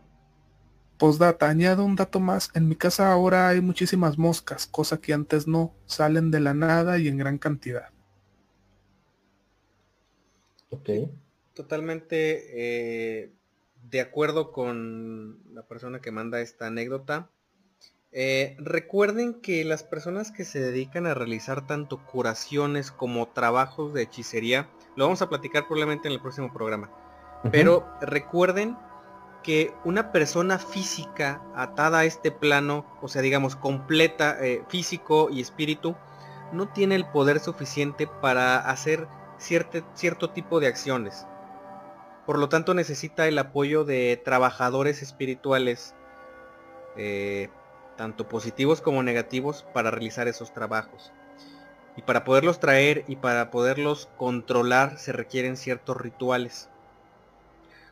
[0.98, 2.52] Postdata, añado un dato más.
[2.54, 5.74] En mi casa ahora hay muchísimas moscas, cosa que antes no.
[5.86, 7.90] Salen de la nada y en gran cantidad.
[10.70, 10.90] Ok.
[11.54, 13.32] Totalmente eh,
[13.90, 17.30] de acuerdo con la persona que manda esta anécdota.
[18.12, 24.04] Eh, recuerden que las personas que se dedican a realizar tanto curaciones como trabajos de
[24.04, 26.90] hechicería, lo vamos a platicar probablemente en el próximo programa,
[27.52, 28.76] pero recuerden
[29.44, 35.40] que una persona física atada a este plano, o sea, digamos, completa, eh, físico y
[35.40, 35.96] espíritu,
[36.52, 39.08] no tiene el poder suficiente para hacer
[39.38, 41.28] cierto, cierto tipo de acciones.
[42.26, 45.96] Por lo tanto, necesita el apoyo de trabajadores espirituales
[46.98, 47.50] eh,
[48.00, 51.12] tanto positivos como negativos, para realizar esos trabajos.
[51.98, 56.70] Y para poderlos traer y para poderlos controlar se requieren ciertos rituales.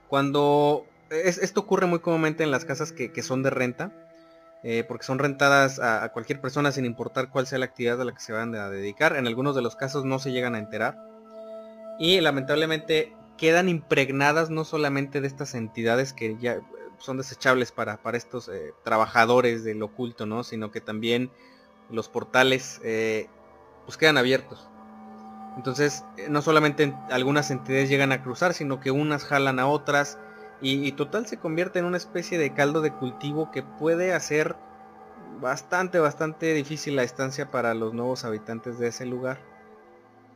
[0.08, 3.92] Cuando esto ocurre muy comúnmente en las casas que, son de renta,
[4.64, 8.14] eh, porque son rentadas a, cualquier persona sin importar cuál sea la actividad a la
[8.14, 9.18] que se van a dedicar.
[9.18, 10.98] En algunos de los casos no se llegan a enterar.
[12.00, 16.62] Y lamentablemente quedan impregnadas no solamente de estas entidades que ya
[16.99, 20.44] son desechables para, para estos eh, trabajadores del oculto, ¿no?
[20.44, 21.32] Sino que también
[21.90, 23.28] los portales eh,
[23.86, 24.68] pues quedan abiertos.
[25.56, 30.18] Entonces, eh, no solamente algunas entidades llegan a cruzar, sino que unas jalan a otras
[30.60, 34.56] y, total se convierte en una especie de caldo de cultivo que puede hacer
[35.40, 39.38] bastante, bastante difícil la estancia para los nuevos habitantes de ese lugar.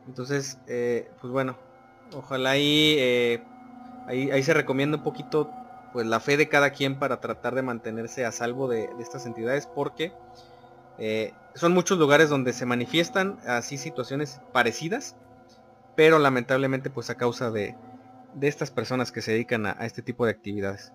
[0.07, 1.57] Entonces, pues bueno,
[2.13, 3.41] ojalá ahí,
[4.05, 5.49] ahí, ahí se recomienda un poquito
[5.93, 9.68] pues la fe de cada quien para tratar de mantenerse a salvo de, estas entidades
[9.68, 10.13] porque
[10.97, 15.15] eh, son muchos lugares donde se manifiestan así situaciones parecidas
[15.95, 17.76] pero lamentablemente pues a causa de,
[18.41, 20.93] estas personas que se dedican a, este tipo de actividades.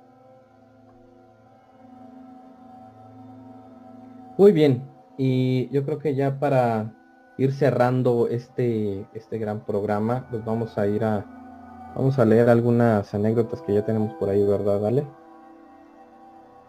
[4.38, 6.92] Muy bien y yo creo que ya para
[7.38, 11.35] ir cerrando este este gran programa pues vamos a ir a
[11.96, 15.06] Vamos a leer algunas anécdotas que ya tenemos por ahí, ¿verdad, Dale?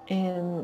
[0.07, 0.63] Em,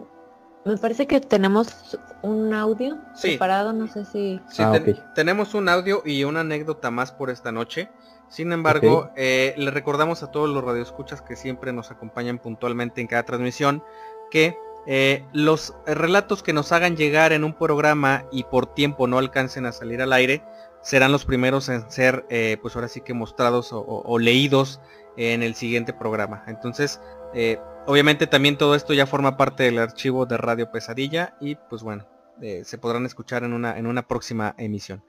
[0.63, 4.39] me parece que tenemos un audio separado, no sé si...
[4.49, 4.79] Sí, ah,
[5.15, 7.89] tenemos un audio y una anécdota más por esta noche.
[8.29, 13.07] Sin embargo, eh, le recordamos a todos los radioescuchas que siempre nos acompañan puntualmente en
[13.07, 13.83] cada transmisión
[14.31, 14.57] que
[14.87, 19.65] eh, los relatos que nos hagan llegar en un programa y por tiempo no alcancen
[19.65, 20.41] a salir al aire,
[20.83, 24.79] serán los primeros en ser, eh, pues ahora sí que mostrados o, leídos
[25.17, 26.43] en el siguiente programa.
[26.47, 27.01] Entonces,
[27.33, 27.57] eh,
[27.87, 32.05] obviamente también todo esto ya forma parte del archivo de Radio Pesadilla y pues bueno,
[32.41, 35.03] eh, se podrán escuchar en una, en una próxima emisión.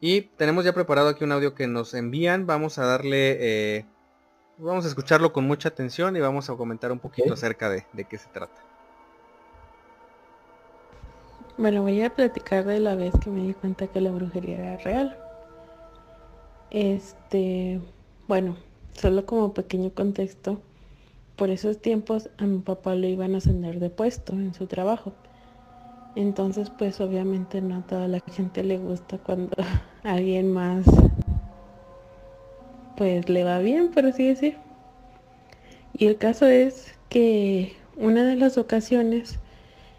[0.00, 3.86] Y tenemos ya preparado aquí un audio que nos envían, vamos a darle,
[4.58, 8.04] vamos a escucharlo con mucha atención y vamos a comentar un poquito acerca de, de
[8.04, 8.73] qué se trata.
[11.56, 14.76] Bueno, voy a platicar de la vez que me di cuenta que la brujería era
[14.76, 15.18] real.
[16.70, 17.80] Este,
[18.26, 18.56] bueno,
[18.94, 20.60] solo como pequeño contexto,
[21.36, 25.14] por esos tiempos a mi papá lo iban a ascender de puesto en su trabajo.
[26.14, 29.50] Entonces, pues obviamente no a toda la gente le gusta cuando
[30.02, 30.86] alguien más
[32.96, 34.58] pues le va bien, por así decir.
[35.92, 39.38] Y el caso es que una de las ocasiones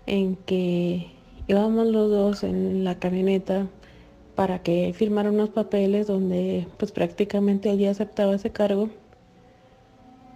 [0.07, 1.15] en que
[1.48, 3.68] íbamos los dos en la camioneta
[4.36, 8.90] para que firmara unos papeles donde pues prácticamente ella aceptaba ese cargo.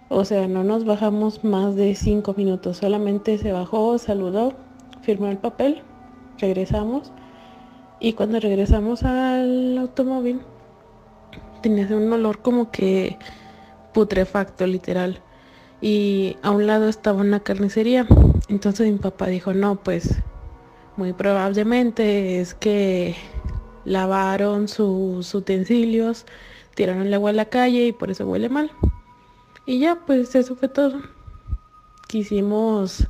[0.08, 4.54] O sea, no nos bajamos más de cinco minutos, solamente se bajó, saludó,
[5.02, 5.82] firmó el papel,
[6.38, 7.12] regresamos
[8.00, 10.40] y cuando regresamos al automóvil
[11.62, 13.18] tenía un olor como que
[13.92, 15.20] putrefacto literal
[15.80, 18.06] y a un lado estaba una carnicería.
[18.48, 20.20] Entonces mi papá dijo, no, pues
[20.96, 23.16] muy probablemente es que
[23.84, 26.26] lavaron sus utensilios,
[26.74, 28.70] tiraron el agua a la calle y por eso huele mal.
[29.66, 31.00] Y ya, pues eso fue todo.
[32.08, 33.06] Quisimos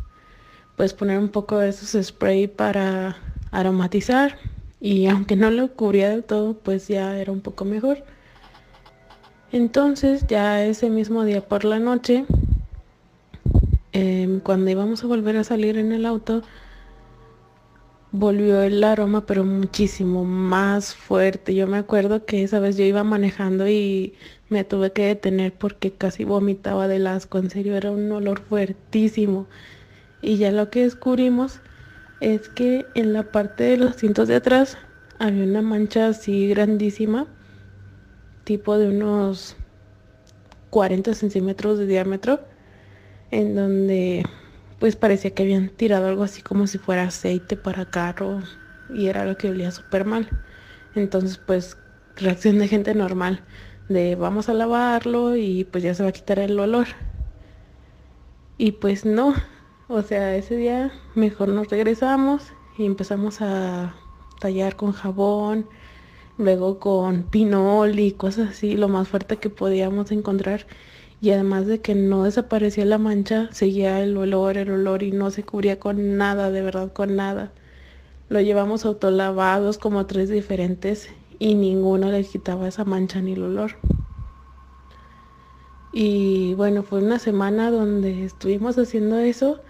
[0.77, 3.17] pues poner un poco de esos spray para
[3.51, 4.39] aromatizar
[4.81, 8.05] y aunque no lo cubría del todo, pues ya era un poco mejor.
[9.53, 12.25] Entonces ya ese mismo día por la noche,
[13.93, 16.43] em, cuando íbamos a volver a salir en el auto,
[18.13, 21.55] volvió el aroma, pero muchísimo más fuerte.
[21.55, 24.15] Yo me acuerdo que esa vez yo iba manejando y
[24.49, 27.39] me tuve que detener porque casi vomitaba del asco.
[27.39, 29.47] En serio, era un olor fuertísimo.
[30.23, 31.61] Y ya lo que descubrimos
[32.21, 34.77] es que en la parte de los asientos de atrás
[35.19, 37.27] había una mancha así grandísima,
[38.45, 39.57] tipo de unos
[40.71, 42.41] 40 centímetros de diámetro,
[43.31, 44.25] en donde
[44.81, 48.41] pues parecía que habían tirado algo así como si fuera aceite para carro
[48.93, 50.29] y era lo que olía súper mal.
[50.97, 51.77] Entonces pues
[52.17, 53.45] reacción de gente normal
[53.89, 56.89] de vamos a lavarlo y pues ya se va a quitar el olor.
[58.57, 59.35] Y pues no,
[59.89, 63.95] o sea, ese día mejor nos regresamos y empezamos a
[64.41, 65.67] tallar con jabón,
[66.39, 70.67] luego con pinol y cosas así, lo más fuerte que podíamos encontrar
[71.21, 75.31] y además de que no desaparecía la mancha, seguía el olor, el olor y no
[75.31, 77.53] se cubría con nada, de verdad con nada.
[78.31, 83.73] Lo llevamos autolavados como tres diferentes y ninguno le quitaba esa mancha ni el olor.
[85.93, 89.61] Y bueno, fue una semana donde estuvimos haciendo eso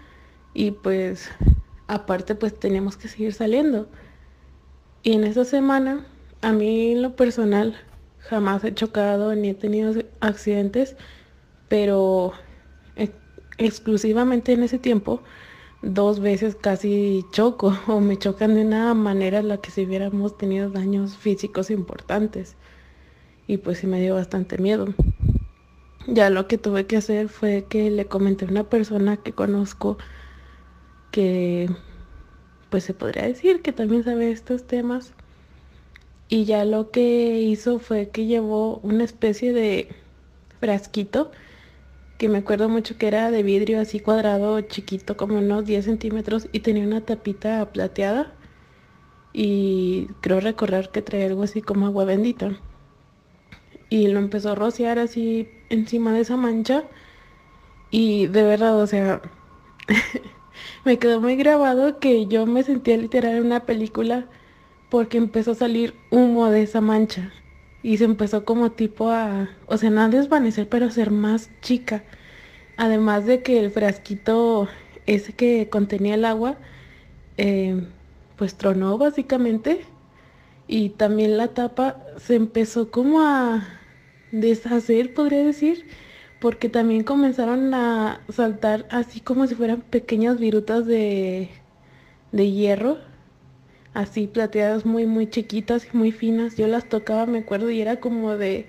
[0.53, 1.29] y pues
[1.87, 3.89] aparte pues teníamos que seguir saliendo.
[5.03, 6.05] Y en esa semana,
[6.41, 7.75] a mí en lo personal,
[8.19, 10.95] jamás he chocado ni he tenido accidentes
[11.71, 12.33] pero
[13.57, 15.23] exclusivamente en ese tiempo
[15.81, 20.37] dos veces casi choco o me chocan de una manera en la que si hubiéramos
[20.37, 22.57] tenido daños físicos importantes
[23.47, 24.93] y pues sí me dio bastante miedo.
[26.07, 29.97] Ya lo que tuve que hacer fue que le comenté a una persona que conozco
[31.09, 31.69] que
[32.69, 35.13] pues se podría decir que también sabe estos temas
[36.27, 39.87] y ya lo que hizo fue que llevó una especie de
[40.59, 41.31] frasquito
[42.21, 46.49] que me acuerdo mucho que era de vidrio así cuadrado, chiquito, como unos 10 centímetros
[46.51, 48.35] y tenía una tapita plateada.
[49.33, 52.59] Y creo recordar que traía algo así como agua bendita.
[53.89, 56.83] Y lo empezó a rociar así encima de esa mancha.
[57.89, 59.23] Y de verdad, o sea,
[60.85, 64.27] me quedó muy grabado que yo me sentía literal en una película
[64.91, 67.33] porque empezó a salir humo de esa mancha
[67.83, 71.49] y se empezó como tipo a, o sea, no a desvanecer, pero a ser más
[71.61, 72.03] chica.
[72.77, 74.67] Además de que el frasquito
[75.07, 76.57] ese que contenía el agua,
[77.37, 77.87] eh,
[78.37, 79.85] pues tronó básicamente.
[80.67, 83.67] Y también la tapa se empezó como a
[84.31, 85.85] deshacer, podría decir,
[86.39, 91.49] porque también comenzaron a saltar así como si fueran pequeñas virutas de,
[92.31, 92.97] de hierro
[93.93, 96.57] así plateadas muy muy chiquitas y muy finas.
[96.57, 98.67] Yo las tocaba, me acuerdo, y era como de,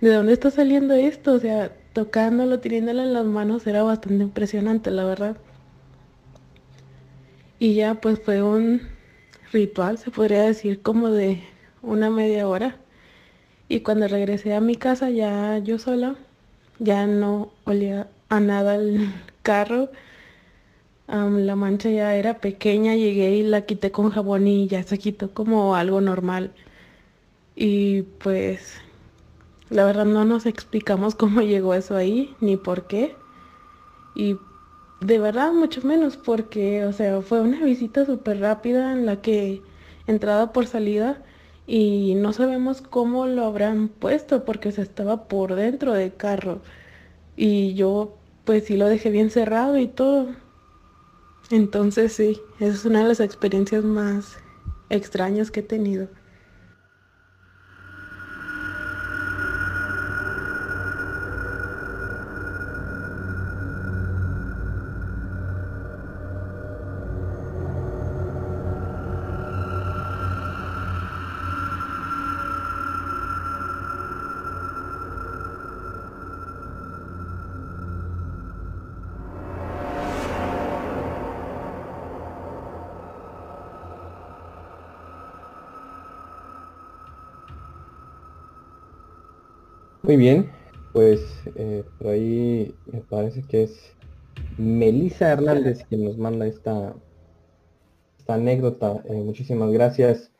[0.00, 1.34] ¿de dónde está saliendo esto?
[1.34, 5.36] O sea, tocándolo, teniéndolo en las manos, era bastante impresionante, la verdad.
[7.58, 8.82] Y ya pues fue un
[9.52, 11.42] ritual, se podría decir, como de
[11.82, 12.76] una media hora.
[13.68, 16.16] Y cuando regresé a mi casa ya yo sola,
[16.78, 19.08] ya no olía a nada el
[19.42, 19.90] carro
[21.08, 25.32] la mancha ya era pequeña, llegué y la quité con jabón y ya se quitó
[25.32, 26.52] como algo normal.
[27.56, 28.74] Y pues
[29.70, 33.16] la verdad no nos explicamos cómo llegó eso ahí, ni por qué.
[34.14, 34.36] Y
[35.00, 39.62] de verdad mucho menos porque, o sea, fue una visita súper rápida en la que
[40.06, 41.22] entrada por salida
[41.66, 46.60] y no sabemos cómo lo habrán puesto porque se estaba por dentro del carro.
[47.36, 50.28] Y yo pues sí lo dejé bien cerrado y todo.
[51.54, 54.38] Entonces sí, es una de las experiencias más
[54.90, 56.08] extrañas que he tenido.
[90.04, 90.50] Muy bien,
[90.92, 91.22] pues
[91.54, 93.96] eh, por ahí me parece que es
[94.58, 96.94] Melisa Hernández quien nos manda esta,
[98.18, 99.02] esta anécdota.
[99.08, 100.30] Eh, muchísimas gracias.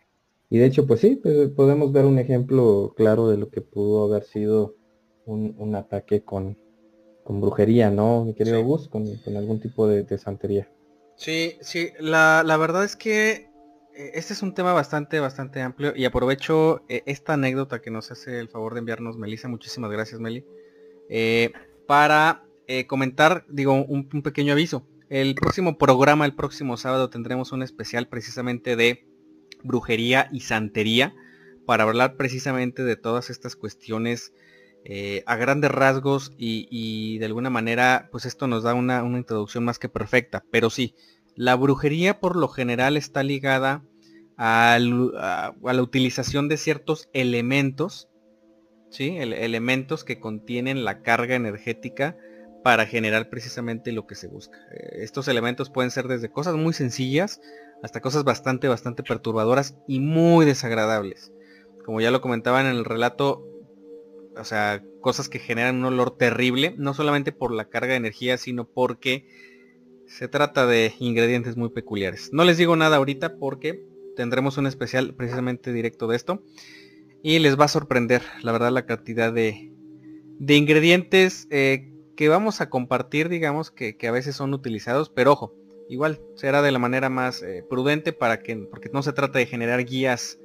[0.50, 4.04] Y de hecho, pues sí, pues, podemos ver un ejemplo claro de lo que pudo
[4.04, 4.74] haber sido
[5.24, 6.58] un, ataque con,
[7.24, 8.88] con, brujería, ¿no, mi querido Gus?
[8.88, 10.70] Con, algún tipo de, de, santería.
[11.16, 13.48] Sí, sí, la, la verdad es que
[13.94, 18.38] este es un tema bastante, bastante amplio y aprovecho eh, esta anécdota que nos hace
[18.38, 20.44] el favor de enviarnos Melissa, muchísimas gracias Meli,
[21.08, 21.52] eh,
[21.86, 22.44] para
[22.86, 24.86] comentar, digo, un, pequeño aviso.
[25.10, 29.06] el próximo programa, el próximo sábado, tendremos un especial precisamente de
[29.62, 31.14] brujería y santería
[31.66, 34.32] para hablar precisamente de todas estas cuestiones
[34.84, 39.78] eh, a grandes rasgos y, de alguna manera pues esto nos da una, introducción más
[39.78, 40.44] que perfecta.
[40.50, 40.94] Pero sí,
[41.36, 43.84] la brujería por lo general está ligada
[44.36, 48.08] a, la utilización de ciertos elementos,
[48.90, 49.16] ¿sí?
[49.18, 52.16] elementos que contienen la carga energética
[52.62, 54.58] para generar precisamente lo que se busca.
[54.72, 57.40] Eh, estos elementos pueden ser desde cosas muy sencillas
[57.82, 61.32] hasta cosas bastante, bastante perturbadoras y muy desagradables.
[61.84, 63.46] Como ya lo comentaban en el relato,
[64.36, 68.38] o sea, cosas que generan un olor terrible, no solamente por la carga de energía,
[68.38, 69.28] sino porque
[70.06, 72.30] se trata de ingredientes muy peculiares.
[72.32, 73.84] No les digo nada ahorita porque
[74.16, 76.42] tendremos un especial precisamente directo de esto.
[77.22, 79.72] Y les va a sorprender, la verdad, la cantidad de,
[80.38, 85.08] de ingredientes eh, que vamos a compartir, digamos, que, a veces son utilizados.
[85.08, 85.54] Pero ojo,
[85.88, 89.46] igual será de la manera más eh, prudente para que, porque no se trata de
[89.46, 90.38] generar guías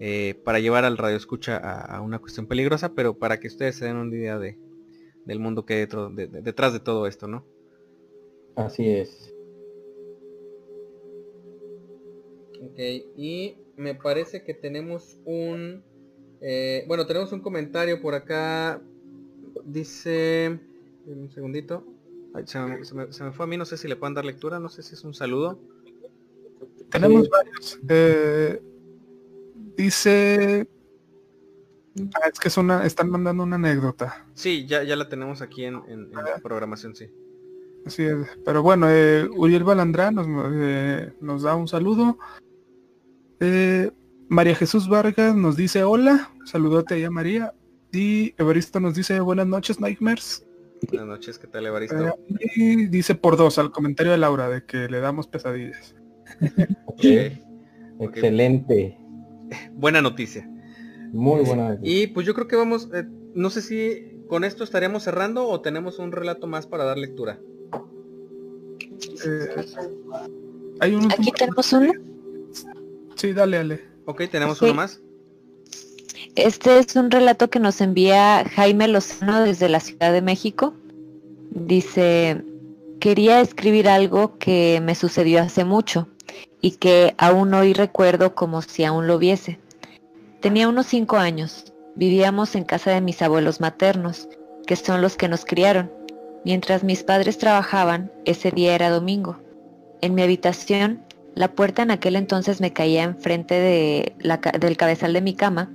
[0.00, 3.84] eh, para llevar al radio escucha a, una cuestión peligrosa, pero para que ustedes se
[3.84, 4.58] den una idea de,
[5.26, 5.86] del mundo que hay
[6.42, 7.46] detrás de todo esto, ¿no?
[8.56, 9.34] Así es.
[12.62, 12.78] Ok,
[13.16, 15.82] y me parece que tenemos un...
[16.40, 18.80] Eh, bueno, tenemos un comentario por acá.
[19.64, 20.58] Dice...
[21.06, 21.84] Un segundito.
[22.44, 22.58] se,
[22.94, 25.02] me, fue a mí, no sé si le pueden dar lectura, no sé si es
[25.04, 25.58] un saludo.
[26.90, 27.80] Tenemos varios.
[27.88, 28.62] Eh,
[29.76, 30.68] Dice...
[32.14, 34.26] Ah, es que es una, están mandando una anécdota.
[34.34, 36.40] Sí, ya, ya la tenemos aquí en, la ah.
[36.42, 37.10] programación, sí.
[37.86, 38.16] Así es.
[38.44, 42.18] Pero bueno, eh, Uriel Balandrán nos, eh, nos, da un saludo.
[43.40, 43.90] Eh,
[44.28, 47.52] María Jesús Vargas nos dice hola, saludote ahí a María.
[47.92, 50.46] Y Evaristo nos dice buenas noches, Nightmares.
[50.88, 52.16] Buenas noches, ¿qué tal Evaristo?
[52.56, 55.94] y dice por dos al comentario de Laura de que le damos pesadillas.
[58.00, 59.02] Excelente
[59.74, 60.48] buena noticia.
[61.12, 63.04] Muy buena Y pues yo creo que vamos, eh,
[63.34, 67.38] no sé si con esto estaríamos cerrando o tenemos un relato más para dar lectura.
[69.24, 69.66] Eh,
[70.80, 71.92] ¿hay Aquí tenemos uno.
[73.16, 73.84] Sí, dale, dale.
[74.06, 75.00] Ok, tenemos uno más.
[76.34, 80.74] Este es un relato que nos envía Jaime Lozano desde la Ciudad de México.
[81.50, 82.42] Dice,
[83.00, 86.08] quería escribir algo que me sucedió hace mucho
[86.60, 89.58] y que aún hoy recuerdo como si aún lo viese.
[90.40, 91.72] Tenía unos cinco años.
[91.94, 94.28] Vivíamos en casa de mis abuelos maternos,
[94.66, 95.90] que son los que nos criaron.
[96.44, 99.38] Mientras mis padres trabajaban, ese día era domingo.
[100.00, 101.02] En mi habitación,
[101.34, 104.14] la puerta en aquel entonces me caía enfrente de
[104.60, 105.70] del cabezal de mi cama,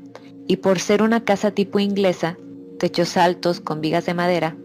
[0.48, 2.38] y por ser una casa tipo inglesa,
[2.80, 4.56] techos altos con vigas de madera,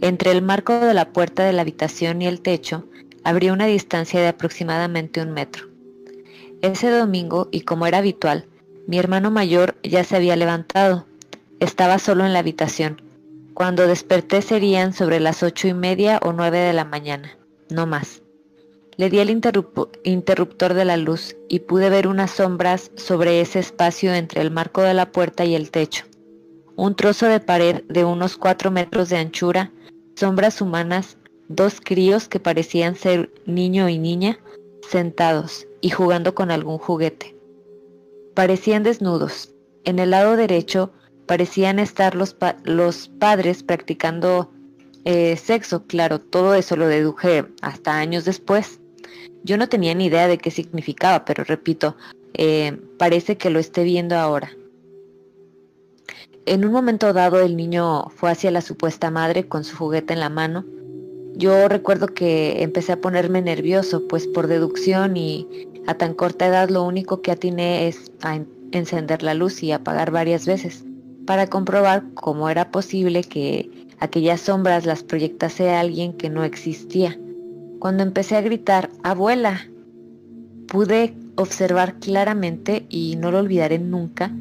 [0.00, 2.86] entre el marco de la puerta de la habitación y el techo
[3.24, 5.66] habría una distancia de aproximadamente un metro.
[6.62, 8.46] Ese domingo, y como era habitual,
[8.86, 11.06] mi hermano mayor ya se había levantado.
[11.60, 13.02] Estaba solo en la habitación.
[13.58, 17.36] Cuando desperté serían sobre las ocho y media o nueve de la mañana,
[17.70, 18.22] no más.
[18.96, 24.14] Le di el interruptor de la luz y pude ver unas sombras sobre ese espacio
[24.14, 26.04] entre el marco de la puerta y el techo.
[26.76, 29.72] Un trozo de pared de unos cuatro metros de anchura,
[30.14, 31.16] sombras humanas
[31.48, 34.38] dos críos que parecían ser niño y niña,
[34.88, 37.36] sentados y jugando con algún juguete.
[38.36, 39.52] Parecían desnudos.
[39.82, 40.92] En el lado derecho
[41.28, 44.50] parecían estar los, los padres practicando
[45.04, 45.84] eh, sexo.
[45.86, 48.80] Claro, todo eso lo deduje hasta años después.
[49.44, 51.96] Yo no tenía ni idea de qué significaba, pero repito,
[52.34, 54.50] eh, parece que lo esté viendo ahora.
[56.46, 60.20] En un momento dado el niño fue hacia la supuesta madre con su juguete en
[60.20, 60.64] la mano
[61.38, 65.46] yo recuerdo que empecé a ponerme nervioso, pues por deducción y
[65.86, 68.40] a tan corta edad lo único que atiné es a
[68.72, 70.84] encender la luz y apagar varias veces,
[71.28, 77.18] para comprobar cómo era posible que aquellas sombras las proyectase alguien que no existía.
[77.80, 79.60] Cuando empecé a gritar, abuela,
[80.68, 84.32] pude observar claramente, y no lo olvidaré nunca,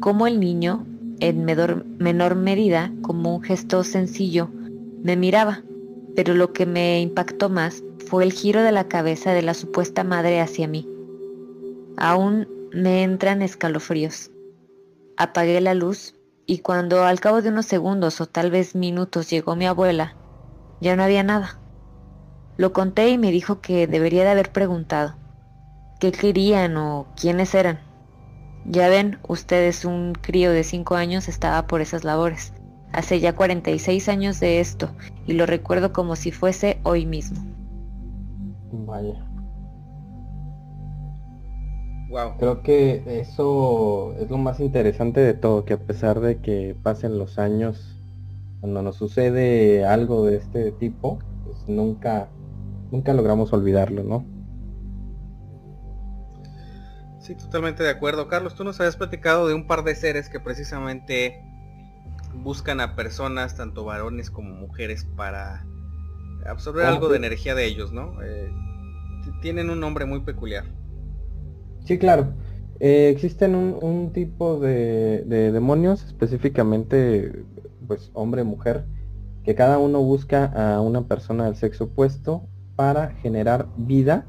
[0.00, 0.84] cómo el niño,
[1.20, 4.50] en menor, menor medida, como un gesto sencillo,
[5.04, 5.62] me miraba
[6.16, 10.02] pero lo que me impactó más fue el giro de la cabeza de la supuesta
[10.02, 10.88] madre hacia mí.
[11.96, 14.32] Aún me entran escalofríos.
[15.16, 16.14] Apagué la luz
[16.46, 20.16] y cuando al cabo de unos segundos o tal vez minutos llegó mi abuela,
[20.80, 21.58] ya no había nada.
[22.56, 25.16] Lo conté y me dijo que debería de haber preguntado
[25.98, 27.80] qué querían o quiénes eran.
[28.66, 32.52] Ya ven, ustedes un crío de cinco años estaba por esas labores.
[32.92, 34.94] Hace ya 46 años de esto
[35.26, 37.44] y lo recuerdo como si fuese hoy mismo.
[38.70, 39.33] Vaya.
[42.14, 42.36] Wow.
[42.38, 47.18] Creo que eso es lo más interesante de todo, que a pesar de que pasen
[47.18, 47.98] los años,
[48.60, 52.28] cuando nos sucede algo de este tipo, pues nunca,
[52.92, 54.24] nunca logramos olvidarlo, ¿no?
[57.18, 58.28] Sí, totalmente de acuerdo.
[58.28, 61.42] Carlos, tú nos habías platicado de un par de seres que precisamente
[62.32, 65.66] buscan a personas, tanto varones como mujeres, para
[66.46, 68.22] absorber algo de energía de ellos, ¿no?
[68.22, 68.52] Eh,
[69.42, 70.64] tienen un nombre muy peculiar.
[71.84, 72.34] Sí, claro.
[72.80, 77.44] Eh, existen un, tipo de, demonios, específicamente,
[77.86, 78.84] pues hombre-mujer,
[79.44, 84.26] que cada uno busca a una persona del sexo opuesto para generar vida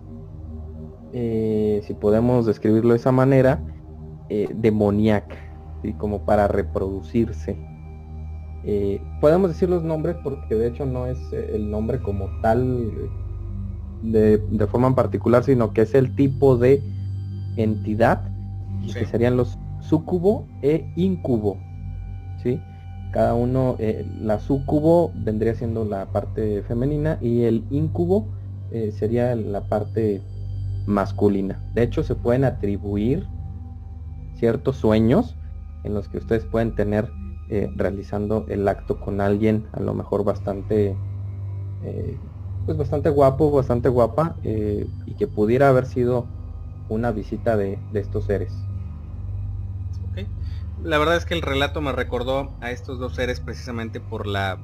[1.13, 3.61] eh, si podemos describirlo de esa manera,
[4.29, 5.35] eh, demoníaca,
[5.83, 7.57] y como para reproducirse.
[9.21, 12.91] Podemos decir los nombres porque de hecho no es el nombre como tal
[14.01, 16.81] de, forma en particular, sino que es el tipo de
[17.57, 18.21] entidad,
[18.93, 21.57] que serían los sucubo e incubo.
[22.41, 22.59] ¿sí?
[23.11, 23.77] Cada uno,
[24.21, 28.27] la sucubo vendría siendo la parte femenina y el incubo
[28.91, 30.21] sería la parte
[30.85, 31.61] masculina.
[31.73, 33.25] De hecho, se pueden atribuir
[34.35, 35.37] ciertos sueños
[35.83, 37.09] en los que ustedes pueden tener
[37.49, 40.95] eh, realizando el acto con alguien a lo mejor bastante
[41.83, 42.17] eh,
[42.65, 46.25] pues bastante guapo bastante guapa eh, y que pudiera haber sido
[46.89, 48.53] una visita de, estos seres
[50.83, 54.59] la verdad es que el relato me recordó a estos dos seres precisamente por la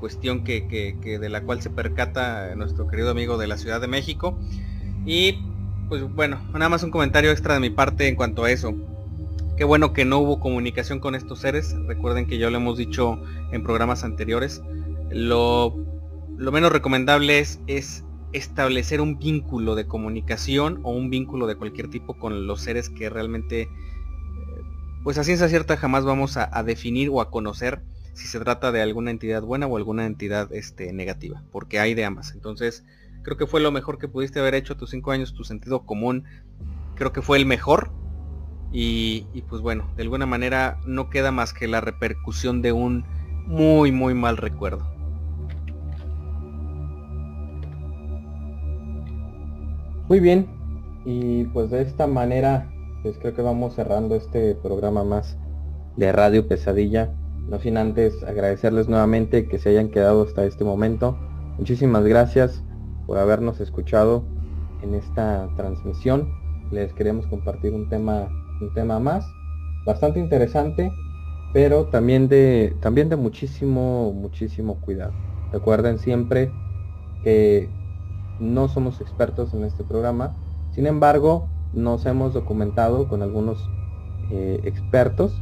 [0.00, 3.86] cuestión que, que, de la cual se percata nuestro querido amigo de la Ciudad de
[3.86, 4.36] México
[5.04, 5.38] y
[5.90, 8.74] pues bueno, nada más un comentario extra de mi parte en cuanto a eso.
[9.56, 11.74] Qué bueno que no hubo comunicación con estos seres.
[11.86, 13.20] Recuerden que ya lo hemos dicho
[13.50, 14.62] en programas anteriores.
[15.10, 15.74] Lo,
[16.38, 22.14] menos recomendable es, es establecer un vínculo de comunicación o un vínculo de cualquier tipo
[22.14, 23.68] con los seres que realmente, eh,
[25.02, 27.82] pues a ciencia cierta jamás vamos a, definir o a conocer
[28.14, 32.04] si se trata de alguna entidad buena o alguna entidad este, negativa, porque hay de
[32.04, 32.32] ambas.
[32.32, 32.84] Entonces,
[33.22, 35.84] Creo que fue lo mejor que pudiste haber hecho a tus cinco años, tu sentido
[35.84, 36.24] común.
[36.94, 37.90] Creo que fue el mejor.
[38.72, 43.04] Y, pues bueno, de alguna manera no queda más que la repercusión de un
[43.46, 44.88] muy, muy mal recuerdo.
[50.10, 50.48] Muy bien.
[51.04, 52.68] Y pues de esta manera,
[53.04, 55.38] pues creo que vamos cerrando este programa más
[55.96, 57.14] de Radio Pesadilla.
[57.48, 61.16] No sin antes agradecerles nuevamente que se hayan quedado hasta este momento.
[61.58, 62.60] Muchísimas gracias
[63.06, 64.24] por habernos escuchado
[64.82, 66.28] en esta transmisión.
[66.72, 68.28] Les queremos compartir un tema,
[68.60, 69.24] un tema más,
[69.86, 70.90] bastante interesante,
[71.52, 75.12] pero también de, también de muchísimo, muchísimo cuidado.
[75.52, 76.50] Recuerden siempre
[77.22, 77.68] que
[78.40, 80.34] no somos expertos en este programa,
[80.72, 83.68] sin embargo, nos hemos documentado con algunos
[84.30, 85.40] eh, expertos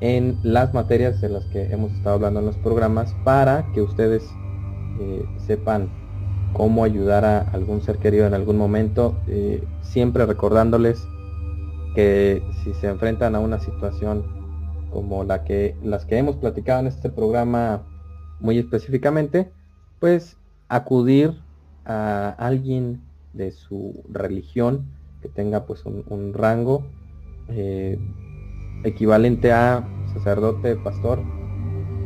[0.00, 4.28] en las materias de las que hemos estado hablando en los programas para que ustedes
[5.00, 5.88] eh, sepan
[6.52, 11.06] cómo ayudar a algún ser querido en algún momento, eh, siempre recordándoles
[11.94, 14.24] que si se enfrentan a una situación
[14.92, 17.82] como la que las que hemos platicado en este programa
[18.40, 19.50] muy específicamente,
[20.00, 20.36] pues
[20.68, 21.40] acudir
[21.84, 23.00] a alguien
[23.32, 24.86] de su religión
[25.20, 26.84] que tenga pues un, rango
[27.48, 27.98] eh,
[28.84, 31.20] equivalente a sacerdote, pastor,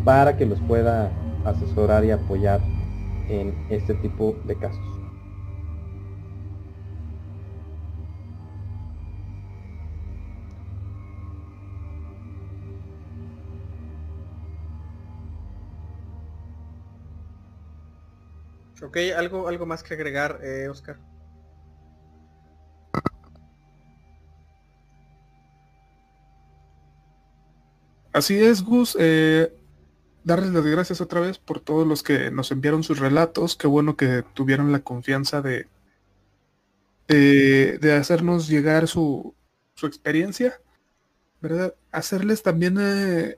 [0.05, 1.11] para que los pueda
[1.44, 2.61] asesorar y apoyar
[3.28, 4.95] en este tipo de casos.
[19.16, 20.97] Algo, algo más que agregar, eh, Oscar.
[28.16, 28.97] Así es, Gus.
[28.98, 29.52] Eh,
[30.24, 33.56] darles las gracias otra vez por todos los que nos enviaron sus relatos.
[33.56, 35.68] Qué bueno que tuvieron la confianza de,
[37.09, 39.35] de, hacernos llegar su,
[39.74, 40.59] su, experiencia.
[41.43, 41.74] ¿Verdad?
[41.93, 43.36] Hacerles también eh,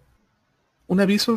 [0.86, 1.34] un aviso.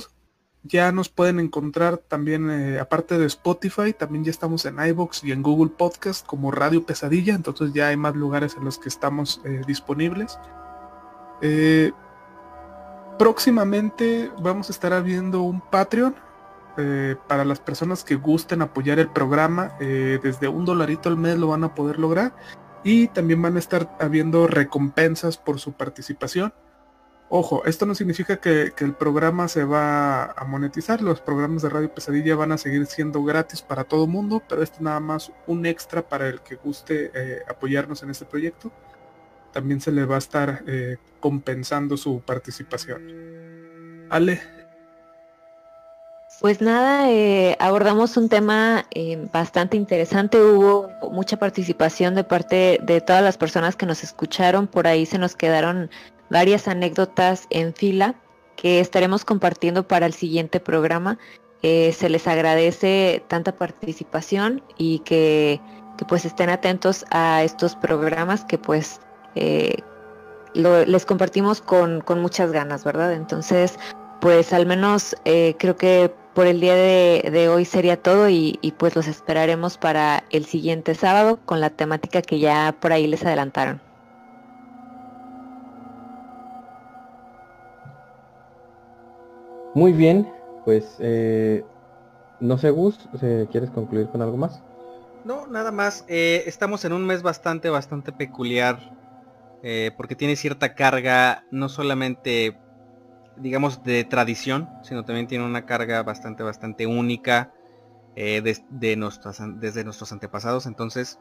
[0.64, 5.32] Ya nos pueden encontrar también, eh, aparte de Spotify, también ya estamos en iBox y
[5.32, 7.34] en Google Podcast como Radio Pesadilla.
[7.34, 10.38] Entonces ya hay más lugares en los que estamos eh, disponibles
[13.22, 16.16] próximamente vamos a estar abriendo un Patreon
[16.76, 19.76] eh, para las personas que gusten apoyar el programa.
[19.80, 22.34] Eh, desde un dolarito al mes lo van a poder lograr.
[22.84, 26.52] Y también van a estar habiendo recompensas por su participación.
[27.34, 31.94] Ojo, esto no significa que, el programa se va a monetizar, los programas de Radio
[31.94, 36.02] Pesadilla van a seguir siendo gratis para todo mundo, pero esto nada más un extra
[36.02, 38.70] para el que guste eh, apoyarnos en este proyecto.
[39.54, 44.08] También se le va a estar eh, compensando su participación.
[44.10, 44.42] Ale.
[46.42, 48.88] Pues nada, eh, abordamos un tema
[49.32, 54.86] bastante interesante, hubo mucha participación de parte de todas las personas que nos escucharon, por
[54.86, 55.90] ahí se nos quedaron
[56.32, 58.16] varias anécdotas en fila
[58.56, 61.20] que estaremos compartiendo para el siguiente programa.
[61.62, 65.62] Eh, se les agradece tanta participación y que,
[66.08, 69.02] pues estén atentos a estos programas que pues
[69.36, 69.76] eh,
[70.56, 73.14] les compartimos con, muchas ganas, ¿verdad?
[73.14, 73.78] Entonces,
[74.20, 78.96] pues al menos eh, creo que por el día de, hoy sería todo y, pues
[78.96, 83.91] los esperaremos para el siguiente sábado con la temática que ya por ahí les adelantaron.
[89.74, 90.30] Muy bien,
[90.66, 91.64] pues eh,
[92.42, 93.00] no sé, Gus,
[93.52, 94.62] ¿quieres concluir con algo más?
[95.24, 96.04] No, nada más.
[96.10, 98.98] Eh, estamos en un mes bastante, bastante peculiar.
[99.64, 102.58] Eh, porque tiene cierta carga, no solamente,
[103.38, 107.54] digamos, de tradición, sino también tiene una carga bastante, bastante única
[108.16, 110.66] de, desde nuestros antepasados.
[110.66, 111.20] Entonces,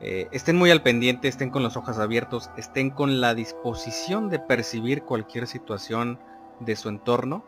[0.00, 5.02] estén muy al pendiente, estén con los ojos abiertos, estén con la disposición de percibir
[5.02, 6.18] cualquier situación
[6.60, 7.44] de su entorno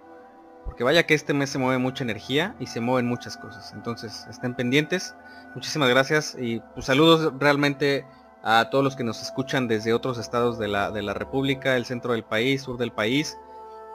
[0.69, 3.73] porque vaya que este mes se mueve mucha energía y se mueven muchas cosas.
[3.73, 5.15] Entonces, estén pendientes.
[5.55, 8.05] Muchísimas gracias y pues, saludos realmente
[8.43, 11.87] a todos los que nos escuchan desde otros estados de la, de la República, el
[11.87, 13.39] centro del país, sur del país.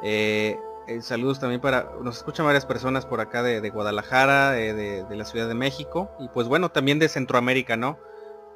[0.01, 5.25] Eh, eh, saludos también para, nos escuchan varias personas por acá de, Guadalajara, de, la
[5.25, 7.99] Ciudad de México y pues bueno, también de Centroamérica, ¿no?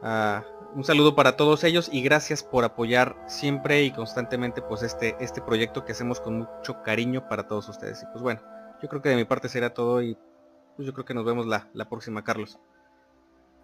[0.02, 0.44] Ah,
[0.76, 5.42] un saludo para todos ellos y gracias por apoyar siempre y constantemente pues este, este
[5.42, 8.04] proyecto que hacemos con mucho cariño para todos ustedes.
[8.04, 8.42] Y pues bueno,
[8.82, 10.18] yo creo que de mi parte será todo y
[10.76, 12.60] pues yo creo que nos vemos la, la próxima, Carlos.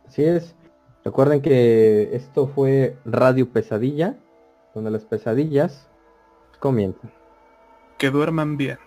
[0.07, 0.55] Así es.
[1.03, 4.15] Recuerden que esto fue Radio Pesadilla,
[4.73, 5.89] donde las pesadillas
[6.59, 7.11] comienzan.
[7.97, 8.79] Que duerman bien.